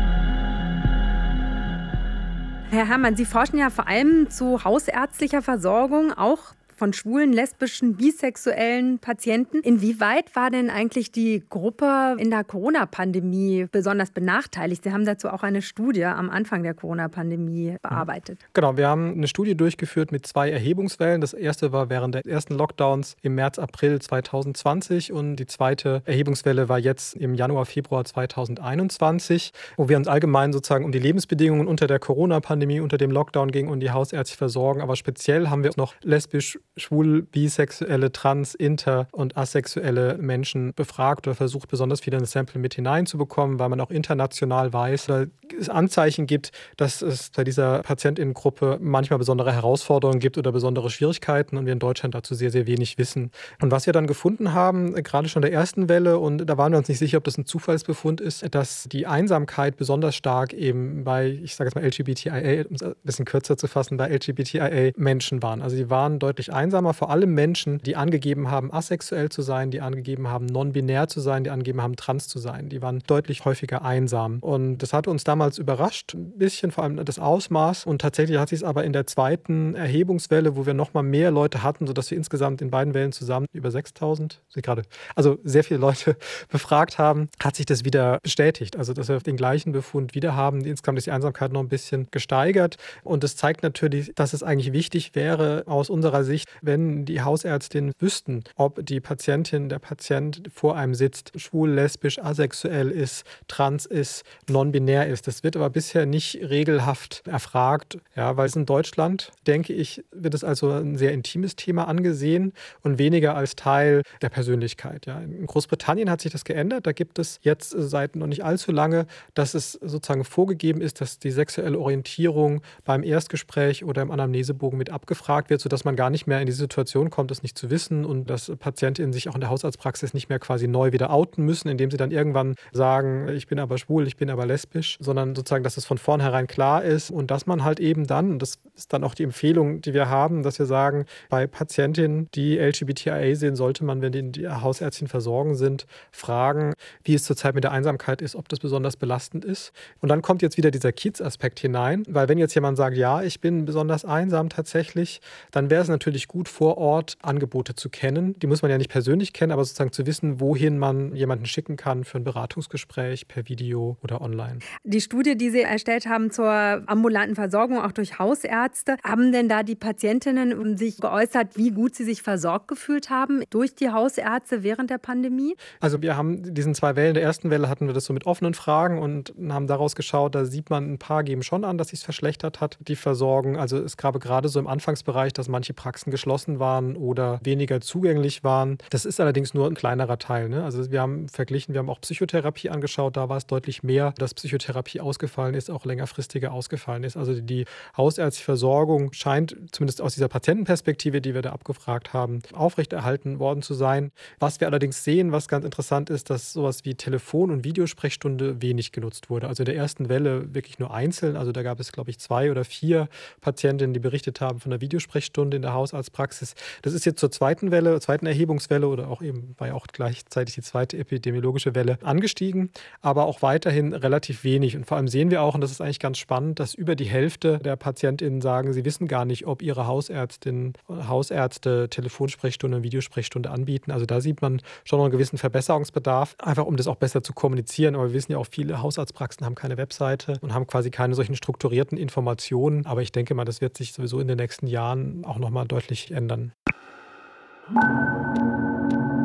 Herr 2.69 2.87
Herrmann, 2.87 3.17
Sie 3.17 3.25
forschen 3.25 3.57
ja 3.57 3.69
vor 3.69 3.85
allem 3.85 4.29
zu 4.29 4.63
hausärztlicher 4.63 5.41
Versorgung, 5.41 6.13
auch 6.13 6.39
von 6.77 6.93
schwulen, 6.93 7.33
lesbischen, 7.33 7.95
bisexuellen 7.95 8.99
Patienten. 8.99 9.59
Inwieweit 9.61 10.35
war 10.35 10.51
denn 10.51 10.69
eigentlich 10.69 11.11
die 11.11 11.43
Gruppe 11.49 12.15
in 12.19 12.29
der 12.29 12.43
Corona-Pandemie 12.43 13.67
besonders 13.71 14.11
benachteiligt? 14.11 14.83
Sie 14.83 14.91
haben 14.91 15.05
dazu 15.05 15.29
auch 15.29 15.43
eine 15.43 15.61
Studie 15.61 16.05
am 16.05 16.29
Anfang 16.29 16.61
der 16.61 16.75
Corona-Pandemie 16.75 17.77
bearbeitet. 17.81 18.39
Genau, 18.53 18.77
wir 18.77 18.87
haben 18.87 19.13
eine 19.13 19.27
Studie 19.27 19.55
durchgeführt 19.55 20.11
mit 20.11 20.27
zwei 20.27 20.51
Erhebungswellen. 20.51 21.19
Das 21.19 21.33
erste 21.33 21.71
war 21.71 21.89
während 21.89 22.13
der 22.13 22.25
ersten 22.25 22.53
Lockdowns 22.53 23.15
im 23.23 23.35
März, 23.35 23.57
April 23.57 23.99
2020 23.99 25.11
und 25.11 25.37
die 25.37 25.47
zweite 25.47 26.03
Erhebungswelle 26.05 26.69
war 26.69 26.77
jetzt 26.77 27.15
im 27.15 27.33
Januar, 27.33 27.65
Februar 27.65 28.05
2021, 28.05 29.51
wo 29.77 29.89
wir 29.89 29.97
uns 29.97 30.07
allgemein 30.07 30.53
sozusagen 30.53 30.85
um 30.85 30.91
die 30.91 30.99
Lebensbedingungen 30.99 31.67
unter 31.67 31.87
der 31.87 31.99
Corona-Pandemie, 31.99 32.79
unter 32.81 32.97
dem 32.97 33.09
Lockdown 33.09 33.51
ging 33.51 33.67
und 33.67 33.79
die 33.79 33.91
hausärztliche 33.91 34.37
Versorgung. 34.37 34.81
Aber 34.81 34.95
speziell 34.95 35.49
haben 35.49 35.63
wir 35.63 35.71
noch 35.77 35.93
lesbisch, 36.01 36.59
schwul, 36.77 37.23
bisexuelle, 37.23 38.11
trans, 38.11 38.55
inter 38.55 39.07
und 39.11 39.37
asexuelle 39.37 40.17
Menschen 40.19 40.73
befragt 40.73 41.27
oder 41.27 41.35
versucht, 41.35 41.69
besonders 41.69 42.01
viele 42.01 42.17
in 42.17 42.23
das 42.23 42.31
Sample 42.31 42.59
mit 42.59 42.75
hineinzubekommen, 42.75 43.59
weil 43.59 43.69
man 43.69 43.81
auch 43.81 43.91
international 43.91 44.73
weiß 44.73 45.09
oder 45.09 45.27
es 45.59 45.69
Anzeichen 45.69 46.27
gibt, 46.27 46.51
dass 46.75 47.01
es 47.01 47.31
bei 47.35 47.43
dieser 47.43 47.79
Patientinnengruppe 47.79 48.77
manchmal 48.81 49.19
besondere 49.19 49.53
Herausforderungen 49.53 50.19
gibt 50.19 50.37
oder 50.37 50.51
besondere 50.51 50.89
Schwierigkeiten 50.89 51.57
und 51.57 51.65
wir 51.65 51.73
in 51.73 51.79
Deutschland 51.79 52.15
dazu 52.15 52.35
sehr, 52.35 52.51
sehr 52.51 52.67
wenig 52.67 52.97
wissen. 52.97 53.31
Und 53.61 53.71
was 53.71 53.85
wir 53.85 53.93
dann 53.93 54.07
gefunden 54.07 54.53
haben, 54.53 54.93
gerade 55.03 55.29
schon 55.29 55.43
in 55.43 55.49
der 55.49 55.57
ersten 55.57 55.89
Welle, 55.89 56.19
und 56.19 56.45
da 56.45 56.57
waren 56.57 56.71
wir 56.73 56.77
uns 56.77 56.89
nicht 56.89 56.99
sicher, 56.99 57.17
ob 57.17 57.23
das 57.23 57.37
ein 57.37 57.45
Zufallsbefund 57.45 58.21
ist, 58.21 58.45
dass 58.53 58.87
die 58.91 59.07
Einsamkeit 59.07 59.77
besonders 59.77 60.15
stark 60.15 60.53
eben 60.53 61.03
bei, 61.03 61.39
ich 61.43 61.55
sage 61.55 61.69
jetzt 61.69 61.75
mal 61.75 61.85
LGBTIA, 61.85 62.65
um 62.67 62.75
es 62.75 62.83
ein 62.83 62.95
bisschen 63.03 63.25
kürzer 63.25 63.57
zu 63.57 63.67
fassen, 63.67 63.97
bei 63.97 64.09
LGBTIA-Menschen 64.09 65.41
waren. 65.41 65.61
Also 65.61 65.75
sie 65.75 65.89
waren 65.89 66.19
deutlich 66.19 66.53
einsamer, 66.53 66.66
vor 66.93 67.09
allem 67.09 67.33
Menschen, 67.33 67.79
die 67.79 67.95
angegeben 67.95 68.49
haben, 68.49 68.73
asexuell 68.73 69.29
zu 69.29 69.41
sein, 69.41 69.71
die 69.71 69.81
angegeben 69.81 70.27
haben, 70.27 70.45
non-binär 70.45 71.07
zu 71.07 71.19
sein, 71.19 71.43
die 71.43 71.49
angegeben 71.49 71.81
haben, 71.81 71.95
trans 71.95 72.27
zu 72.27 72.39
sein. 72.39 72.69
Die 72.69 72.81
waren 72.81 73.01
deutlich 73.07 73.45
häufiger 73.45 73.83
einsam. 73.83 74.39
Und 74.39 74.79
das 74.79 74.93
hat 74.93 75.07
uns 75.07 75.23
damals 75.23 75.57
überrascht, 75.57 76.13
ein 76.13 76.37
bisschen 76.37 76.71
vor 76.71 76.83
allem 76.83 77.03
das 77.03 77.19
Ausmaß. 77.19 77.85
Und 77.85 78.01
tatsächlich 78.01 78.37
hat 78.37 78.49
sich 78.49 78.57
es 78.59 78.63
aber 78.63 78.83
in 78.83 78.93
der 78.93 79.07
zweiten 79.07 79.75
Erhebungswelle, 79.75 80.55
wo 80.55 80.65
wir 80.65 80.73
nochmal 80.73 81.03
mehr 81.03 81.31
Leute 81.31 81.63
hatten, 81.63 81.87
sodass 81.87 82.11
wir 82.11 82.17
insgesamt 82.17 82.61
in 82.61 82.69
beiden 82.69 82.93
Wellen 82.93 83.11
zusammen 83.11 83.47
über 83.53 83.71
6000, 83.71 84.41
gerade, 84.55 84.83
also 85.15 85.37
sehr 85.43 85.63
viele 85.63 85.79
Leute 85.79 86.17
befragt 86.49 86.97
haben, 86.97 87.29
hat 87.41 87.55
sich 87.55 87.65
das 87.65 87.85
wieder 87.85 88.19
bestätigt. 88.23 88.77
Also, 88.77 88.93
dass 88.93 89.07
wir 89.07 89.19
den 89.19 89.37
gleichen 89.37 89.71
Befund 89.71 90.15
wieder 90.15 90.35
haben. 90.35 90.61
Insgesamt 90.65 90.97
ist 90.97 91.07
die 91.07 91.11
Einsamkeit 91.11 91.51
noch 91.51 91.61
ein 91.61 91.69
bisschen 91.69 92.07
gesteigert. 92.11 92.77
Und 93.03 93.23
das 93.23 93.35
zeigt 93.35 93.63
natürlich, 93.63 94.11
dass 94.15 94.33
es 94.33 94.43
eigentlich 94.43 94.73
wichtig 94.73 95.15
wäre, 95.15 95.63
aus 95.67 95.89
unserer 95.89 96.23
Sicht, 96.23 96.47
wenn 96.61 97.05
die 97.05 97.21
Hausärztinnen 97.21 97.93
wüssten, 97.99 98.43
ob 98.55 98.85
die 98.85 98.99
Patientin, 98.99 99.69
der 99.69 99.79
Patient 99.79 100.43
vor 100.53 100.75
einem 100.75 100.95
sitzt, 100.95 101.39
schwul, 101.39 101.69
lesbisch, 101.71 102.19
asexuell 102.19 102.91
ist, 102.91 103.23
trans 103.47 103.85
ist, 103.85 104.23
non-binär 104.49 105.07
ist. 105.07 105.27
Das 105.27 105.43
wird 105.43 105.55
aber 105.55 105.69
bisher 105.69 106.05
nicht 106.05 106.39
regelhaft 106.41 107.23
erfragt, 107.25 107.97
ja, 108.15 108.37
weil 108.37 108.47
es 108.47 108.55
in 108.55 108.65
Deutschland, 108.65 109.31
denke 109.45 109.73
ich, 109.73 110.03
wird 110.11 110.33
es 110.33 110.43
also 110.43 110.71
ein 110.71 110.97
sehr 110.97 111.11
intimes 111.11 111.55
Thema 111.55 111.87
angesehen 111.87 112.53
und 112.81 112.97
weniger 112.97 113.35
als 113.35 113.55
Teil 113.55 114.01
der 114.21 114.29
Persönlichkeit. 114.29 115.05
Ja. 115.05 115.19
In 115.19 115.45
Großbritannien 115.45 116.09
hat 116.09 116.21
sich 116.21 116.31
das 116.31 116.45
geändert. 116.45 116.87
Da 116.87 116.91
gibt 116.91 117.19
es 117.19 117.39
jetzt 117.41 117.75
seit 117.77 118.15
noch 118.15 118.27
nicht 118.27 118.43
allzu 118.43 118.71
lange, 118.71 119.05
dass 119.33 119.53
es 119.53 119.73
sozusagen 119.73 120.23
vorgegeben 120.23 120.81
ist, 120.81 121.01
dass 121.01 121.19
die 121.19 121.31
sexuelle 121.31 121.77
Orientierung 121.77 122.61
beim 122.85 123.03
Erstgespräch 123.03 123.83
oder 123.83 124.01
im 124.01 124.11
Anamnesebogen 124.11 124.77
mit 124.77 124.89
abgefragt 124.89 125.49
wird, 125.49 125.61
sodass 125.61 125.85
man 125.85 125.95
gar 125.95 126.09
nicht 126.09 126.27
mehr 126.27 126.36
in 126.41 126.45
die 126.47 126.51
Situation 126.51 127.09
kommt, 127.09 127.31
es 127.31 127.43
nicht 127.43 127.57
zu 127.57 127.69
wissen 127.69 128.05
und 128.05 128.29
dass 128.29 128.51
Patientinnen 128.59 129.13
sich 129.13 129.29
auch 129.29 129.35
in 129.35 129.41
der 129.41 129.49
Hausarztpraxis 129.49 130.13
nicht 130.13 130.29
mehr 130.29 130.39
quasi 130.39 130.67
neu 130.67 130.91
wieder 130.91 131.11
outen 131.11 131.43
müssen, 131.43 131.69
indem 131.69 131.91
sie 131.91 131.97
dann 131.97 132.11
irgendwann 132.11 132.55
sagen, 132.71 133.27
ich 133.29 133.47
bin 133.47 133.59
aber 133.59 133.77
schwul, 133.77 134.07
ich 134.07 134.17
bin 134.17 134.29
aber 134.29 134.45
lesbisch, 134.45 134.97
sondern 134.99 135.35
sozusagen, 135.35 135.63
dass 135.63 135.77
es 135.77 135.85
von 135.85 135.97
vornherein 135.97 136.47
klar 136.47 136.83
ist 136.83 137.11
und 137.11 137.31
dass 137.31 137.45
man 137.45 137.63
halt 137.63 137.79
eben 137.79 138.07
dann, 138.07 138.31
und 138.31 138.41
das 138.41 138.59
ist 138.75 138.93
dann 138.93 139.03
auch 139.03 139.15
die 139.15 139.23
Empfehlung, 139.23 139.81
die 139.81 139.93
wir 139.93 140.09
haben, 140.09 140.43
dass 140.43 140.59
wir 140.59 140.65
sagen, 140.65 141.05
bei 141.29 141.47
Patientinnen, 141.47 142.29
die 142.35 142.57
LGBTIA 142.57 143.35
sehen, 143.35 143.55
sollte 143.55 143.83
man, 143.83 144.01
wenn 144.01 144.11
die, 144.11 144.31
die 144.31 144.47
Hausärztin 144.47 145.07
versorgen 145.07 145.55
sind, 145.55 145.85
fragen, 146.11 146.73
wie 147.03 147.15
es 147.15 147.23
zurzeit 147.23 147.55
mit 147.55 147.63
der 147.63 147.71
Einsamkeit 147.71 148.21
ist, 148.21 148.35
ob 148.35 148.49
das 148.49 148.59
besonders 148.59 148.97
belastend 148.97 149.45
ist. 149.45 149.71
Und 149.99 150.09
dann 150.09 150.21
kommt 150.21 150.41
jetzt 150.41 150.57
wieder 150.57 150.71
dieser 150.71 150.91
Kiez-Aspekt 150.91 151.59
hinein, 151.59 152.03
weil 152.07 152.29
wenn 152.29 152.37
jetzt 152.37 152.53
jemand 152.55 152.77
sagt, 152.77 152.97
ja, 152.97 153.21
ich 153.21 153.41
bin 153.41 153.65
besonders 153.65 154.05
einsam 154.05 154.49
tatsächlich, 154.49 155.21
dann 155.51 155.69
wäre 155.69 155.81
es 155.81 155.87
natürlich 155.87 156.26
gut, 156.27 156.49
vor 156.49 156.77
Ort 156.77 157.17
Angebote 157.21 157.75
zu 157.75 157.89
kennen. 157.89 158.37
Die 158.39 158.47
muss 158.47 158.61
man 158.61 158.71
ja 158.71 158.77
nicht 158.77 158.91
persönlich 158.91 159.33
kennen, 159.33 159.51
aber 159.51 159.63
sozusagen 159.63 159.91
zu 159.91 160.05
wissen, 160.05 160.39
wohin 160.39 160.77
man 160.77 161.15
jemanden 161.15 161.45
schicken 161.45 161.77
kann 161.77 162.03
für 162.03 162.17
ein 162.17 162.23
Beratungsgespräch 162.23 163.27
per 163.27 163.47
Video 163.47 163.97
oder 164.03 164.21
online. 164.21 164.59
Die 164.83 165.01
Studie, 165.01 165.37
die 165.37 165.49
Sie 165.49 165.61
erstellt 165.61 166.07
haben 166.07 166.31
zur 166.31 166.47
ambulanten 166.47 167.35
Versorgung, 167.35 167.79
auch 167.79 167.91
durch 167.91 168.19
Hausärzte, 168.19 168.97
haben 169.03 169.31
denn 169.31 169.49
da 169.49 169.63
die 169.63 169.75
Patientinnen 169.75 170.77
sich 170.77 170.97
geäußert, 170.97 171.57
wie 171.57 171.71
gut 171.71 171.95
sie 171.95 172.03
sich 172.03 172.21
versorgt 172.21 172.67
gefühlt 172.67 173.09
haben 173.09 173.43
durch 173.49 173.75
die 173.75 173.89
Hausärzte 173.89 174.63
während 174.63 174.89
der 174.89 174.97
Pandemie? 174.97 175.55
Also 175.79 176.01
wir 176.01 176.17
haben 176.17 176.53
diesen 176.53 176.75
zwei 176.75 176.95
Wellen. 176.95 177.09
In 177.09 177.13
der 177.15 177.23
ersten 177.23 177.49
Welle 177.49 177.69
hatten 177.69 177.87
wir 177.87 177.93
das 177.93 178.05
so 178.05 178.13
mit 178.13 178.25
offenen 178.25 178.53
Fragen 178.53 178.99
und 178.99 179.33
haben 179.49 179.67
daraus 179.67 179.95
geschaut, 179.95 180.35
da 180.35 180.45
sieht 180.45 180.69
man, 180.69 180.93
ein 180.93 180.99
paar 180.99 181.23
geben 181.23 181.43
schon 181.43 181.63
an, 181.63 181.77
dass 181.77 181.89
sich 181.89 181.99
es 181.99 182.03
verschlechtert 182.03 182.61
hat, 182.61 182.77
die 182.81 182.95
Versorgung. 182.95 183.57
Also 183.57 183.77
es 183.77 183.97
gab 183.97 184.19
gerade 184.19 184.49
so 184.49 184.59
im 184.59 184.67
Anfangsbereich, 184.67 185.33
dass 185.33 185.47
manche 185.47 185.73
Praxen 185.73 186.11
geschlossen 186.17 186.59
waren 186.59 186.95
oder 186.95 187.39
weniger 187.43 187.79
zugänglich 187.79 188.43
waren. 188.43 188.79
Das 188.89 189.05
ist 189.05 189.19
allerdings 189.19 189.53
nur 189.53 189.67
ein 189.67 189.75
kleinerer 189.75 190.17
Teil. 190.17 190.49
Ne? 190.49 190.63
Also 190.63 190.89
wir 190.89 190.99
haben 190.99 191.29
verglichen, 191.29 191.75
wir 191.75 191.79
haben 191.79 191.91
auch 191.91 192.01
Psychotherapie 192.01 192.71
angeschaut, 192.71 193.15
da 193.15 193.29
war 193.29 193.37
es 193.37 193.45
deutlich 193.45 193.83
mehr, 193.83 194.13
dass 194.17 194.33
Psychotherapie 194.33 194.99
ausgefallen 194.99 195.53
ist, 195.53 195.69
auch 195.69 195.85
längerfristiger 195.85 196.51
ausgefallen 196.51 197.03
ist. 197.03 197.17
Also 197.17 197.39
die 197.39 197.65
hausärztliche 197.95 198.45
Versorgung 198.45 199.13
scheint 199.13 199.55
zumindest 199.71 200.01
aus 200.01 200.15
dieser 200.15 200.27
Patientenperspektive, 200.27 201.21
die 201.21 201.35
wir 201.35 201.43
da 201.43 201.51
abgefragt 201.51 202.13
haben, 202.13 202.41
aufrechterhalten 202.53 203.37
worden 203.37 203.61
zu 203.61 203.75
sein. 203.75 204.11
Was 204.39 204.59
wir 204.59 204.67
allerdings 204.67 205.03
sehen, 205.03 205.31
was 205.31 205.47
ganz 205.47 205.65
interessant 205.65 206.09
ist, 206.09 206.31
dass 206.31 206.51
sowas 206.51 206.83
wie 206.83 206.95
Telefon- 206.95 207.51
und 207.51 207.63
Videosprechstunde 207.63 208.59
wenig 208.63 208.91
genutzt 208.91 209.29
wurde. 209.29 209.47
Also 209.47 209.61
in 209.61 209.65
der 209.65 209.75
ersten 209.75 210.09
Welle 210.09 210.55
wirklich 210.55 210.79
nur 210.79 210.91
einzeln. 210.91 211.35
Also 211.35 211.51
da 211.51 211.61
gab 211.61 211.79
es, 211.79 211.91
glaube 211.91 212.09
ich, 212.09 212.17
zwei 212.17 212.49
oder 212.49 212.65
vier 212.65 213.07
Patientinnen, 213.41 213.93
die 213.93 213.99
berichtet 213.99 214.41
haben 214.41 214.59
von 214.59 214.71
der 214.71 214.81
Videosprechstunde 214.81 215.57
in 215.57 215.61
der 215.61 215.73
Hausarztpraxis. 216.07 216.55
Das 216.81 216.93
ist 216.93 217.05
jetzt 217.05 217.19
zur 217.19 217.31
zweiten 217.31 217.71
Welle, 217.71 217.99
zweiten 217.99 218.25
Erhebungswelle 218.25 218.87
oder 218.87 219.09
auch 219.09 219.21
eben 219.21 219.55
ja 219.59 219.73
auch 219.73 219.87
gleichzeitig 219.87 220.55
die 220.55 220.61
zweite 220.61 220.97
epidemiologische 220.97 221.75
Welle 221.75 221.97
angestiegen, 222.03 222.71
aber 223.01 223.25
auch 223.25 223.41
weiterhin 223.41 223.93
relativ 223.93 224.43
wenig. 224.43 224.75
Und 224.75 224.85
vor 224.85 224.97
allem 224.97 225.07
sehen 225.07 225.31
wir 225.31 225.41
auch, 225.41 225.55
und 225.55 225.61
das 225.61 225.71
ist 225.71 225.81
eigentlich 225.81 225.99
ganz 225.99 226.17
spannend, 226.17 226.59
dass 226.59 226.73
über 226.73 226.95
die 226.95 227.05
Hälfte 227.05 227.59
der 227.59 227.75
PatientInnen 227.75 228.41
sagen, 228.41 228.73
sie 228.73 228.85
wissen 228.85 229.07
gar 229.07 229.25
nicht, 229.25 229.45
ob 229.45 229.61
ihre 229.61 229.87
Hausärztin, 229.87 230.73
Hausärzte 230.87 231.89
Telefonsprechstunde 231.89 232.77
und 232.77 232.83
Videosprechstunde 232.83 233.49
anbieten. 233.49 233.91
Also 233.91 234.05
da 234.05 234.21
sieht 234.21 234.41
man 234.41 234.61
schon 234.83 234.99
noch 234.99 235.05
einen 235.05 235.11
gewissen 235.11 235.37
Verbesserungsbedarf, 235.37 236.35
einfach 236.39 236.65
um 236.65 236.77
das 236.77 236.87
auch 236.87 236.95
besser 236.95 237.23
zu 237.23 237.33
kommunizieren. 237.33 237.95
Aber 237.95 238.07
wir 238.07 238.13
wissen 238.13 238.31
ja 238.31 238.37
auch, 238.37 238.47
viele 238.49 238.81
Hausarztpraxen 238.81 239.45
haben 239.45 239.55
keine 239.55 239.77
Webseite 239.77 240.37
und 240.41 240.53
haben 240.53 240.67
quasi 240.67 240.89
keine 240.89 241.15
solchen 241.15 241.35
strukturierten 241.35 241.97
Informationen. 241.97 242.85
Aber 242.85 243.01
ich 243.01 243.11
denke 243.11 243.33
mal, 243.35 243.45
das 243.45 243.61
wird 243.61 243.77
sich 243.77 243.93
sowieso 243.93 244.19
in 244.19 244.27
den 244.27 244.37
nächsten 244.37 244.67
Jahren 244.67 245.25
auch 245.25 245.37
nochmal 245.37 245.65
deutlich 245.65 245.96
ändern. 246.11 246.53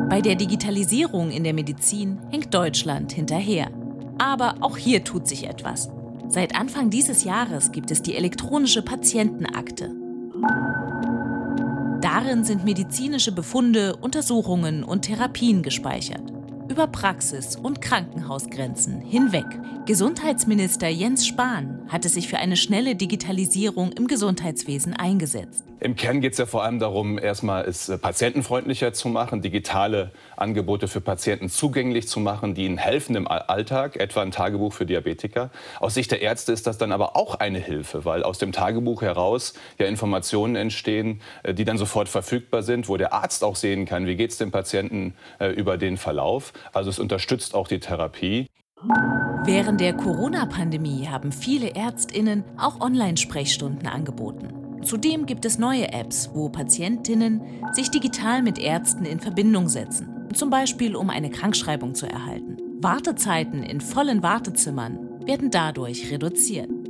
Bei 0.09 0.21
der 0.21 0.35
Digitalisierung 0.35 1.31
in 1.31 1.45
der 1.45 1.55
Medizin 1.55 2.19
hängt 2.31 2.53
Deutschland 2.53 3.13
hinterher. 3.13 3.71
Aber 4.19 4.57
auch 4.61 4.77
hier 4.77 5.05
tut 5.05 5.27
sich 5.27 5.45
etwas. 5.49 5.91
Seit 6.29 6.55
Anfang 6.55 6.91
dieses 6.91 7.25
Jahres 7.25 7.73
gibt 7.73 7.91
es 7.91 8.03
die 8.03 8.17
elektronische 8.17 8.83
Patientenakte. 8.83 9.91
Darin 12.01 12.45
sind 12.45 12.65
medizinische 12.65 13.33
Befunde, 13.33 13.97
Untersuchungen 13.97 14.83
und 14.83 15.03
Therapien 15.03 15.63
gespeichert 15.63 16.33
über 16.73 16.87
Praxis- 16.87 17.57
und 17.57 17.83
Krankenhausgrenzen 17.83 19.01
hinweg. 19.01 19.45
Gesundheitsminister 19.85 20.89
Jens 20.89 21.27
Spahn 21.27 21.83
hatte 21.89 22.09
sich 22.09 22.29
für 22.29 22.39
eine 22.39 22.57
schnelle 22.57 22.97
Digitalisierung 22.97 23.93
im 23.93 24.07
Gesundheitswesen 24.07 24.95
eingesetzt. 24.95 25.65
Im 25.83 25.97
Kern 25.97 26.21
geht 26.21 26.33
es 26.33 26.39
ja 26.39 26.47
vor 26.47 26.63
allem 26.63 26.79
darum, 26.79 27.19
erstmal 27.19 27.65
es 27.65 27.89
äh, 27.89 27.99
patientenfreundlicher 27.99 28.93
zu 28.93 29.09
machen, 29.09 29.43
digitale 29.43 30.13
Angebote 30.37 30.87
für 30.87 31.01
Patienten 31.01 31.49
zugänglich 31.49 32.07
zu 32.07 32.21
machen, 32.21 32.55
die 32.55 32.67
ihnen 32.67 32.79
helfen 32.79 33.17
im 33.17 33.27
Alltag, 33.27 33.97
etwa 33.97 34.23
ein 34.23 34.31
Tagebuch 34.31 34.73
für 34.73 34.87
Diabetiker. 34.87 35.51
Aus 35.81 35.95
Sicht 35.95 36.13
der 36.13 36.23
Ärzte 36.23 36.53
ist 36.53 36.69
das 36.69 36.79
dann 36.79 36.93
aber 36.93 37.17
auch 37.17 37.35
eine 37.35 37.59
Hilfe, 37.59 38.05
weil 38.05 38.23
aus 38.23 38.39
dem 38.39 38.53
Tagebuch 38.53 39.03
heraus 39.03 39.55
ja 39.77 39.87
Informationen 39.87 40.55
entstehen, 40.55 41.21
äh, 41.43 41.53
die 41.53 41.65
dann 41.65 41.79
sofort 41.79 42.09
verfügbar 42.09 42.63
sind, 42.63 42.89
wo 42.89 42.97
der 42.97 43.13
Arzt 43.13 43.43
auch 43.43 43.57
sehen 43.57 43.85
kann, 43.85 44.07
wie 44.07 44.15
geht 44.15 44.31
es 44.31 44.39
dem 44.39 44.53
Patienten 44.53 45.15
äh, 45.41 45.49
über 45.49 45.79
den 45.79 45.97
Verlauf. 45.97 46.53
Also 46.73 46.91
es 46.91 47.01
unterstützt 47.01 47.57
auch 47.57 47.67
die 47.67 47.81
Therapie. 47.81 48.47
Während 49.45 49.81
der 49.81 49.95
Corona-Pandemie 49.95 51.09
haben 51.09 51.33
viele 51.33 51.75
Ärztinnen 51.75 52.45
auch 52.57 52.81
Online-Sprechstunden 52.81 53.89
angeboten. 53.89 54.62
Zudem 54.85 55.27
gibt 55.27 55.45
es 55.45 55.59
neue 55.59 55.93
Apps, 55.93 56.31
wo 56.35 56.49
Patientinnen 56.49 57.41
sich 57.73 57.91
digital 57.91 58.43
mit 58.43 58.59
Ärzten 58.59 59.05
in 59.05 59.21
Verbindung 59.21 59.69
setzen, 59.69 60.29
zum 60.35 60.51
Beispiel 60.51 60.97
um 60.97 61.09
eine 61.09 61.31
Krankschreibung 61.31 61.95
zu 61.95 62.07
erhalten. 62.07 62.57
Wartezeiten 62.81 63.63
in 63.63 63.81
vollen 63.81 64.23
Wartezimmern 64.23 65.25
werden 65.25 65.51
dadurch 65.51 66.11
reduziert. 66.11 66.82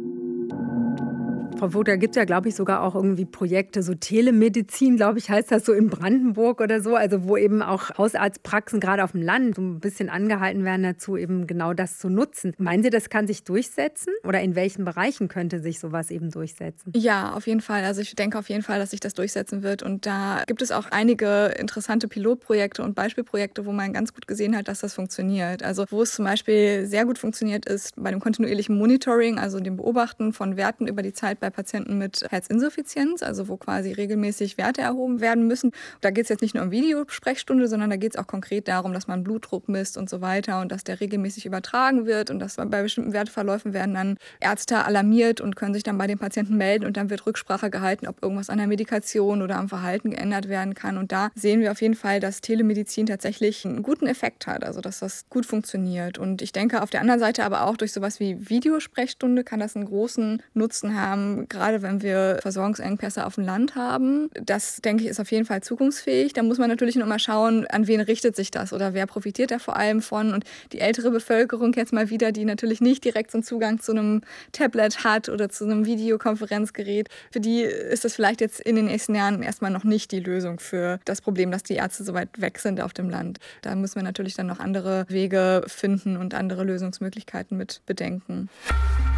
Frau 1.63 1.69
Vogt, 1.69 1.87
da 1.87 1.95
gibt 1.95 2.17
es 2.17 2.17
ja, 2.17 2.25
glaube 2.25 2.49
ich, 2.49 2.57
sogar 2.57 2.83
auch 2.83 2.97
irgendwie 2.97 3.25
Projekte, 3.25 3.85
so 3.85 3.95
Telemedizin, 3.95 4.97
glaube 4.97 5.21
ich, 5.21 5.31
heißt 5.31 5.53
das 5.53 5.65
so 5.65 5.73
in 5.73 5.91
Brandenburg 5.91 6.61
oder 6.61 6.81
so, 6.81 6.97
also 6.97 7.23
wo 7.29 7.37
eben 7.37 7.63
auch 7.63 7.97
Hausarztpraxen 7.97 8.81
gerade 8.81 9.05
auf 9.05 9.13
dem 9.13 9.23
Land 9.23 9.55
so 9.55 9.63
ein 9.63 9.79
bisschen 9.79 10.09
angehalten 10.09 10.65
werden 10.65 10.83
dazu, 10.83 11.17
eben 11.17 11.47
genau 11.47 11.73
das 11.73 12.01
zu 12.01 12.09
nutzen. 12.09 12.53
Meinen 12.59 12.83
Sie, 12.83 12.91
das 12.91 13.11
kann 13.11 13.29
sich 13.29 13.45
durchsetzen 13.45 14.13
oder 14.25 14.41
in 14.41 14.57
welchen 14.57 14.85
Bereichen 14.85 15.29
könnte 15.29 15.61
sich 15.61 15.79
sowas 15.79 16.11
eben 16.11 16.33
durchsetzen? 16.33 16.93
Ja, 16.97 17.33
auf 17.33 17.47
jeden 17.47 17.61
Fall. 17.61 17.85
Also 17.85 18.01
ich 18.01 18.13
denke 18.17 18.41
auf 18.41 18.49
jeden 18.49 18.63
Fall, 18.63 18.81
dass 18.81 18.91
sich 18.91 18.99
das 18.99 19.15
durchsetzen 19.15 19.63
wird 19.63 19.85
und 19.85 20.05
da 20.05 20.43
gibt 20.49 20.63
es 20.63 20.73
auch 20.73 20.87
einige 20.91 21.55
interessante 21.61 22.09
Pilotprojekte 22.09 22.83
und 22.83 22.97
Beispielprojekte, 22.97 23.67
wo 23.67 23.71
man 23.71 23.93
ganz 23.93 24.13
gut 24.13 24.27
gesehen 24.27 24.57
hat, 24.57 24.67
dass 24.67 24.81
das 24.81 24.95
funktioniert. 24.95 25.63
Also 25.63 25.85
wo 25.91 26.03
es 26.03 26.13
zum 26.13 26.25
Beispiel 26.25 26.87
sehr 26.87 27.05
gut 27.05 27.21
funktioniert 27.21 27.67
ist 27.67 27.95
bei 28.03 28.11
dem 28.11 28.19
kontinuierlichen 28.19 28.77
Monitoring, 28.77 29.39
also 29.39 29.61
dem 29.61 29.77
Beobachten 29.77 30.33
von 30.33 30.57
Werten 30.57 30.89
über 30.89 31.03
die 31.03 31.13
Zeit 31.13 31.39
bei 31.39 31.52
Patienten 31.53 31.99
mit 31.99 32.27
Herzinsuffizienz, 32.31 33.23
also 33.23 33.49
wo 33.49 33.57
quasi 33.57 33.93
regelmäßig 33.93 34.59
Werte 34.59 34.81
erhoben 34.81 35.21
werden 35.21 35.47
müssen. 35.47 35.73
Da 36.01 36.11
geht 36.11 36.25
es 36.25 36.29
jetzt 36.29 36.43
nicht 36.43 36.55
nur 36.55 36.65
um 36.65 36.71
Videosprechstunde, 36.71 37.69
sondern 37.69 37.91
da 37.91 37.97
geht 37.97 38.15
es 38.15 38.21
auch 38.21 38.27
konkret 38.27 38.69
darum, 38.69 38.93
dass 38.93 39.07
man 39.07 39.23
Blutdruck 39.23 39.69
misst 39.69 39.97
und 39.97 40.11
so 40.11 40.21
weiter 40.21 40.61
und 40.61 40.73
dass 40.73 40.85
der 40.85 41.01
regelmäßig 41.01 41.47
übertragen 41.47 42.07
wird 42.07 42.31
und 42.31 42.39
dass 42.39 42.57
bei 42.57 42.83
bestimmten 42.83 43.13
Werteverläufen 43.13 43.73
werden 43.73 43.95
dann 43.95 44.17
Ärzte 44.41 44.85
alarmiert 44.85 45.41
und 45.41 45.57
können 45.57 45.75
sich 45.75 45.83
dann 45.83 45.99
bei 45.99 46.07
den 46.07 46.19
Patienten 46.19 46.57
melden 46.57 46.87
und 46.87 46.97
dann 46.97 47.11
wird 47.11 47.27
Rücksprache 47.27 47.71
gehalten, 47.71 48.07
ob 48.07 48.23
irgendwas 48.23 48.51
an 48.51 48.59
der 48.59 48.67
Medikation 48.67 49.43
oder 49.43 49.57
am 49.57 49.69
Verhalten 49.69 50.11
geändert 50.11 50.49
werden 50.49 50.75
kann. 50.75 50.99
Und 50.99 51.13
da 51.13 51.31
sehen 51.35 51.61
wir 51.61 51.71
auf 51.71 51.81
jeden 51.83 51.95
Fall, 51.95 52.21
dass 52.21 52.41
Telemedizin 52.41 53.07
tatsächlich 53.07 53.65
einen 53.65 53.83
guten 53.83 54.07
Effekt 54.07 54.47
hat, 54.47 54.65
also 54.65 54.81
dass 54.81 55.01
das 55.01 55.27
gut 55.29 55.47
funktioniert. 55.47 56.19
Und 56.19 56.43
ich 56.43 56.53
denke 56.53 56.83
auf 56.83 56.91
der 56.91 57.01
anderen 57.01 57.21
Seite 57.21 57.45
aber 57.45 57.65
auch 57.67 57.77
durch 57.77 57.93
sowas 57.93 58.21
wie 58.21 58.49
Videosprechstunde 58.49 59.45
kann 59.45 59.61
das 59.61 59.77
einen 59.77 59.87
großen 59.87 60.43
Nutzen 60.55 61.01
haben, 61.01 61.32
gerade 61.49 61.83
wenn 61.83 62.03
wir 62.03 62.39
Versorgungsengpässe 62.43 63.27
auf 63.27 63.37
dem 63.37 63.45
Land 63.45 63.75
haben. 63.75 64.31
Das, 64.35 64.81
denke 64.83 65.05
ich, 65.05 65.11
ist 65.11 65.21
auf 65.21 65.31
jeden 65.31 65.45
Fall 65.45 65.63
zukunftsfähig. 65.63 66.33
Da 66.33 66.43
muss 66.43 66.59
man 66.59 66.69
natürlich 66.69 66.97
noch 66.97 67.07
mal 67.07 67.19
schauen, 67.19 67.67
an 67.67 67.87
wen 67.87 68.01
richtet 68.01 68.37
sich 68.37 68.51
das 68.51 68.73
oder 68.73 68.95
wer 68.95 69.07
profitiert 69.07 69.51
da 69.51 69.59
vor 69.59 69.77
allem 69.77 70.03
von. 70.03 70.33
Und 70.33 70.45
die 70.73 70.81
ältere 70.81 71.11
Bevölkerung 71.11 71.73
jetzt 71.75 71.93
mal 71.93 72.11
wieder, 72.11 72.33
die 72.33 72.45
natürlich 72.45 72.81
nicht 72.81 73.05
direkt 73.05 73.31
so 73.31 73.39
einen 73.39 73.45
Zugang 73.45 73.81
zu 73.81 73.93
einem 73.93 74.23
Tablet 74.53 75.05
hat 75.05 75.29
oder 75.29 75.49
zu 75.49 75.65
einem 75.65 75.87
Videokonferenzgerät, 75.87 77.09
für 77.31 77.41
die 77.41 77.63
ist 77.63 78.05
das 78.05 78.15
vielleicht 78.15 78.41
jetzt 78.41 78.61
in 78.61 78.77
den 78.77 78.87
nächsten 78.87 79.15
Jahren 79.15 79.43
erstmal 79.43 79.71
noch 79.71 79.85
nicht 79.85 80.13
die 80.13 80.21
Lösung 80.21 80.61
für 80.61 80.99
das 81.05 81.21
Problem, 81.21 81.51
dass 81.51 81.63
die 81.63 81.75
Ärzte 81.75 82.05
so 82.05 82.15
weit 82.15 82.29
weg 82.41 82.59
sind 82.59 82.81
auf 82.81 82.93
dem 82.93 83.11
Land. 83.11 83.39
Da 83.63 83.75
müssen 83.75 83.97
wir 83.97 84.03
natürlich 84.03 84.35
dann 84.35 84.47
noch 84.47 84.61
andere 84.61 85.07
Wege 85.09 85.63
finden 85.67 86.17
und 86.17 86.35
andere 86.35 86.65
Lösungsmöglichkeiten 86.65 87.57
mit 87.57 87.83
bedenken. 87.87 88.49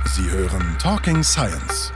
Sie 0.07 0.31
hören 0.31 0.77
Talking 0.79 1.23
Science 1.23 1.93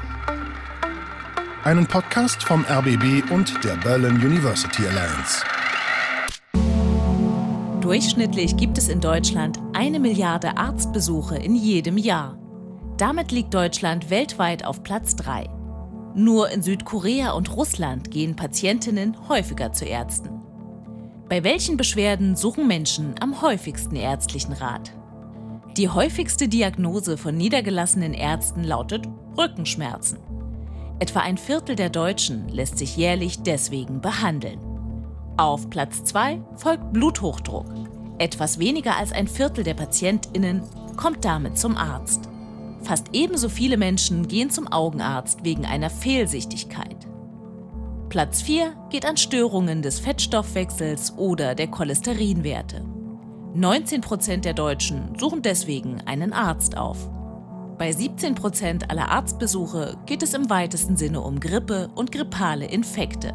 einen 1.69 1.87
Podcast 1.87 2.43
vom 2.45 2.65
RBB 2.65 3.31
und 3.31 3.63
der 3.63 3.77
Berlin 3.77 4.17
University 4.25 4.87
Alliance. 4.87 5.45
Durchschnittlich 7.83 8.57
gibt 8.57 8.79
es 8.79 8.89
in 8.89 9.03
Deutschland 9.03 9.59
eine 9.75 10.01
Milliarde 10.01 10.57
Arztbesuche 10.57 11.37
in 11.37 11.55
jedem 11.55 11.99
Jahr. 11.99 12.39
Damit 12.97 13.33
liegt 13.33 13.53
Deutschland 13.53 14.09
weltweit 14.09 14.65
auf 14.65 14.83
Platz 14.83 15.15
3. 15.17 15.51
Nur 16.15 16.49
in 16.49 16.63
Südkorea 16.63 17.33
und 17.33 17.55
Russland 17.55 18.11
gehen 18.11 18.35
Patientinnen 18.35 19.29
häufiger 19.29 19.71
zu 19.71 19.85
Ärzten. 19.85 20.41
Bei 21.29 21.45
welchen 21.45 21.77
Beschwerden 21.77 22.35
suchen 22.35 22.67
Menschen 22.67 23.15
am 23.21 23.43
häufigsten 23.43 23.95
ärztlichen 23.95 24.55
Rat? 24.55 24.93
Die 25.77 25.91
häufigste 25.91 26.49
Diagnose 26.49 27.19
von 27.19 27.37
niedergelassenen 27.37 28.15
Ärzten 28.15 28.65
lautet 28.65 29.07
Rückenschmerzen. 29.37 30.38
Etwa 31.01 31.21
ein 31.21 31.39
Viertel 31.39 31.77
der 31.77 31.91
Deutschen 31.91 32.49
lässt 32.49 32.79
sich 32.79 32.97
jährlich 32.97 33.43
deswegen 33.43 34.01
behandeln. 34.01 34.59
Auf 35.37 35.71
Platz 35.71 36.03
2 36.03 36.41
folgt 36.57 36.93
Bluthochdruck. 36.93 37.67
Etwas 38.19 38.59
weniger 38.59 38.97
als 38.97 39.13
ein 39.13 39.29
Viertel 39.29 39.63
der 39.63 39.75
Patientinnen 39.75 40.63
kommt 40.97 41.25
damit 41.25 41.57
zum 41.57 41.77
Arzt. 41.77 42.29
Fast 42.83 43.07
ebenso 43.13 43.49
viele 43.49 43.77
Menschen 43.77 44.27
gehen 44.27 44.51
zum 44.51 44.67
Augenarzt 44.67 45.45
wegen 45.45 45.65
einer 45.65 45.91
Fehlsichtigkeit. 45.91 47.07
Platz 48.09 48.43
4 48.43 48.73
geht 48.91 49.07
an 49.07 49.17
Störungen 49.17 49.83
des 49.83 50.01
Fettstoffwechsels 50.01 51.17
oder 51.17 51.55
der 51.55 51.69
Cholesterinwerte. 51.69 52.85
19 53.55 54.01
Prozent 54.01 54.45
der 54.45 54.55
Deutschen 54.55 55.17
suchen 55.19 55.43
deswegen 55.43 56.01
einen 56.07 56.33
Arzt 56.33 56.77
auf. 56.77 57.09
Bei 57.79 57.93
17 57.93 58.35
Prozent 58.35 58.91
aller 58.91 59.09
Arztbesuche 59.09 59.97
geht 60.05 60.25
es 60.25 60.35
im 60.35 60.51
weitesten 60.51 60.97
Sinne 60.97 61.21
um 61.21 61.39
Grippe 61.39 61.89
und 61.95 62.11
grippale 62.11 62.67
Infekte. 62.67 63.35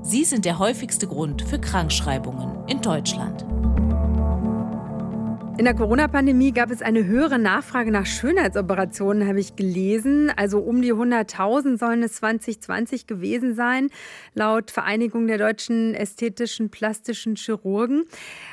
Sie 0.00 0.24
sind 0.24 0.46
der 0.46 0.58
häufigste 0.58 1.06
Grund 1.06 1.42
für 1.42 1.60
Krankschreibungen 1.60 2.66
in 2.68 2.80
Deutschland. 2.80 3.44
In 5.58 5.66
der 5.66 5.74
Corona-Pandemie 5.74 6.52
gab 6.52 6.70
es 6.70 6.80
eine 6.80 7.04
höhere 7.04 7.38
Nachfrage 7.38 7.92
nach 7.92 8.06
Schönheitsoperationen, 8.06 9.28
habe 9.28 9.38
ich 9.38 9.54
gelesen. 9.54 10.32
Also 10.34 10.58
um 10.58 10.80
die 10.80 10.94
100.000 10.94 11.78
sollen 11.78 12.02
es 12.02 12.14
2020 12.14 13.06
gewesen 13.06 13.54
sein, 13.54 13.90
laut 14.32 14.70
Vereinigung 14.70 15.26
der 15.26 15.36
deutschen 15.36 15.94
ästhetischen 15.94 16.70
plastischen 16.70 17.36
Chirurgen. 17.36 18.04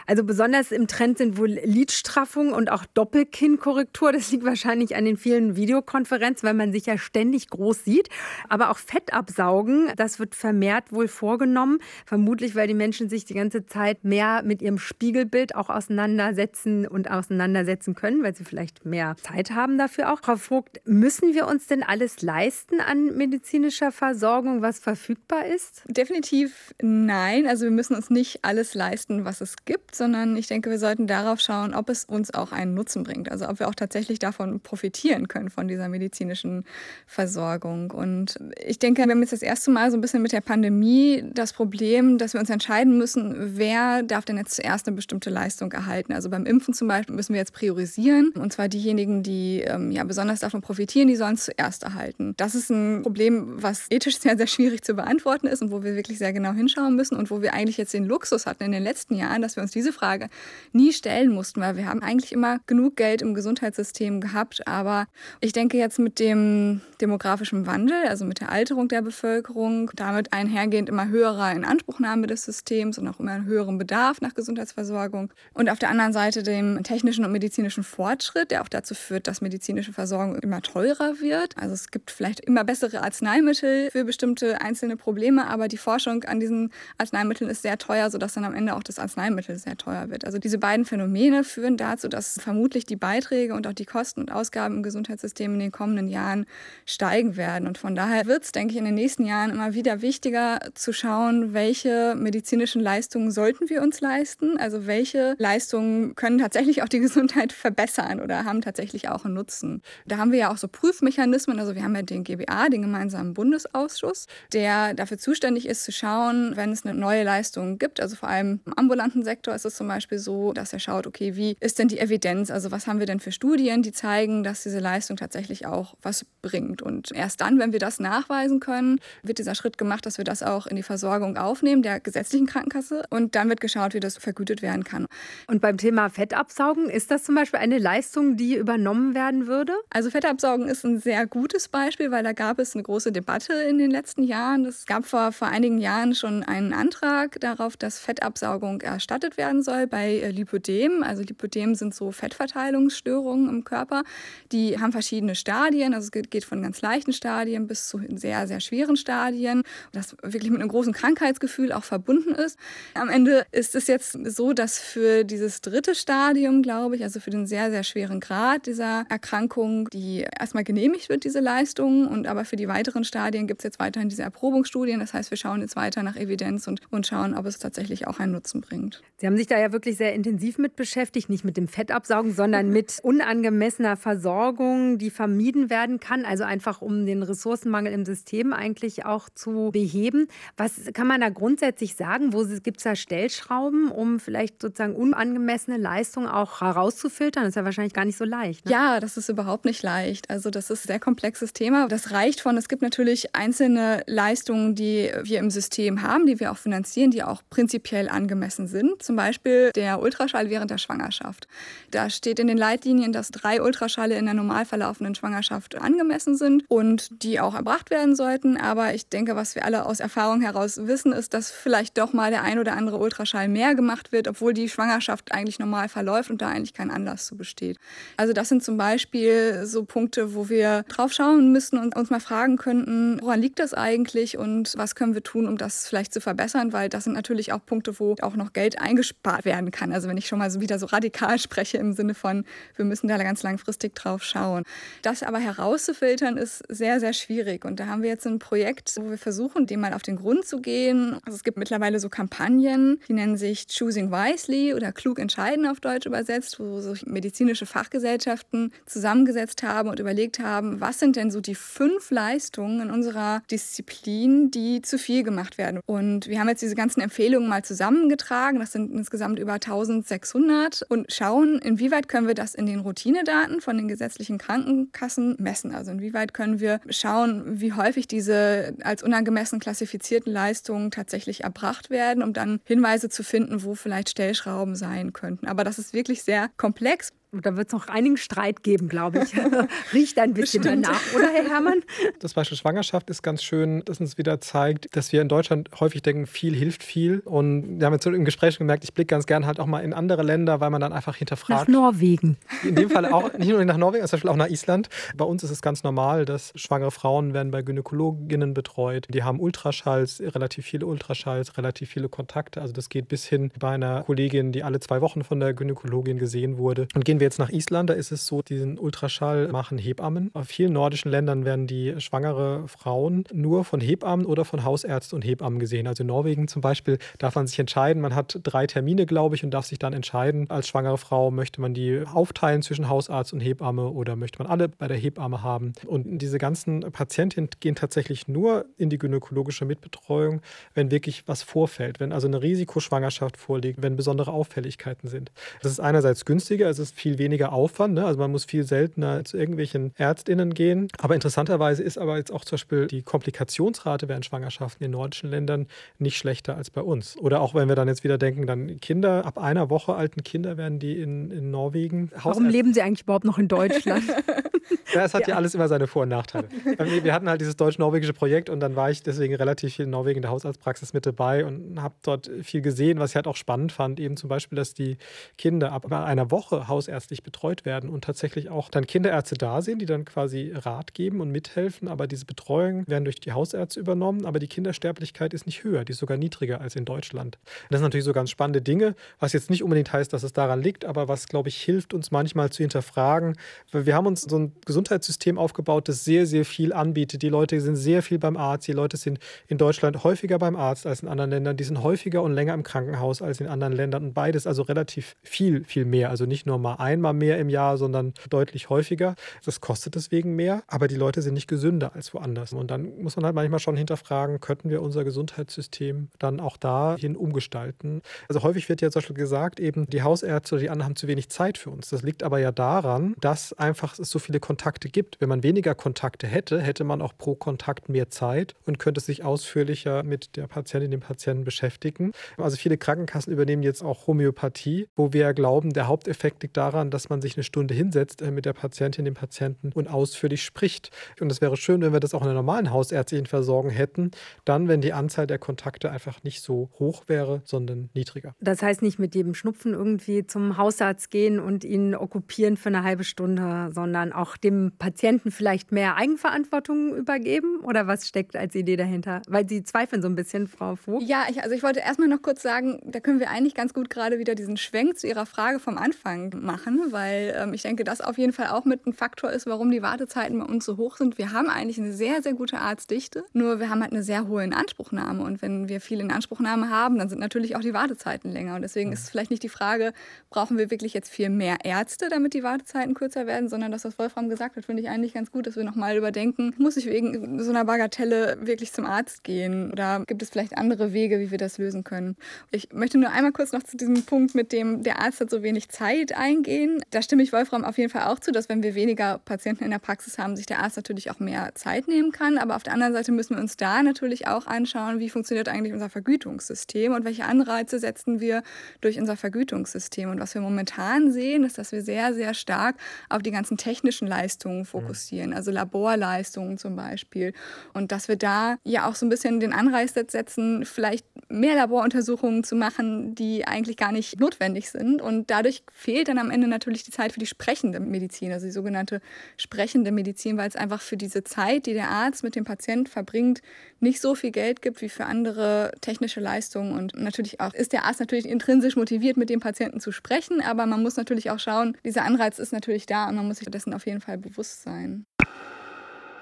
Also 0.07 0.25
besonders 0.25 0.73
im 0.73 0.87
Trend 0.87 1.19
sind 1.19 1.37
wohl 1.37 1.59
Lidstraffung 1.63 2.51
und 2.51 2.69
auch 2.69 2.85
Doppelkinnkorrektur. 2.93 4.11
Das 4.11 4.29
liegt 4.33 4.43
wahrscheinlich 4.43 4.97
an 4.97 5.05
den 5.05 5.15
vielen 5.15 5.55
Videokonferenzen, 5.55 6.45
weil 6.45 6.53
man 6.53 6.73
sich 6.73 6.85
ja 6.85 6.97
ständig 6.97 7.49
groß 7.49 7.85
sieht. 7.85 8.09
Aber 8.49 8.69
auch 8.71 8.77
Fettabsaugen, 8.77 9.93
das 9.95 10.19
wird 10.19 10.35
vermehrt 10.35 10.91
wohl 10.91 11.07
vorgenommen. 11.07 11.79
Vermutlich, 12.05 12.55
weil 12.55 12.67
die 12.67 12.73
Menschen 12.73 13.07
sich 13.07 13.23
die 13.23 13.35
ganze 13.35 13.65
Zeit 13.65 14.03
mehr 14.03 14.43
mit 14.43 14.61
ihrem 14.61 14.77
Spiegelbild 14.77 15.55
auch 15.55 15.69
auseinandersetzen 15.69 16.88
und 16.89 17.09
auseinandersetzen 17.09 17.95
können, 17.95 18.23
weil 18.23 18.35
sie 18.35 18.43
vielleicht 18.43 18.85
mehr 18.85 19.15
Zeit 19.21 19.51
haben 19.51 19.77
dafür 19.77 20.13
auch. 20.13 20.19
Frau 20.21 20.35
Vogt, 20.35 20.81
müssen 20.85 21.33
wir 21.33 21.47
uns 21.47 21.67
denn 21.67 21.83
alles 21.83 22.21
leisten 22.21 22.81
an 22.81 23.15
medizinischer 23.17 23.91
Versorgung, 23.91 24.61
was 24.61 24.79
verfügbar 24.79 25.45
ist? 25.45 25.83
Definitiv 25.87 26.73
nein. 26.81 27.47
Also 27.47 27.65
wir 27.65 27.71
müssen 27.71 27.95
uns 27.95 28.09
nicht 28.09 28.43
alles 28.43 28.73
leisten, 28.73 29.25
was 29.25 29.41
es 29.41 29.55
gibt, 29.65 29.95
sondern 29.95 30.35
ich 30.35 30.47
denke, 30.47 30.69
wir 30.69 30.79
sollten 30.79 31.07
darauf 31.07 31.39
schauen, 31.39 31.73
ob 31.73 31.89
es 31.89 32.05
uns 32.05 32.33
auch 32.33 32.51
einen 32.51 32.73
Nutzen 32.73 33.03
bringt. 33.03 33.31
Also 33.31 33.47
ob 33.47 33.59
wir 33.59 33.67
auch 33.67 33.75
tatsächlich 33.75 34.19
davon 34.19 34.59
profitieren 34.59 35.27
können, 35.27 35.49
von 35.49 35.67
dieser 35.67 35.89
medizinischen 35.89 36.65
Versorgung. 37.05 37.91
Und 37.91 38.37
ich 38.65 38.79
denke, 38.79 39.03
wir 39.05 39.11
haben 39.11 39.21
jetzt 39.21 39.33
das 39.33 39.41
erste 39.41 39.71
Mal 39.71 39.91
so 39.91 39.97
ein 39.97 40.01
bisschen 40.01 40.21
mit 40.21 40.31
der 40.31 40.41
Pandemie 40.41 41.23
das 41.33 41.53
Problem, 41.53 42.17
dass 42.17 42.33
wir 42.33 42.39
uns 42.39 42.49
entscheiden 42.49 42.97
müssen, 42.97 43.57
wer 43.57 44.03
darf 44.03 44.25
denn 44.25 44.37
jetzt 44.37 44.55
zuerst 44.55 44.87
eine 44.87 44.95
bestimmte 44.95 45.29
Leistung 45.29 45.71
erhalten. 45.71 46.13
Also 46.13 46.29
beim 46.29 46.45
Impfen 46.45 46.73
zum 46.79 46.87
Beispiel 46.87 47.13
müssen 47.13 47.33
wir 47.33 47.39
jetzt 47.39 47.53
priorisieren. 47.53 48.29
Und 48.29 48.53
zwar 48.53 48.69
diejenigen, 48.69 49.21
die 49.21 49.61
ähm, 49.65 49.91
ja 49.91 50.03
besonders 50.05 50.39
davon 50.39 50.61
profitieren, 50.61 51.09
die 51.09 51.17
sollen 51.17 51.35
es 51.35 51.45
zuerst 51.45 51.83
erhalten. 51.83 52.33
Das 52.37 52.55
ist 52.55 52.69
ein 52.69 53.01
Problem, 53.03 53.61
was 53.61 53.87
ethisch 53.89 54.17
sehr, 54.17 54.37
sehr 54.37 54.47
schwierig 54.47 54.83
zu 54.83 54.93
beantworten 54.93 55.47
ist 55.47 55.61
und 55.61 55.71
wo 55.71 55.83
wir 55.83 55.95
wirklich 55.95 56.17
sehr 56.17 56.31
genau 56.31 56.53
hinschauen 56.53 56.95
müssen 56.95 57.17
und 57.17 57.29
wo 57.29 57.41
wir 57.41 57.53
eigentlich 57.53 57.77
jetzt 57.77 57.93
den 57.93 58.05
Luxus 58.05 58.45
hatten 58.45 58.63
in 58.63 58.71
den 58.71 58.81
letzten 58.81 59.15
Jahren, 59.15 59.41
dass 59.41 59.57
wir 59.57 59.61
uns 59.61 59.71
diese 59.71 59.91
Frage 59.91 60.29
nie 60.71 60.93
stellen 60.93 61.31
mussten, 61.33 61.59
weil 61.59 61.75
wir 61.75 61.85
haben 61.85 62.01
eigentlich 62.01 62.31
immer 62.31 62.59
genug 62.65 62.95
Geld 62.95 63.21
im 63.21 63.33
Gesundheitssystem 63.33 64.21
gehabt. 64.21 64.65
Aber 64.65 65.07
ich 65.41 65.51
denke 65.51 65.77
jetzt 65.77 65.99
mit 65.99 66.17
dem 66.19 66.79
demografischen 67.01 67.67
Wandel, 67.67 68.07
also 68.07 68.23
mit 68.23 68.39
der 68.39 68.53
Alterung 68.53 68.87
der 68.87 69.01
Bevölkerung, 69.01 69.91
damit 69.95 70.31
einhergehend 70.31 70.87
immer 70.87 71.09
höherer 71.09 71.51
Inanspruchnahme 71.51 72.27
des 72.27 72.45
Systems 72.45 72.97
und 72.97 73.07
auch 73.09 73.19
immer 73.19 73.43
höheren 73.43 73.77
Bedarf 73.77 74.21
nach 74.21 74.33
Gesundheitsversorgung 74.33 75.33
und 75.53 75.69
auf 75.69 75.79
der 75.79 75.89
anderen 75.89 76.13
Seite 76.13 76.41
dem 76.41 76.68
technischen 76.83 77.25
und 77.25 77.31
medizinischen 77.31 77.83
Fortschritt, 77.83 78.51
der 78.51 78.61
auch 78.61 78.67
dazu 78.69 78.93
führt, 78.93 79.27
dass 79.27 79.41
medizinische 79.41 79.93
Versorgung 79.93 80.35
immer 80.37 80.61
teurer 80.61 81.19
wird. 81.19 81.57
Also 81.57 81.73
es 81.73 81.91
gibt 81.91 82.11
vielleicht 82.11 82.39
immer 82.41 82.63
bessere 82.63 83.01
Arzneimittel 83.01 83.89
für 83.91 84.05
bestimmte 84.05 84.61
einzelne 84.61 84.97
Probleme, 84.97 85.47
aber 85.47 85.67
die 85.67 85.77
Forschung 85.77 86.23
an 86.23 86.39
diesen 86.39 86.71
Arzneimitteln 86.97 87.49
ist 87.49 87.61
sehr 87.61 87.77
teuer, 87.77 88.09
sodass 88.09 88.33
dann 88.33 88.45
am 88.45 88.53
Ende 88.53 88.75
auch 88.75 88.83
das 88.83 88.99
Arzneimittel 88.99 89.57
sehr 89.57 89.77
teuer 89.77 90.09
wird. 90.09 90.25
Also 90.25 90.37
diese 90.37 90.57
beiden 90.57 90.85
Phänomene 90.85 91.43
führen 91.43 91.77
dazu, 91.77 92.07
dass 92.07 92.39
vermutlich 92.39 92.85
die 92.85 92.95
Beiträge 92.95 93.53
und 93.53 93.65
auch 93.67 93.73
die 93.73 93.85
Kosten 93.85 94.21
und 94.21 94.31
Ausgaben 94.31 94.77
im 94.77 94.83
Gesundheitssystem 94.83 95.53
in 95.53 95.59
den 95.59 95.71
kommenden 95.71 96.07
Jahren 96.07 96.45
steigen 96.85 97.37
werden. 97.37 97.67
Und 97.67 97.77
von 97.77 97.95
daher 97.95 98.25
wird 98.25 98.43
es, 98.43 98.51
denke 98.51 98.73
ich, 98.73 98.77
in 98.77 98.85
den 98.85 98.95
nächsten 98.95 99.25
Jahren 99.25 99.49
immer 99.49 99.73
wieder 99.73 100.01
wichtiger 100.01 100.59
zu 100.73 100.93
schauen, 100.93 101.53
welche 101.53 102.15
medizinischen 102.15 102.81
Leistungen 102.81 103.31
sollten 103.31 103.69
wir 103.69 103.81
uns 103.81 104.01
leisten, 104.01 104.57
also 104.57 104.85
welche 104.85 105.35
Leistungen 105.37 106.15
können 106.15 106.37
tatsächlich 106.37 106.58
tatsächlich 106.59 106.83
auch 106.83 106.89
die 106.89 106.99
Gesundheit 106.99 107.53
verbessern 107.53 108.19
oder 108.19 108.43
haben 108.43 108.59
tatsächlich 108.61 109.07
auch 109.07 109.23
einen 109.23 109.33
Nutzen. 109.33 109.81
Da 110.05 110.17
haben 110.17 110.33
wir 110.33 110.39
ja 110.39 110.51
auch 110.51 110.57
so 110.57 110.67
Prüfmechanismen. 110.67 111.57
Also 111.57 111.73
wir 111.73 111.83
haben 111.83 111.95
ja 111.95 112.01
den 112.01 112.25
GBA, 112.25 112.67
den 112.67 112.81
gemeinsamen 112.81 113.33
Bundesausschuss, 113.33 114.27
der 114.51 114.93
dafür 114.93 115.17
zuständig 115.17 115.65
ist 115.65 115.85
zu 115.85 115.93
schauen, 115.93 116.57
wenn 116.57 116.73
es 116.73 116.85
eine 116.85 116.99
neue 116.99 117.23
Leistung 117.23 117.77
gibt. 117.77 118.01
Also 118.01 118.17
vor 118.17 118.27
allem 118.27 118.59
im 118.65 118.73
ambulanten 118.73 119.23
Sektor 119.23 119.55
ist 119.55 119.63
es 119.63 119.75
zum 119.75 119.87
Beispiel 119.87 120.19
so, 120.19 120.51
dass 120.51 120.73
er 120.73 120.79
schaut, 120.79 121.07
okay, 121.07 121.37
wie 121.37 121.55
ist 121.61 121.79
denn 121.79 121.87
die 121.87 121.99
Evidenz? 121.99 122.51
Also 122.51 122.71
was 122.71 122.87
haben 122.87 122.99
wir 122.99 123.05
denn 123.05 123.21
für 123.21 123.31
Studien, 123.31 123.81
die 123.81 123.93
zeigen, 123.93 124.43
dass 124.43 124.63
diese 124.63 124.79
Leistung 124.79 125.15
tatsächlich 125.15 125.65
auch 125.65 125.95
was 126.01 126.25
bringt? 126.41 126.81
Und 126.81 127.13
erst 127.13 127.39
dann, 127.39 127.57
wenn 127.57 127.71
wir 127.71 127.79
das 127.79 128.01
nachweisen 128.01 128.59
können, 128.59 128.99
wird 129.23 129.39
dieser 129.39 129.55
Schritt 129.55 129.77
gemacht, 129.77 130.05
dass 130.05 130.17
wir 130.17 130.25
das 130.25 130.43
auch 130.43 130.67
in 130.67 130.75
die 130.75 130.83
Versorgung 130.83 131.37
aufnehmen 131.37 131.83
der 131.83 132.01
gesetzlichen 132.01 132.47
Krankenkasse. 132.47 133.03
Und 133.09 133.35
dann 133.35 133.47
wird 133.47 133.61
geschaut, 133.61 133.93
wie 133.93 134.01
das 134.01 134.17
vergütet 134.17 134.61
werden 134.61 134.83
kann. 134.83 135.05
Und 135.47 135.61
beim 135.61 135.77
Thema 135.77 136.09
Fettabsaugen, 136.49 136.89
ist 136.89 137.11
das 137.11 137.23
zum 137.23 137.35
Beispiel 137.35 137.59
eine 137.59 137.77
Leistung, 137.77 138.35
die 138.35 138.55
übernommen 138.55 139.13
werden 139.13 139.45
würde? 139.45 139.73
Also 139.91 140.09
Fettabsaugen 140.09 140.67
ist 140.67 140.83
ein 140.83 140.99
sehr 140.99 141.27
gutes 141.27 141.67
Beispiel, 141.67 142.09
weil 142.09 142.23
da 142.23 142.33
gab 142.33 142.57
es 142.57 142.75
eine 142.75 142.81
große 142.81 143.11
Debatte 143.11 143.53
in 143.53 143.77
den 143.77 143.91
letzten 143.91 144.23
Jahren. 144.23 144.65
Es 144.65 144.87
gab 144.87 145.05
vor, 145.05 145.31
vor 145.31 145.47
einigen 145.47 145.77
Jahren 145.77 146.15
schon 146.15 146.41
einen 146.43 146.73
Antrag 146.73 147.39
darauf, 147.39 147.77
dass 147.77 147.99
Fettabsaugung 147.99 148.81
erstattet 148.81 149.37
werden 149.37 149.61
soll 149.61 149.85
bei 149.85 150.15
äh, 150.15 150.31
Lipödem. 150.31 151.03
Also 151.03 151.21
Lipödem 151.21 151.75
sind 151.75 151.93
so 151.93 152.11
Fettverteilungsstörungen 152.11 153.47
im 153.47 153.63
Körper. 153.63 154.03
Die 154.51 154.79
haben 154.79 154.91
verschiedene 154.91 155.35
Stadien. 155.35 155.93
Also 155.93 156.09
es 156.11 156.29
geht 156.29 156.45
von 156.45 156.63
ganz 156.63 156.81
leichten 156.81 157.13
Stadien 157.13 157.67
bis 157.67 157.87
zu 157.87 158.01
sehr, 158.15 158.47
sehr 158.47 158.59
schweren 158.59 158.97
Stadien. 158.97 159.63
Das 159.91 160.15
wirklich 160.23 160.49
mit 160.49 160.61
einem 160.61 160.69
großen 160.69 160.93
Krankheitsgefühl 160.93 161.71
auch 161.71 161.83
verbunden 161.83 162.33
ist. 162.33 162.57
Am 162.95 163.09
Ende 163.09 163.45
ist 163.51 163.75
es 163.75 163.85
jetzt 163.85 164.17
so, 164.25 164.53
dass 164.53 164.79
für 164.79 165.23
dieses 165.23 165.61
dritte 165.61 165.93
Stadium, 165.93 166.38
glaube 166.61 166.95
ich, 166.95 167.03
also 167.03 167.19
für 167.19 167.29
den 167.29 167.47
sehr, 167.47 167.71
sehr 167.71 167.83
schweren 167.83 168.19
Grad 168.19 168.65
dieser 168.65 169.05
Erkrankung, 169.09 169.89
die 169.89 170.25
erstmal 170.39 170.63
genehmigt 170.63 171.09
wird, 171.09 171.23
diese 171.23 171.39
Leistung. 171.39 172.07
Und 172.07 172.27
aber 172.27 172.45
für 172.45 172.55
die 172.55 172.67
weiteren 172.67 173.03
Stadien 173.03 173.47
gibt 173.47 173.61
es 173.61 173.63
jetzt 173.63 173.79
weiterhin 173.79 174.09
diese 174.09 174.23
Erprobungsstudien. 174.23 174.99
Das 174.99 175.13
heißt, 175.13 175.31
wir 175.31 175.37
schauen 175.37 175.61
jetzt 175.61 175.75
weiter 175.75 176.03
nach 176.03 176.15
Evidenz 176.15 176.67
und, 176.67 176.81
und 176.89 177.07
schauen, 177.07 177.35
ob 177.35 177.45
es 177.45 177.59
tatsächlich 177.59 178.07
auch 178.07 178.19
einen 178.19 178.31
Nutzen 178.31 178.61
bringt. 178.61 179.01
Sie 179.17 179.27
haben 179.27 179.37
sich 179.37 179.47
da 179.47 179.59
ja 179.59 179.71
wirklich 179.71 179.97
sehr 179.97 180.13
intensiv 180.13 180.57
mit 180.57 180.75
beschäftigt, 180.75 181.29
nicht 181.29 181.43
mit 181.43 181.57
dem 181.57 181.67
Fettabsaugen, 181.67 182.33
sondern 182.33 182.69
mit 182.71 182.99
unangemessener 183.03 183.97
Versorgung, 183.97 184.97
die 184.97 185.09
vermieden 185.09 185.69
werden 185.69 185.99
kann. 185.99 186.25
Also 186.25 186.43
einfach 186.43 186.81
um 186.81 187.05
den 187.05 187.23
Ressourcenmangel 187.23 187.91
im 187.91 188.05
System 188.05 188.53
eigentlich 188.53 189.05
auch 189.05 189.29
zu 189.29 189.71
beheben. 189.71 190.27
Was 190.57 190.91
kann 190.93 191.07
man 191.07 191.21
da 191.21 191.29
grundsätzlich 191.29 191.95
sagen? 191.95 192.33
Wo 192.33 192.45
gibt 192.63 192.77
es 192.77 192.83
da 192.83 192.95
Stellschrauben, 192.95 193.91
um 193.91 194.19
vielleicht 194.19 194.61
sozusagen 194.61 194.95
unangemessene 194.95 195.77
Leistungen 195.77 196.27
auch 196.29 196.61
herauszufiltern? 196.61 197.45
Ist 197.45 197.55
ja 197.55 197.65
wahrscheinlich 197.65 197.93
gar 197.93 198.05
nicht 198.05 198.17
so 198.17 198.25
leicht. 198.25 198.65
Ne? 198.65 198.71
Ja, 198.71 198.99
das 198.99 199.17
ist 199.17 199.29
überhaupt 199.29 199.65
nicht 199.65 199.83
leicht. 199.83 200.29
Also 200.29 200.49
das 200.49 200.69
ist 200.69 200.85
ein 200.85 200.87
sehr 200.87 200.99
komplexes 200.99 201.53
Thema. 201.53 201.87
Das 201.87 202.11
reicht 202.11 202.41
von, 202.41 202.57
es 202.57 202.69
gibt 202.69 202.81
natürlich 202.81 203.35
einzelne 203.35 204.03
Leistungen, 204.05 204.75
die 204.75 205.11
wir 205.23 205.39
im 205.39 205.49
System 205.49 206.01
haben, 206.01 206.25
die 206.25 206.39
wir 206.39 206.51
auch 206.51 206.57
finanzieren, 206.57 207.11
die 207.11 207.23
auch 207.23 207.41
prinzipiell 207.49 208.09
angemessen 208.09 208.67
sind. 208.67 209.01
Zum 209.01 209.15
Beispiel 209.15 209.71
der 209.75 210.01
Ultraschall 210.01 210.49
während 210.49 210.71
der 210.71 210.77
Schwangerschaft. 210.77 211.47
Da 211.91 212.09
steht 212.09 212.39
in 212.39 212.47
den 212.47 212.57
Leitlinien, 212.57 213.11
dass 213.11 213.31
drei 213.31 213.61
Ultraschalle 213.61 214.17
in 214.17 214.25
der 214.25 214.33
normal 214.33 214.65
verlaufenden 214.65 215.15
Schwangerschaft 215.15 215.75
angemessen 215.75 216.35
sind 216.35 216.63
und 216.67 217.23
die 217.23 217.39
auch 217.39 217.55
erbracht 217.55 217.89
werden 217.89 218.15
sollten. 218.15 218.57
Aber 218.57 218.93
ich 218.93 219.07
denke, 219.09 219.35
was 219.35 219.55
wir 219.55 219.65
alle 219.65 219.85
aus 219.85 219.99
Erfahrung 219.99 220.41
heraus 220.41 220.87
wissen, 220.87 221.11
ist, 221.11 221.33
dass 221.33 221.51
vielleicht 221.51 221.97
doch 221.97 222.13
mal 222.13 222.29
der 222.31 222.43
ein 222.43 222.59
oder 222.59 222.73
andere 222.73 222.97
Ultraschall 222.97 223.47
mehr 223.47 223.75
gemacht 223.75 224.11
wird, 224.11 224.27
obwohl 224.27 224.53
die 224.53 224.69
Schwangerschaft 224.69 225.31
eigentlich 225.31 225.59
normal 225.59 225.89
verläuft 225.89 226.08
und 226.29 226.41
da 226.41 226.49
eigentlich 226.49 226.73
kein 226.73 226.91
Anlass 226.91 227.25
zu 227.25 227.35
besteht. 227.35 227.77
Also 228.17 228.33
das 228.33 228.49
sind 228.49 228.63
zum 228.63 228.77
Beispiel 228.77 229.65
so 229.65 229.83
Punkte, 229.85 230.33
wo 230.35 230.49
wir 230.49 230.83
drauf 230.83 231.13
schauen 231.13 231.51
müssen 231.51 231.77
und 231.77 231.95
uns 231.95 232.09
mal 232.09 232.19
fragen 232.19 232.57
könnten, 232.57 233.19
woran 233.21 233.41
liegt 233.41 233.59
das 233.59 233.73
eigentlich 233.73 234.37
und 234.37 234.73
was 234.77 234.95
können 234.95 235.13
wir 235.13 235.23
tun, 235.23 235.47
um 235.47 235.57
das 235.57 235.87
vielleicht 235.87 236.13
zu 236.13 236.21
verbessern, 236.21 236.73
weil 236.73 236.89
das 236.89 237.05
sind 237.05 237.13
natürlich 237.13 237.53
auch 237.53 237.65
Punkte, 237.65 237.99
wo 237.99 238.15
auch 238.21 238.35
noch 238.35 238.53
Geld 238.53 238.79
eingespart 238.79 239.45
werden 239.45 239.71
kann. 239.71 239.91
Also 239.91 240.07
wenn 240.07 240.17
ich 240.17 240.27
schon 240.27 240.39
mal 240.39 240.51
so 240.51 240.61
wieder 240.61 240.79
so 240.79 240.85
radikal 240.87 241.39
spreche 241.39 241.77
im 241.77 241.93
Sinne 241.93 242.13
von, 242.13 242.45
wir 242.75 242.85
müssen 242.85 243.07
da 243.07 243.17
ganz 243.17 243.43
langfristig 243.43 243.95
drauf 243.95 244.23
schauen. 244.23 244.63
Das 245.01 245.23
aber 245.23 245.39
herauszufiltern 245.39 246.37
ist 246.37 246.63
sehr, 246.69 246.99
sehr 246.99 247.13
schwierig 247.13 247.65
und 247.65 247.79
da 247.79 247.87
haben 247.87 248.01
wir 248.01 248.09
jetzt 248.09 248.25
ein 248.25 248.39
Projekt, 248.39 248.95
wo 248.99 249.09
wir 249.09 249.17
versuchen, 249.17 249.67
dem 249.67 249.81
mal 249.81 249.93
auf 249.93 250.01
den 250.01 250.15
Grund 250.15 250.45
zu 250.45 250.61
gehen. 250.61 251.17
Also 251.25 251.35
es 251.35 251.43
gibt 251.43 251.57
mittlerweile 251.57 251.99
so 251.99 252.09
Kampagnen, 252.09 252.99
die 253.07 253.13
nennen 253.13 253.37
sich 253.37 253.67
Choosing 253.67 254.11
Wisely 254.11 254.73
oder 254.73 254.91
Klug 254.91 255.19
entscheiden 255.19 255.67
auf 255.67 255.79
Deutsch 255.79 255.98
übersetzt, 256.05 256.59
wo 256.59 256.79
sich 256.79 257.05
medizinische 257.05 257.65
Fachgesellschaften 257.65 258.71
zusammengesetzt 258.85 259.63
haben 259.63 259.89
und 259.89 259.99
überlegt 259.99 260.39
haben, 260.39 260.81
was 260.81 260.99
sind 260.99 261.15
denn 261.15 261.31
so 261.31 261.41
die 261.41 261.55
fünf 261.55 262.11
Leistungen 262.11 262.81
in 262.81 262.91
unserer 262.91 263.41
Disziplin, 263.51 264.51
die 264.51 264.81
zu 264.81 264.97
viel 264.97 265.23
gemacht 265.23 265.57
werden. 265.57 265.79
Und 265.85 266.27
wir 266.27 266.39
haben 266.39 266.49
jetzt 266.49 266.61
diese 266.61 266.75
ganzen 266.75 267.01
Empfehlungen 267.01 267.49
mal 267.49 267.63
zusammengetragen. 267.63 268.59
Das 268.59 268.71
sind 268.71 268.91
insgesamt 268.91 269.39
über 269.39 269.53
1600 269.53 270.85
und 270.89 271.11
schauen, 271.11 271.59
inwieweit 271.59 272.07
können 272.07 272.27
wir 272.27 272.35
das 272.35 272.55
in 272.55 272.65
den 272.65 272.79
Routinedaten 272.79 273.61
von 273.61 273.77
den 273.77 273.87
gesetzlichen 273.87 274.37
Krankenkassen 274.37 275.35
messen. 275.39 275.73
Also 275.73 275.91
inwieweit 275.91 276.33
können 276.33 276.59
wir 276.59 276.79
schauen, 276.89 277.59
wie 277.61 277.73
häufig 277.73 278.07
diese 278.07 278.73
als 278.83 279.03
unangemessen 279.03 279.59
klassifizierten 279.59 280.31
Leistungen 280.31 280.91
tatsächlich 280.91 281.43
erbracht 281.43 281.89
werden, 281.89 282.23
um 282.23 282.33
dann 282.33 282.59
Hinweise 282.63 283.09
zu 283.09 283.23
finden, 283.23 283.63
wo 283.63 283.75
vielleicht 283.75 284.09
Stellschrauben 284.09 284.75
sein 284.75 285.13
könnten. 285.13 285.47
Aber 285.47 285.63
das 285.63 285.79
ist 285.79 285.88
wirklich 285.93 286.23
sehr 286.23 286.49
komplex. 286.57 287.09
Da 287.31 287.55
wird 287.55 287.67
es 287.67 287.73
noch 287.73 287.87
einigen 287.89 288.17
Streit 288.17 288.63
geben, 288.63 288.89
glaube 288.89 289.19
ich. 289.19 289.35
Riecht 289.93 290.17
ein 290.17 290.33
bisschen 290.33 290.63
Bestimmt. 290.63 290.85
danach, 290.87 291.13
oder 291.13 291.27
Herr 291.27 291.47
Herrmann? 291.47 291.83
Das 292.19 292.33
Beispiel 292.33 292.57
Schwangerschaft 292.57 293.07
ist 293.11 293.21
ganz 293.21 293.43
schön, 293.43 293.83
dass 293.85 293.99
uns 293.99 294.17
wieder 294.17 294.41
zeigt, 294.41 294.95
dass 294.95 295.11
wir 295.11 295.21
in 295.21 295.27
Deutschland 295.27 295.69
häufig 295.79 296.01
denken, 296.01 296.25
viel 296.25 296.55
hilft 296.55 296.81
viel. 296.81 297.19
Und 297.19 297.79
wir 297.79 297.85
haben 297.85 297.93
jetzt 297.93 298.07
im 298.07 298.25
Gespräch 298.25 298.57
gemerkt, 298.57 298.83
ich 298.83 298.95
blicke 298.95 299.09
ganz 299.13 299.27
gern 299.27 299.45
halt 299.45 299.59
auch 299.59 299.67
mal 299.67 299.81
in 299.81 299.93
andere 299.93 300.23
Länder, 300.23 300.59
weil 300.59 300.71
man 300.71 300.81
dann 300.81 300.91
einfach 300.91 301.17
hinterfragt. 301.17 301.67
Nach 301.69 301.73
Norwegen. 301.73 302.37
In 302.63 302.73
dem 302.73 302.89
Fall 302.89 303.05
auch, 303.05 303.31
nicht 303.37 303.49
nur 303.49 303.63
nach 303.63 303.77
Norwegen, 303.77 304.07
zum 304.07 304.17
Beispiel 304.17 304.31
auch 304.31 304.35
nach 304.35 304.49
Island. 304.49 304.89
Bei 305.15 305.25
uns 305.25 305.43
ist 305.43 305.51
es 305.51 305.61
ganz 305.61 305.83
normal, 305.83 306.25
dass 306.25 306.51
schwangere 306.55 306.89
Frauen 306.89 307.35
werden 307.35 307.51
bei 307.51 307.61
Gynäkologinnen 307.61 308.55
betreut. 308.55 309.05
Die 309.07 309.21
haben 309.21 309.39
Ultraschalls, 309.39 310.19
relativ 310.19 310.65
viele 310.65 310.87
Ultraschalls, 310.87 311.57
relativ 311.59 311.91
viele 311.91 312.09
Kontakte. 312.09 312.59
Also 312.59 312.73
das 312.73 312.89
geht 312.89 313.07
bis 313.07 313.27
hin 313.27 313.51
bei 313.59 313.69
einer 313.69 314.01
Kollegin, 314.01 314.51
die 314.51 314.63
alle 314.63 314.79
zwei 314.79 315.01
Wochen 315.01 315.23
von 315.23 315.39
der 315.39 315.53
Gynäkologin 315.53 316.17
gesehen 316.17 316.57
wurde. 316.57 316.87
Und 316.95 317.05
gehen 317.05 317.18
wir 317.19 317.25
jetzt 317.25 317.39
nach 317.39 317.49
Island, 317.49 317.89
da 317.89 317.93
ist 317.93 318.11
es 318.11 318.25
so, 318.25 318.41
diesen 318.41 318.77
Ultraschall 318.77 319.49
machen 319.49 319.77
Hebammen. 319.77 320.31
Auf 320.33 320.47
vielen 320.47 320.73
nordischen 320.73 321.11
Ländern 321.11 321.45
werden 321.45 321.67
die 321.67 321.95
schwangere 321.99 322.67
Frauen 322.67 323.23
nur 323.33 323.65
von 323.65 323.81
Hebammen 323.81 324.25
oder 324.25 324.45
von 324.45 324.63
Hausärzten 324.63 325.15
und 325.15 325.23
Hebammen 325.23 325.59
gesehen. 325.59 325.87
Also 325.87 326.03
in 326.03 326.07
Norwegen 326.07 326.47
zum 326.47 326.61
Beispiel 326.61 326.97
darf 327.17 327.35
man 327.35 327.47
sich 327.47 327.59
entscheiden, 327.59 328.01
man 328.01 328.15
hat 328.15 328.39
drei 328.43 328.67
Termine, 328.67 329.05
glaube 329.05 329.35
ich, 329.35 329.43
und 329.43 329.51
darf 329.51 329.65
sich 329.65 329.79
dann 329.79 329.93
entscheiden, 329.93 330.49
als 330.49 330.67
schwangere 330.67 330.97
Frau 330.97 331.31
möchte 331.31 331.61
man 331.61 331.73
die 331.73 332.03
aufteilen 332.11 332.61
zwischen 332.61 332.89
Hausarzt 332.89 333.33
und 333.33 333.39
Hebamme 333.39 333.89
oder 333.89 334.15
möchte 334.15 334.39
man 334.39 334.51
alle 334.51 334.69
bei 334.69 334.87
der 334.87 334.97
Hebamme 334.97 335.43
haben. 335.43 335.73
Und 335.85 336.19
diese 336.19 336.37
ganzen 336.37 336.81
Patientinnen 336.81 337.49
gehen 337.59 337.75
tatsächlich 337.75 338.27
nur 338.27 338.65
in 338.77 338.89
die 338.89 338.97
gynäkologische 338.97 339.65
Mitbetreuung, 339.65 340.41
wenn 340.73 340.91
wirklich 340.91 341.27
was 341.27 341.43
vorfällt, 341.43 341.99
wenn 341.99 342.11
also 342.11 342.27
eine 342.27 342.41
Risikoschwangerschaft 342.41 343.37
vorliegt, 343.37 343.81
wenn 343.81 343.95
besondere 343.95 344.31
Auffälligkeiten 344.31 345.09
sind. 345.09 345.31
Das 345.61 345.71
ist 345.71 345.79
einerseits 345.79 346.25
günstiger, 346.25 346.69
es 346.69 346.79
ist 346.79 346.95
viel 346.95 347.08
weniger 347.17 347.53
Aufwand, 347.53 347.95
ne? 347.95 348.05
also 348.05 348.19
man 348.19 348.31
muss 348.31 348.45
viel 348.45 348.63
seltener 348.63 349.23
zu 349.23 349.37
irgendwelchen 349.37 349.93
Ärztinnen 349.95 350.53
gehen. 350.53 350.89
Aber 350.99 351.15
interessanterweise 351.15 351.81
ist 351.81 351.97
aber 351.97 352.17
jetzt 352.17 352.31
auch 352.31 352.45
zum 352.45 352.57
Beispiel 352.57 352.87
die 352.87 353.01
Komplikationsrate 353.01 354.07
während 354.07 354.25
Schwangerschaften 354.25 354.85
in 354.85 354.91
nordischen 354.91 355.29
Ländern 355.29 355.67
nicht 355.97 356.17
schlechter 356.17 356.55
als 356.55 356.69
bei 356.69 356.81
uns. 356.81 357.17
Oder 357.17 357.41
auch 357.41 357.55
wenn 357.55 357.67
wir 357.67 357.75
dann 357.75 357.87
jetzt 357.87 358.03
wieder 358.03 358.17
denken, 358.17 358.45
dann 358.45 358.79
Kinder, 358.79 359.25
ab 359.25 359.37
einer 359.37 359.69
Woche 359.69 359.95
alten 359.95 360.23
Kinder 360.23 360.57
werden 360.57 360.79
die 360.79 361.01
in, 361.01 361.31
in 361.31 361.51
Norwegen. 361.51 362.11
Warum 362.23 362.45
leben 362.45 362.73
sie 362.73 362.81
eigentlich 362.81 363.03
überhaupt 363.03 363.25
noch 363.25 363.37
in 363.37 363.47
Deutschland? 363.47 364.03
ja, 364.93 365.03
es 365.03 365.13
hat 365.13 365.21
ja. 365.21 365.29
ja 365.29 365.35
alles 365.35 365.55
immer 365.55 365.67
seine 365.67 365.87
Vor- 365.87 366.03
und 366.03 366.09
Nachteile. 366.09 366.49
wir 366.77 367.13
hatten 367.13 367.29
halt 367.29 367.41
dieses 367.41 367.55
deutsch-norwegische 367.55 368.13
Projekt 368.13 368.49
und 368.49 368.59
dann 368.59 368.75
war 368.75 368.91
ich 368.91 369.03
deswegen 369.03 369.35
relativ 369.35 369.75
viel 369.75 369.85
in 369.85 369.91
Norwegen 369.91 370.17
in 370.17 370.21
der 370.23 370.31
Hausarztpraxis 370.31 370.93
mit 370.93 371.05
dabei 371.05 371.45
und 371.45 371.81
habe 371.81 371.95
dort 372.01 372.29
viel 372.43 372.61
gesehen, 372.61 372.99
was 372.99 373.11
ich 373.11 373.15
halt 373.15 373.27
auch 373.27 373.35
spannend 373.35 373.71
fand, 373.71 373.99
eben 373.99 374.17
zum 374.17 374.29
Beispiel, 374.29 374.55
dass 374.55 374.73
die 374.73 374.97
Kinder 375.37 375.71
ab 375.71 375.91
einer 375.91 376.31
Woche 376.31 376.67
Hausärzte 376.67 376.98
fachärztlich 376.99 377.23
betreut 377.23 377.63
werden 377.63 377.89
und 377.89 378.03
tatsächlich 378.03 378.49
auch 378.49 378.69
dann 378.69 378.85
Kinderärzte 378.85 379.35
da 379.35 379.61
sind, 379.61 379.79
die 379.79 379.85
dann 379.85 380.03
quasi 380.03 380.51
Rat 380.53 380.93
geben 380.93 381.21
und 381.21 381.31
mithelfen. 381.31 381.87
Aber 381.87 382.07
diese 382.07 382.25
Betreuung 382.25 382.85
werden 382.87 383.05
durch 383.05 383.21
die 383.21 383.31
Hausärzte 383.31 383.79
übernommen, 383.79 384.25
aber 384.25 384.39
die 384.39 384.47
Kindersterblichkeit 384.47 385.33
ist 385.33 385.45
nicht 385.45 385.63
höher, 385.63 385.85
die 385.85 385.93
ist 385.93 385.99
sogar 385.99 386.17
niedriger 386.17 386.59
als 386.59 386.75
in 386.75 386.83
Deutschland. 386.83 387.37
Das 387.69 387.79
sind 387.79 387.85
natürlich 387.85 388.03
so 388.03 388.11
ganz 388.11 388.29
spannende 388.29 388.61
Dinge, 388.61 388.95
was 389.19 389.31
jetzt 389.31 389.49
nicht 389.49 389.63
unbedingt 389.63 389.93
heißt, 389.93 390.11
dass 390.11 390.23
es 390.23 390.33
daran 390.33 390.61
liegt, 390.61 390.83
aber 390.83 391.07
was, 391.07 391.27
glaube 391.27 391.47
ich, 391.47 391.61
hilft 391.61 391.93
uns 391.93 392.11
manchmal 392.11 392.49
zu 392.49 392.63
hinterfragen. 392.63 393.37
Wir 393.71 393.95
haben 393.95 394.07
uns 394.07 394.23
so 394.23 394.37
ein 394.37 394.51
Gesundheitssystem 394.65 395.37
aufgebaut, 395.37 395.87
das 395.87 396.03
sehr, 396.03 396.25
sehr 396.25 396.43
viel 396.43 396.73
anbietet. 396.73 397.21
Die 397.21 397.29
Leute 397.29 397.61
sind 397.61 397.77
sehr 397.77 398.03
viel 398.03 398.19
beim 398.19 398.35
Arzt, 398.35 398.67
die 398.67 398.73
Leute 398.73 398.97
sind 398.97 399.19
in 399.47 399.57
Deutschland 399.57 400.03
häufiger 400.03 400.37
beim 400.37 400.57
Arzt 400.57 400.85
als 400.85 401.01
in 401.01 401.07
anderen 401.07 401.31
Ländern, 401.31 401.55
die 401.55 401.63
sind 401.63 401.81
häufiger 401.81 402.23
und 402.23 402.33
länger 402.33 402.53
im 402.53 402.63
Krankenhaus 402.63 403.21
als 403.21 403.39
in 403.39 403.47
anderen 403.47 403.73
Ländern 403.73 404.03
und 404.03 404.13
beides 404.13 404.45
also 404.45 404.63
relativ 404.63 405.15
viel, 405.23 405.63
viel 405.63 405.85
mehr. 405.85 406.09
Also 406.09 406.25
nicht 406.25 406.45
nur 406.45 406.57
mal 406.57 406.75
einmal 406.89 407.13
mehr 407.13 407.37
im 407.37 407.49
Jahr, 407.49 407.77
sondern 407.77 408.13
deutlich 408.29 408.69
häufiger. 408.69 409.15
Das 409.45 409.61
kostet 409.61 409.95
deswegen 409.95 410.35
mehr, 410.35 410.63
aber 410.67 410.87
die 410.87 410.95
Leute 410.95 411.21
sind 411.21 411.35
nicht 411.35 411.47
gesünder 411.47 411.91
als 411.93 412.13
woanders. 412.13 412.53
Und 412.53 412.71
dann 412.71 413.01
muss 413.01 413.15
man 413.15 413.25
halt 413.25 413.35
manchmal 413.35 413.59
schon 413.59 413.77
hinterfragen, 413.77 414.39
könnten 414.39 414.69
wir 414.69 414.81
unser 414.81 415.03
Gesundheitssystem 415.03 416.09
dann 416.17 416.39
auch 416.39 416.57
dahin 416.57 417.15
umgestalten. 417.15 418.01
Also 418.27 418.41
häufig 418.41 418.67
wird 418.69 418.81
ja 418.81 418.89
zum 418.89 419.01
Beispiel 419.01 419.15
gesagt, 419.15 419.59
eben 419.59 419.85
die 419.87 420.01
Hausärzte 420.01 420.55
oder 420.55 420.61
die 420.63 420.69
anderen 420.69 420.85
haben 420.85 420.95
zu 420.95 421.07
wenig 421.07 421.29
Zeit 421.29 421.59
für 421.59 421.69
uns. 421.69 421.89
Das 421.89 422.01
liegt 422.01 422.23
aber 422.23 422.39
ja 422.39 422.51
daran, 422.51 423.13
dass 423.21 423.53
einfach 423.53 423.97
es 423.99 424.09
so 424.09 424.17
viele 424.17 424.39
Kontakte 424.39 424.89
gibt. 424.89 425.21
Wenn 425.21 425.29
man 425.29 425.43
weniger 425.43 425.75
Kontakte 425.75 426.25
hätte, 426.25 426.59
hätte 426.59 426.83
man 426.83 427.01
auch 427.01 427.13
pro 427.17 427.35
Kontakt 427.35 427.89
mehr 427.89 428.09
Zeit 428.09 428.55
und 428.65 428.79
könnte 428.79 428.99
sich 429.01 429.23
ausführlicher 429.23 430.01
mit 430.03 430.35
der 430.37 430.47
Patientin, 430.47 430.89
dem 430.89 431.01
Patienten 431.01 431.43
beschäftigen. 431.43 432.13
Also 432.37 432.57
viele 432.57 432.77
Krankenkassen 432.77 433.31
übernehmen 433.31 433.61
jetzt 433.61 433.83
auch 433.83 434.07
Homöopathie, 434.07 434.87
wo 434.95 435.13
wir 435.13 435.33
glauben, 435.33 435.71
der 435.71 435.87
Haupteffekt 435.87 436.41
liegt 436.41 436.57
daran, 436.57 436.78
dass 436.85 437.09
man 437.09 437.21
sich 437.21 437.35
eine 437.35 437.43
Stunde 437.43 437.73
hinsetzt 437.73 438.21
äh, 438.21 438.31
mit 438.31 438.45
der 438.45 438.53
Patientin, 438.53 439.05
dem 439.05 439.13
Patienten 439.13 439.71
und 439.73 439.87
ausführlich 439.87 440.43
spricht. 440.43 440.89
Und 441.19 441.31
es 441.31 441.41
wäre 441.41 441.57
schön, 441.57 441.81
wenn 441.81 441.93
wir 441.93 441.99
das 441.99 442.13
auch 442.13 442.21
in 442.21 442.27
der 442.27 442.35
normalen 442.35 442.71
hausärztlichen 442.71 443.25
Versorgung 443.25 443.71
hätten, 443.71 444.11
dann, 444.45 444.67
wenn 444.67 444.81
die 444.81 444.93
Anzahl 444.93 445.27
der 445.27 445.39
Kontakte 445.39 445.91
einfach 445.91 446.23
nicht 446.23 446.41
so 446.41 446.69
hoch 446.79 447.03
wäre, 447.07 447.41
sondern 447.43 447.89
niedriger. 447.93 448.35
Das 448.39 448.61
heißt 448.61 448.81
nicht 448.81 448.99
mit 448.99 449.15
jedem 449.15 449.33
Schnupfen 449.33 449.73
irgendwie 449.73 450.25
zum 450.25 450.57
Hausarzt 450.57 451.11
gehen 451.11 451.39
und 451.39 451.63
ihn 451.63 451.95
okkupieren 451.95 452.57
für 452.57 452.69
eine 452.69 452.83
halbe 452.83 453.03
Stunde, 453.03 453.71
sondern 453.73 454.13
auch 454.13 454.37
dem 454.37 454.71
Patienten 454.77 455.31
vielleicht 455.31 455.71
mehr 455.71 455.97
Eigenverantwortung 455.97 456.95
übergeben? 456.95 457.59
Oder 457.61 457.87
was 457.87 458.07
steckt 458.07 458.35
als 458.35 458.55
Idee 458.55 458.75
dahinter? 458.75 459.21
Weil 459.27 459.47
Sie 459.47 459.63
zweifeln 459.63 460.01
so 460.01 460.07
ein 460.07 460.15
bisschen, 460.15 460.47
Frau 460.47 460.75
Vogt. 460.75 461.03
Ja, 461.03 461.25
ich, 461.29 461.41
also 461.43 461.55
ich 461.55 461.63
wollte 461.63 461.79
erstmal 461.79 462.07
noch 462.07 462.21
kurz 462.21 462.41
sagen, 462.41 462.79
da 462.85 462.99
können 462.99 463.19
wir 463.19 463.29
eigentlich 463.29 463.55
ganz 463.55 463.73
gut 463.73 463.89
gerade 463.89 464.19
wieder 464.19 464.35
diesen 464.35 464.57
Schwenk 464.57 464.97
zu 464.99 465.07
Ihrer 465.07 465.25
Frage 465.25 465.59
vom 465.59 465.77
Anfang 465.77 466.33
machen, 466.41 466.68
weil 466.91 467.35
ähm, 467.37 467.53
ich 467.53 467.61
denke, 467.61 467.83
das 467.83 468.01
auf 468.01 468.17
jeden 468.17 468.33
Fall 468.33 468.47
auch 468.47 468.65
mit 468.65 468.85
ein 468.85 468.93
Faktor 468.93 469.31
ist, 469.31 469.45
warum 469.45 469.71
die 469.71 469.81
Wartezeiten 469.81 470.39
bei 470.39 470.45
uns 470.45 470.65
so 470.65 470.77
hoch 470.77 470.97
sind. 470.97 471.17
Wir 471.17 471.31
haben 471.31 471.49
eigentlich 471.49 471.79
eine 471.79 471.93
sehr, 471.93 472.21
sehr 472.21 472.33
gute 472.33 472.59
Arztdichte, 472.59 473.23
nur 473.33 473.59
wir 473.59 473.69
haben 473.69 473.81
halt 473.81 473.91
eine 473.91 474.03
sehr 474.03 474.27
hohe 474.27 474.43
Inanspruchnahme. 474.43 475.23
Und 475.23 475.41
wenn 475.41 475.69
wir 475.69 475.81
viel 475.81 475.99
Inanspruchnahme 475.99 476.69
haben, 476.69 476.97
dann 476.97 477.09
sind 477.09 477.19
natürlich 477.19 477.55
auch 477.55 477.61
die 477.61 477.73
Wartezeiten 477.73 478.31
länger. 478.31 478.55
Und 478.55 478.61
deswegen 478.61 478.91
ist 478.91 479.03
es 479.03 479.09
vielleicht 479.09 479.31
nicht 479.31 479.43
die 479.43 479.49
Frage, 479.49 479.93
brauchen 480.29 480.57
wir 480.57 480.69
wirklich 480.69 480.93
jetzt 480.93 481.09
viel 481.09 481.29
mehr 481.29 481.57
Ärzte, 481.63 482.09
damit 482.09 482.33
die 482.33 482.43
Wartezeiten 482.43 482.93
kürzer 482.93 483.25
werden, 483.27 483.49
sondern 483.49 483.71
das, 483.71 483.85
was 483.85 483.97
Wolfram 483.97 484.29
gesagt 484.29 484.55
hat, 484.55 484.65
finde 484.65 484.81
ich 484.81 484.89
eigentlich 484.89 485.13
ganz 485.13 485.31
gut, 485.31 485.47
dass 485.47 485.55
wir 485.55 485.63
nochmal 485.63 485.97
überdenken, 485.97 486.53
muss 486.57 486.77
ich 486.77 486.85
wegen 486.85 487.41
so 487.41 487.49
einer 487.49 487.65
Bagatelle 487.65 488.37
wirklich 488.41 488.73
zum 488.73 488.85
Arzt 488.85 489.23
gehen? 489.23 489.71
Oder 489.71 490.03
gibt 490.05 490.21
es 490.21 490.29
vielleicht 490.29 490.57
andere 490.57 490.93
Wege, 490.93 491.19
wie 491.19 491.31
wir 491.31 491.37
das 491.37 491.57
lösen 491.57 491.83
können? 491.83 492.15
Ich 492.51 492.73
möchte 492.73 492.97
nur 492.97 493.11
einmal 493.11 493.31
kurz 493.31 493.51
noch 493.51 493.63
zu 493.63 493.77
diesem 493.77 494.03
Punkt 494.03 494.35
mit 494.35 494.51
dem, 494.51 494.83
der 494.83 495.01
Arzt 495.01 495.21
hat 495.21 495.29
so 495.29 495.43
wenig 495.43 495.69
Zeit 495.69 496.15
eingehen. 496.15 496.48
Da 496.89 497.01
stimme 497.01 497.21
ich 497.21 497.31
Wolfram 497.31 497.63
auf 497.63 497.77
jeden 497.77 497.91
Fall 497.91 498.07
auch 498.07 498.19
zu, 498.19 498.31
dass 498.31 498.49
wenn 498.49 498.63
wir 498.63 498.73
weniger 498.73 499.19
Patienten 499.19 499.63
in 499.63 499.71
der 499.71 499.79
Praxis 499.79 500.17
haben, 500.17 500.35
sich 500.35 500.45
der 500.45 500.59
Arzt 500.59 500.77
natürlich 500.77 501.11
auch 501.11 501.19
mehr 501.19 501.53
Zeit 501.53 501.87
nehmen 501.87 502.11
kann. 502.11 502.37
Aber 502.37 502.55
auf 502.55 502.63
der 502.63 502.73
anderen 502.73 502.93
Seite 502.93 503.11
müssen 503.11 503.35
wir 503.35 503.41
uns 503.41 503.57
da 503.57 503.83
natürlich 503.83 504.27
auch 504.27 504.47
anschauen, 504.47 504.99
wie 504.99 505.09
funktioniert 505.09 505.47
eigentlich 505.47 505.73
unser 505.73 505.89
Vergütungssystem 505.89 506.93
und 506.93 507.05
welche 507.05 507.25
Anreize 507.25 507.77
setzen 507.77 508.19
wir 508.19 508.41
durch 508.81 508.99
unser 508.99 509.15
Vergütungssystem. 509.15 510.09
Und 510.09 510.19
was 510.19 510.33
wir 510.33 510.41
momentan 510.41 511.11
sehen, 511.11 511.43
ist, 511.43 511.57
dass 511.57 511.71
wir 511.71 511.81
sehr, 511.81 512.13
sehr 512.13 512.33
stark 512.33 512.75
auf 513.09 513.21
die 513.21 513.31
ganzen 513.31 513.57
technischen 513.57 514.07
Leistungen 514.07 514.65
fokussieren, 514.65 515.33
also 515.33 515.51
Laborleistungen 515.51 516.57
zum 516.57 516.75
Beispiel. 516.75 517.33
Und 517.73 517.91
dass 517.91 518.07
wir 518.07 518.15
da 518.15 518.57
ja 518.63 518.87
auch 518.87 518.95
so 518.95 519.05
ein 519.05 519.09
bisschen 519.09 519.39
den 519.39 519.53
Anreiz 519.53 519.93
setzen, 519.93 520.65
vielleicht 520.65 521.05
mehr 521.29 521.55
Laboruntersuchungen 521.55 522.43
zu 522.43 522.55
machen, 522.55 523.13
die 523.13 523.45
eigentlich 523.45 523.77
gar 523.77 523.91
nicht 523.91 524.19
notwendig 524.19 524.69
sind. 524.71 525.01
Und 525.01 525.29
dadurch 525.29 525.63
fehlt 525.71 526.07
dann 526.07 526.17
am 526.17 526.31
Ende 526.31 526.38
natürlich 526.47 526.83
die 526.83 526.91
Zeit 526.91 527.13
für 527.13 527.19
die 527.19 527.25
sprechende 527.25 527.79
Medizin, 527.79 528.31
also 528.31 528.45
die 528.45 528.51
sogenannte 528.51 529.01
sprechende 529.37 529.91
Medizin, 529.91 530.37
weil 530.37 530.47
es 530.47 530.55
einfach 530.55 530.81
für 530.81 530.97
diese 530.97 531.23
Zeit, 531.23 531.65
die 531.65 531.73
der 531.73 531.89
Arzt 531.89 532.23
mit 532.23 532.35
dem 532.35 532.43
Patient 532.43 532.89
verbringt, 532.89 533.41
nicht 533.79 534.01
so 534.01 534.15
viel 534.15 534.31
Geld 534.31 534.61
gibt 534.61 534.81
wie 534.81 534.89
für 534.89 535.05
andere 535.05 535.71
technische 535.81 536.19
Leistungen. 536.19 536.73
Und 536.73 536.95
natürlich 536.95 537.39
auch 537.39 537.53
ist 537.53 537.73
der 537.73 537.85
Arzt 537.85 537.99
natürlich 537.99 538.27
intrinsisch 538.27 538.75
motiviert, 538.75 539.17
mit 539.17 539.29
dem 539.29 539.39
Patienten 539.39 539.79
zu 539.79 539.91
sprechen, 539.91 540.41
aber 540.41 540.65
man 540.65 540.81
muss 540.81 540.97
natürlich 540.97 541.31
auch 541.31 541.39
schauen, 541.39 541.77
dieser 541.83 542.03
Anreiz 542.03 542.39
ist 542.39 542.53
natürlich 542.53 542.85
da 542.85 543.09
und 543.09 543.15
man 543.15 543.27
muss 543.27 543.37
sich 543.37 543.49
dessen 543.49 543.73
auf 543.73 543.85
jeden 543.85 544.01
Fall 544.01 544.17
bewusst 544.17 544.63
sein. 544.63 545.05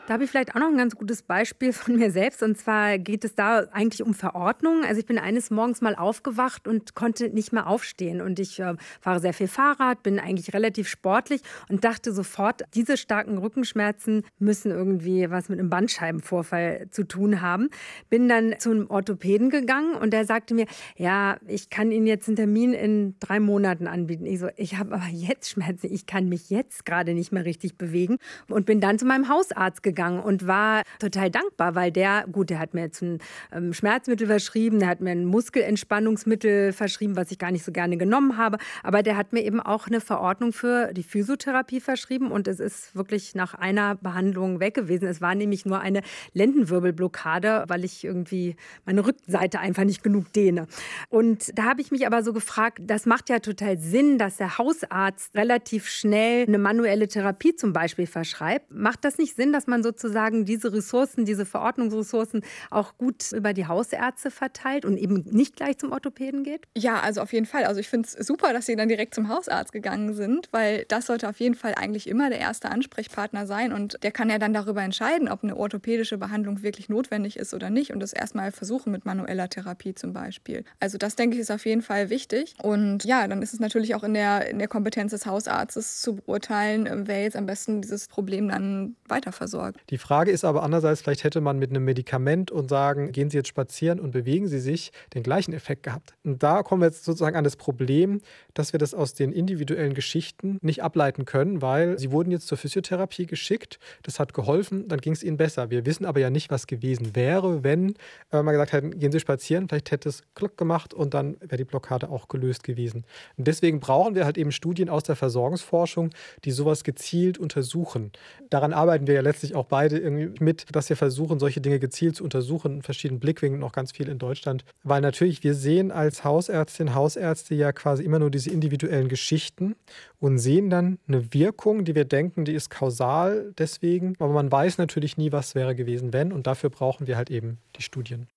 Da 0.08 0.14
habe 0.14 0.24
ich 0.24 0.30
vielleicht 0.30 0.55
auch 0.55 0.62
noch 0.62 0.70
ein 0.70 0.78
ganz 0.78 0.95
gutes 0.95 1.22
Beispiel 1.22 1.74
von 1.74 1.97
mir 1.97 2.12
selbst. 2.12 2.41
Und 2.41 2.58
zwar 2.58 2.97
geht 2.97 3.26
es 3.26 3.36
da 3.36 3.66
eigentlich 3.74 4.01
um 4.01 4.14
Verordnung. 4.14 4.86
Also 4.86 5.01
ich 5.01 5.05
bin 5.05 5.20
eines 5.20 5.51
Morgens 5.51 5.82
mal 5.82 5.95
aufgewacht 5.95 6.66
und 6.66 6.95
konnte 6.95 7.28
nicht 7.28 7.51
mehr 7.51 7.68
aufstehen. 7.68 8.22
Und 8.22 8.39
ich 8.39 8.58
äh, 8.62 8.76
fahre 9.01 9.20
sehr 9.20 9.34
viel 9.34 9.49
Fahrrad, 9.49 10.03
bin 10.03 10.18
eigentlich 10.18 10.53
relativ 10.53 10.88
sportlich 10.88 11.41
und 11.68 11.84
dachte 11.84 12.14
sofort, 12.14 12.64
diese 12.74 12.95
starken 12.95 13.38
Rückenschmerzen 13.38 14.24
müssen 14.39 14.72
irgendwie 14.72 15.30
was 15.30 15.49
mit 15.49 15.60
einem 15.60 15.70
Bandscheibenvorfall 15.70 16.88
zu 16.89 17.05
tun 17.05 17.41
haben. 17.41 17.68
Bin 18.10 18.30
dann 18.30 18.55
zum 18.60 18.89
Orthopäden 18.89 19.49
gegangen 19.49 19.93
und 19.93 20.12
der 20.12 20.24
sagte 20.24 20.53
mir, 20.53 20.68
ja, 20.95 21.36
ich 21.47 21.70
kann 21.70 21.91
Ihnen 21.91 22.08
jetzt 22.08 22.30
einen 22.30 22.38
Termin 22.38 22.72
in 22.72 23.16
drei 23.20 23.41
Monaten 23.41 23.88
anbieten. 23.88 24.26
Ich 24.26 24.39
so, 24.39 24.47
ich 24.55 24.78
habe 24.78 24.95
aber 24.95 25.10
jetzt 25.12 25.49
Schmerzen. 25.49 25.91
Ich 25.91 26.05
kann 26.05 26.30
mich 26.30 26.49
jetzt 26.49 26.86
gerade 26.86 27.14
nicht 27.14 27.34
mehr 27.34 27.43
richtig 27.43 27.78
bewegen. 27.78 28.20
Und 28.47 28.66
bin 28.66 28.80
dann 28.80 28.97
zu 28.97 29.05
meinem 29.05 29.28
Hausarzt 29.28 29.84
gegangen 29.84 29.97
gegangen 29.98 30.20
und 30.20 30.48
war 30.48 30.84
total 31.00 31.32
dankbar, 31.32 31.76
weil 31.76 31.91
der, 31.91 32.26
gut, 32.32 32.52
der 32.52 32.60
hat 32.60 32.74
mir 32.74 32.82
jetzt 32.82 33.02
ein 33.02 33.20
ähm, 33.52 33.74
Schmerzmittel 33.74 34.28
verschrieben, 34.28 34.80
der 34.80 34.89
hat 34.89 35.02
mir 35.02 35.12
ein 35.12 35.26
Muskelentspannungsmittel 35.26 36.72
verschrieben, 36.72 37.16
was 37.16 37.32
ich 37.32 37.39
gar 37.39 37.52
nicht 37.52 37.66
so 37.66 37.72
gerne 37.72 37.98
genommen 37.98 38.38
habe, 38.38 38.58
aber 38.84 39.02
der 39.02 39.18
hat 39.18 39.34
mir 39.34 39.41
eben 39.41 39.60
auch 39.60 39.88
eine 39.88 40.00
Verordnung 40.00 40.54
für 40.54 40.93
die 40.93 41.04
Physiotherapie 41.04 41.80
verschrieben 41.80 42.32
und 42.32 42.48
es 42.48 42.60
ist 42.60 42.95
wirklich 42.95 43.34
nach 43.34 43.56
einer 43.56 43.95
Behandlung 43.95 44.60
weg 44.60 44.76
gewesen. 44.76 45.08
Es 45.08 45.20
war 45.20 45.34
nämlich 45.34 45.66
nur 45.66 45.80
eine 45.80 46.02
Lendenwirbelblockade, 46.34 47.66
weil 47.68 47.84
ich 47.84 48.04
irgendwie 48.04 48.56
meine 48.86 49.06
Rückseite 49.06 49.60
einfach 49.60 49.84
nicht 49.84 50.04
genug 50.04 50.32
dehne. 50.34 50.68
Und 51.10 51.58
da 51.58 51.64
habe 51.64 51.82
ich 51.82 51.89
mich 51.89 52.06
aber 52.06 52.22
so 52.22 52.34
gefragt, 52.34 52.80
das 52.82 53.08
macht 53.08 53.30
ja 53.30 53.39
total 53.39 53.80
Sinn, 53.80 54.20
dass 54.20 54.38
der 54.38 54.60
Hausarzt 54.60 55.36
relativ 55.36 55.88
schnell 55.88 56.45
eine 56.45 56.60
manuelle 56.60 57.08
Therapie 57.08 57.56
zum 57.56 57.74
Beispiel 57.74 58.06
verschreibt. 58.06 58.72
Macht 58.72 59.04
das 59.04 59.18
nicht 59.18 59.36
Sinn, 59.36 59.52
dass 59.52 59.66
man 59.66 59.82
sozusagen 59.88 60.46
diese 60.46 60.74
Ressourcen, 60.74 61.26
diese 61.26 61.46
Verordnungsressourcen 61.46 62.44
auch 62.70 62.98
gut 62.98 63.32
über 63.32 63.54
die 63.54 63.68
Hausärzte 63.68 64.32
verteilt 64.32 64.86
und 64.86 64.98
eben 64.98 65.24
nicht 65.32 65.56
gleich 65.56 65.78
zum 65.78 65.92
Orthopäden 65.92 66.44
geht? 66.44 66.68
Ja, 66.78 67.00
also 67.00 67.22
auf 67.22 67.34
jeden 67.34 67.46
Fall. 67.46 67.64
Also 67.66 67.80
ich 67.80 67.90
finde 67.90 68.08
es 68.08 68.28
super, 68.28 68.54
dass 68.54 68.66
Sie 68.66 68.76
dann 68.76 68.90
direkt 68.90 69.16
zum 69.16 69.30
Hausarzt 69.30 69.72
gegangen 69.72 70.14
sind, 70.14 70.50
weil 70.52 70.86
das 70.88 71.06
sollte 71.06 71.30
auf 71.30 71.40
jeden 71.40 71.56
Fall 71.56 71.76
eigentlich 71.76 72.08
immer 72.08 72.30
der 72.30 72.40
erste 72.40 72.70
Ansprechpartner 72.70 73.48
sein 73.48 73.74
und 73.74 74.04
der 74.04 74.12
kann 74.12 74.30
ja 74.30 74.38
dann 74.40 74.54
darüber 74.54 74.82
entscheiden, 74.82 75.30
ob 75.30 75.44
eine 75.44 75.56
orthopädische 75.56 76.18
Behandlung 76.18 76.62
wirklich 76.64 76.90
notwendig 76.90 77.38
ist 77.38 77.54
oder 77.54 77.70
nicht 77.70 77.94
und 77.94 78.00
das 78.00 78.14
erstmal 78.14 78.52
versuchen 78.52 78.92
mit 78.92 79.06
manueller 79.06 79.50
Therapie 79.50 79.96
zum 79.96 80.14
Beispiel. 80.14 80.64
Also 80.80 80.98
das 80.98 81.16
denke 81.16 81.36
ich 81.36 81.42
ist 81.42 81.52
auf 81.52 81.66
jeden 81.66 81.82
Fall 81.82 82.10
wichtig 82.10 82.56
und 82.62 83.06
ja, 83.06 83.28
dann 83.28 83.42
ist 83.42 83.54
es 83.54 83.60
natürlich 83.60 83.96
auch 83.96 84.04
in 84.04 84.14
der, 84.14 84.50
in 84.50 84.60
der 84.60 84.68
Kompetenz 84.68 85.12
des 85.12 85.26
Hausarztes 85.26 86.02
zu 86.02 86.18
beurteilen, 86.18 87.08
wer 87.08 87.24
jetzt 87.24 87.38
am 87.38 87.46
besten 87.46 87.82
dieses 87.82 88.08
Problem 88.08 88.50
dann 88.50 88.96
weiter 89.08 89.32
versorgt. 89.32 89.77
Die 89.90 89.98
Frage 89.98 90.32
ist 90.32 90.46
aber 90.46 90.64
andererseits, 90.64 91.02
vielleicht 91.02 91.24
hätte 91.24 91.42
man 91.42 91.60
mit 91.60 91.70
einem 91.70 91.86
Medikament 91.86 92.52
und 92.52 92.70
sagen, 92.70 93.12
gehen 93.12 93.30
Sie 93.30 93.38
jetzt 93.38 93.48
spazieren 93.48 94.00
und 94.00 94.12
bewegen 94.12 94.48
Sie 94.48 94.60
sich, 94.60 94.92
den 95.14 95.24
gleichen 95.24 95.54
Effekt 95.54 95.84
gehabt. 95.84 96.14
Und 96.24 96.44
da 96.44 96.64
kommen 96.64 96.82
wir 96.82 96.88
jetzt 96.88 97.06
sozusagen 97.06 97.36
an 97.36 97.44
das 97.44 97.56
Problem, 97.56 98.22
dass 98.54 98.74
wir 98.74 98.80
das 98.80 98.94
aus 98.94 99.14
den 99.14 99.32
individuellen 99.32 99.94
Geschichten 99.94 100.58
nicht 100.62 100.84
ableiten 100.84 101.26
können, 101.26 101.62
weil 101.62 101.98
Sie 102.00 102.12
wurden 102.12 102.32
jetzt 102.32 102.48
zur 102.48 102.58
Physiotherapie 102.58 103.26
geschickt, 103.26 103.80
das 104.04 104.20
hat 104.20 104.34
geholfen, 104.34 104.88
dann 104.88 105.00
ging 105.00 105.14
es 105.14 105.24
Ihnen 105.24 105.38
besser. 105.38 105.70
Wir 105.70 105.86
wissen 105.86 106.06
aber 106.06 106.20
ja 106.20 106.30
nicht, 106.30 106.52
was 106.52 106.68
gewesen 106.68 107.16
wäre, 107.16 107.64
wenn 107.64 107.96
äh, 108.32 108.42
man 108.42 108.54
gesagt 108.54 108.74
hätte, 108.74 108.90
gehen 108.90 109.12
Sie 109.12 109.20
spazieren, 109.20 109.68
vielleicht 109.70 109.92
hätte 109.92 110.10
es 110.10 110.24
Glück 110.36 110.58
gemacht 110.58 110.94
und 110.94 111.14
dann 111.14 111.38
wäre 111.42 111.58
die 111.58 111.66
Blockade 111.66 112.10
auch 112.10 112.28
gelöst 112.28 112.64
gewesen. 112.64 113.06
Und 113.38 113.48
deswegen 113.48 113.80
brauchen 113.80 114.16
wir 114.16 114.26
halt 114.26 114.38
eben 114.38 114.52
Studien 114.52 114.90
aus 114.90 115.04
der 115.04 115.16
Versorgungsforschung, 115.16 116.10
die 116.46 116.52
sowas 116.52 116.84
gezielt 116.84 117.38
untersuchen. 117.38 118.12
Daran 118.50 118.74
arbeiten 118.74 119.08
wir 119.08 119.16
ja 119.16 119.22
letztlich 119.22 119.56
auch 119.56 119.66
beide 119.68 119.97
irgendwie 119.97 120.43
mit, 120.43 120.65
dass 120.72 120.89
wir 120.89 120.95
versuchen, 120.95 121.39
solche 121.39 121.61
Dinge 121.61 121.80
gezielt 121.80 122.15
zu 122.15 122.24
untersuchen, 122.24 122.78
in 122.78 122.82
verschiedenen 122.82 123.20
Blickwinkeln, 123.20 123.63
auch 123.63 123.72
ganz 123.72 123.91
viel 123.91 124.07
in 124.09 124.20
Deutschland. 124.20 124.65
Weil 124.84 125.01
natürlich, 125.01 125.43
wir 125.43 125.53
sehen 125.53 125.91
als 125.91 126.24
Hausärztin, 126.24 126.93
Hausärzte 126.93 127.55
ja 127.55 127.72
quasi 127.72 128.03
immer 128.03 128.20
nur 128.20 128.32
diese 128.32 128.49
individuellen 128.49 129.07
Geschichten 129.09 129.76
und 130.20 130.39
sehen 130.39 130.70
dann 130.70 130.99
eine 131.07 131.34
Wirkung, 131.34 131.86
die 131.86 131.95
wir 131.95 132.05
denken, 132.05 132.45
die 132.45 132.53
ist 132.53 132.70
kausal 132.70 133.53
deswegen. 133.57 134.15
Aber 134.20 134.34
man 134.34 134.51
weiß 134.51 134.78
natürlich 134.78 135.18
nie, 135.18 135.32
was 135.32 135.55
wäre 135.55 135.76
gewesen, 135.76 136.13
wenn. 136.13 136.32
Und 136.32 136.47
dafür 136.47 136.70
brauchen 136.70 137.07
wir 137.07 137.18
halt 137.18 137.30
eben 137.30 137.57
die 137.76 137.82
Studien. 137.82 138.28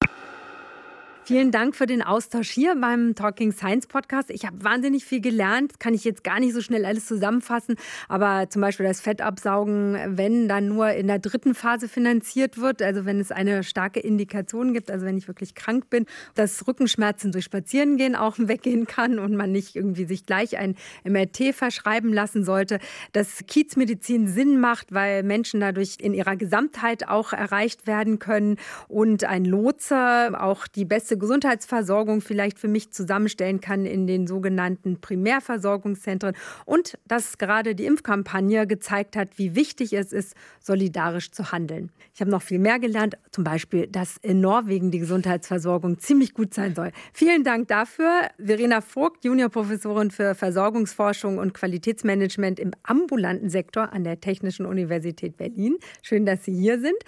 Vielen 1.24 1.52
Dank 1.52 1.76
für 1.76 1.86
den 1.86 2.02
Austausch 2.02 2.50
hier 2.50 2.74
beim 2.74 3.14
Talking 3.14 3.52
Science 3.52 3.86
Podcast. 3.86 4.30
Ich 4.30 4.46
habe 4.46 4.64
wahnsinnig 4.64 5.04
viel 5.04 5.20
gelernt. 5.20 5.78
Kann 5.78 5.94
ich 5.94 6.02
jetzt 6.02 6.24
gar 6.24 6.40
nicht 6.40 6.54
so 6.54 6.60
schnell 6.60 6.84
alles 6.84 7.06
zusammenfassen. 7.06 7.76
Aber 8.08 8.48
zum 8.48 8.62
Beispiel 8.62 8.86
das 8.86 9.00
Fettabsaugen, 9.00 10.16
wenn 10.16 10.48
dann 10.48 10.66
nur 10.66 10.90
in 10.90 11.06
der 11.06 11.18
dritten 11.20 11.54
Phase 11.54 11.88
finanziert 11.88 12.58
wird, 12.58 12.82
also 12.82 13.04
wenn 13.04 13.20
es 13.20 13.30
eine 13.30 13.62
starke 13.62 14.00
Indikation 14.00 14.72
gibt, 14.72 14.90
also 14.90 15.06
wenn 15.06 15.18
ich 15.18 15.28
wirklich 15.28 15.54
krank 15.54 15.88
bin, 15.88 16.06
dass 16.34 16.66
Rückenschmerzen 16.66 17.30
durch 17.32 17.44
Spazierengehen 17.44 18.16
auch 18.16 18.36
weggehen 18.38 18.86
kann 18.86 19.18
und 19.18 19.36
man 19.36 19.52
nicht 19.52 19.76
irgendwie 19.76 20.06
sich 20.06 20.26
gleich 20.26 20.56
ein 20.58 20.74
MRT 21.04 21.54
verschreiben 21.54 22.12
lassen 22.12 22.44
sollte. 22.44 22.80
Dass 23.12 23.44
Kiezmedizin 23.46 24.26
Sinn 24.26 24.58
macht, 24.58 24.92
weil 24.92 25.22
Menschen 25.22 25.60
dadurch 25.60 25.98
in 26.00 26.14
ihrer 26.14 26.34
Gesamtheit 26.34 27.08
auch 27.08 27.32
erreicht 27.32 27.86
werden 27.86 28.18
können 28.18 28.56
und 28.88 29.24
ein 29.24 29.44
Lotse 29.44 30.32
auch 30.36 30.66
die 30.66 30.84
beste 30.84 31.09
Gesundheitsversorgung 31.18 32.20
vielleicht 32.20 32.58
für 32.58 32.68
mich 32.68 32.90
zusammenstellen 32.92 33.60
kann 33.60 33.86
in 33.86 34.06
den 34.06 34.26
sogenannten 34.26 35.00
Primärversorgungszentren 35.00 36.34
und 36.64 36.98
dass 37.06 37.38
gerade 37.38 37.74
die 37.74 37.86
Impfkampagne 37.86 38.66
gezeigt 38.66 39.16
hat, 39.16 39.38
wie 39.38 39.54
wichtig 39.54 39.92
es 39.92 40.12
ist, 40.12 40.34
solidarisch 40.60 41.30
zu 41.30 41.52
handeln. 41.52 41.90
Ich 42.14 42.20
habe 42.20 42.30
noch 42.30 42.42
viel 42.42 42.58
mehr 42.58 42.78
gelernt, 42.78 43.16
zum 43.30 43.44
Beispiel, 43.44 43.86
dass 43.86 44.16
in 44.18 44.40
Norwegen 44.40 44.90
die 44.90 44.98
Gesundheitsversorgung 44.98 45.98
ziemlich 45.98 46.34
gut 46.34 46.54
sein 46.54 46.74
soll. 46.74 46.92
Vielen 47.12 47.44
Dank 47.44 47.68
dafür. 47.68 48.28
Verena 48.38 48.80
Vogt, 48.80 49.24
Juniorprofessorin 49.24 50.10
für 50.10 50.34
Versorgungsforschung 50.34 51.38
und 51.38 51.54
Qualitätsmanagement 51.54 52.60
im 52.60 52.72
ambulanten 52.82 53.50
Sektor 53.50 53.92
an 53.92 54.04
der 54.04 54.20
Technischen 54.20 54.66
Universität 54.66 55.36
Berlin. 55.36 55.76
Schön, 56.02 56.26
dass 56.26 56.44
Sie 56.44 56.54
hier 56.54 56.80
sind. 56.80 56.98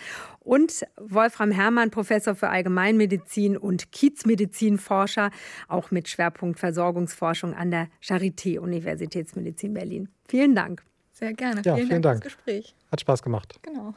Und 0.45 0.85
Wolfram 0.97 1.53
Herrmann, 1.53 1.91
Professor 1.91 2.35
für 2.35 2.49
Allgemeinmedizin 2.49 3.57
und 3.57 3.93
Kiezmedizinforscher, 3.93 5.31
auch 5.69 5.91
mit 5.91 6.09
Schwerpunkt 6.09 6.59
Versorgungsforschung 6.59 7.55
an 7.55 7.71
der 7.71 7.89
Charité 8.03 8.59
Universitätsmedizin 8.59 9.75
Berlin. 9.75 10.09
Vielen 10.29 10.55
Dank. 10.55 10.83
Sehr 11.13 11.33
gerne. 11.35 11.63
Ja, 11.65 11.77
vielen, 11.77 11.89
vielen 11.89 12.03
Dank, 12.03 12.23
Dank. 12.23 12.25
Gespräch. 12.25 12.75
Hat 12.91 13.01
Spaß 13.01 13.23
gemacht. 13.23 13.55
Genau. 13.63 13.95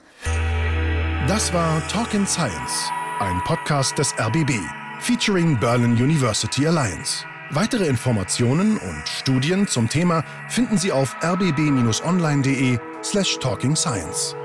Das 1.27 1.51
war 1.53 1.85
Talking 1.87 2.27
Science, 2.27 2.91
ein 3.19 3.41
Podcast 3.45 3.97
des 3.97 4.13
RBB, 4.19 4.51
featuring 4.99 5.59
Berlin 5.59 5.93
University 5.93 6.67
Alliance. 6.67 7.25
Weitere 7.51 7.87
Informationen 7.87 8.77
und 8.77 9.07
Studien 9.07 9.67
zum 9.67 9.89
Thema 9.89 10.23
finden 10.49 10.77
Sie 10.77 10.91
auf 10.91 11.15
rbb-online.de 11.23 12.77
slash 13.03 13.39
talking 13.39 13.75
science. 13.75 14.35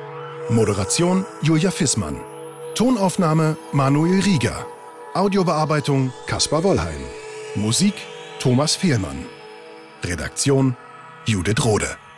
Moderation 0.48 1.24
Julia 1.42 1.70
Fissmann. 1.70 2.16
Tonaufnahme 2.74 3.56
Manuel 3.72 4.20
Rieger. 4.20 4.66
Audiobearbeitung 5.14 6.12
Caspar 6.26 6.64
Wollheim. 6.64 7.00
Musik 7.54 7.94
Thomas 8.40 8.74
Fehlmann. 8.74 9.26
Redaktion 10.02 10.76
Judith 11.26 11.64
Rode. 11.64 12.09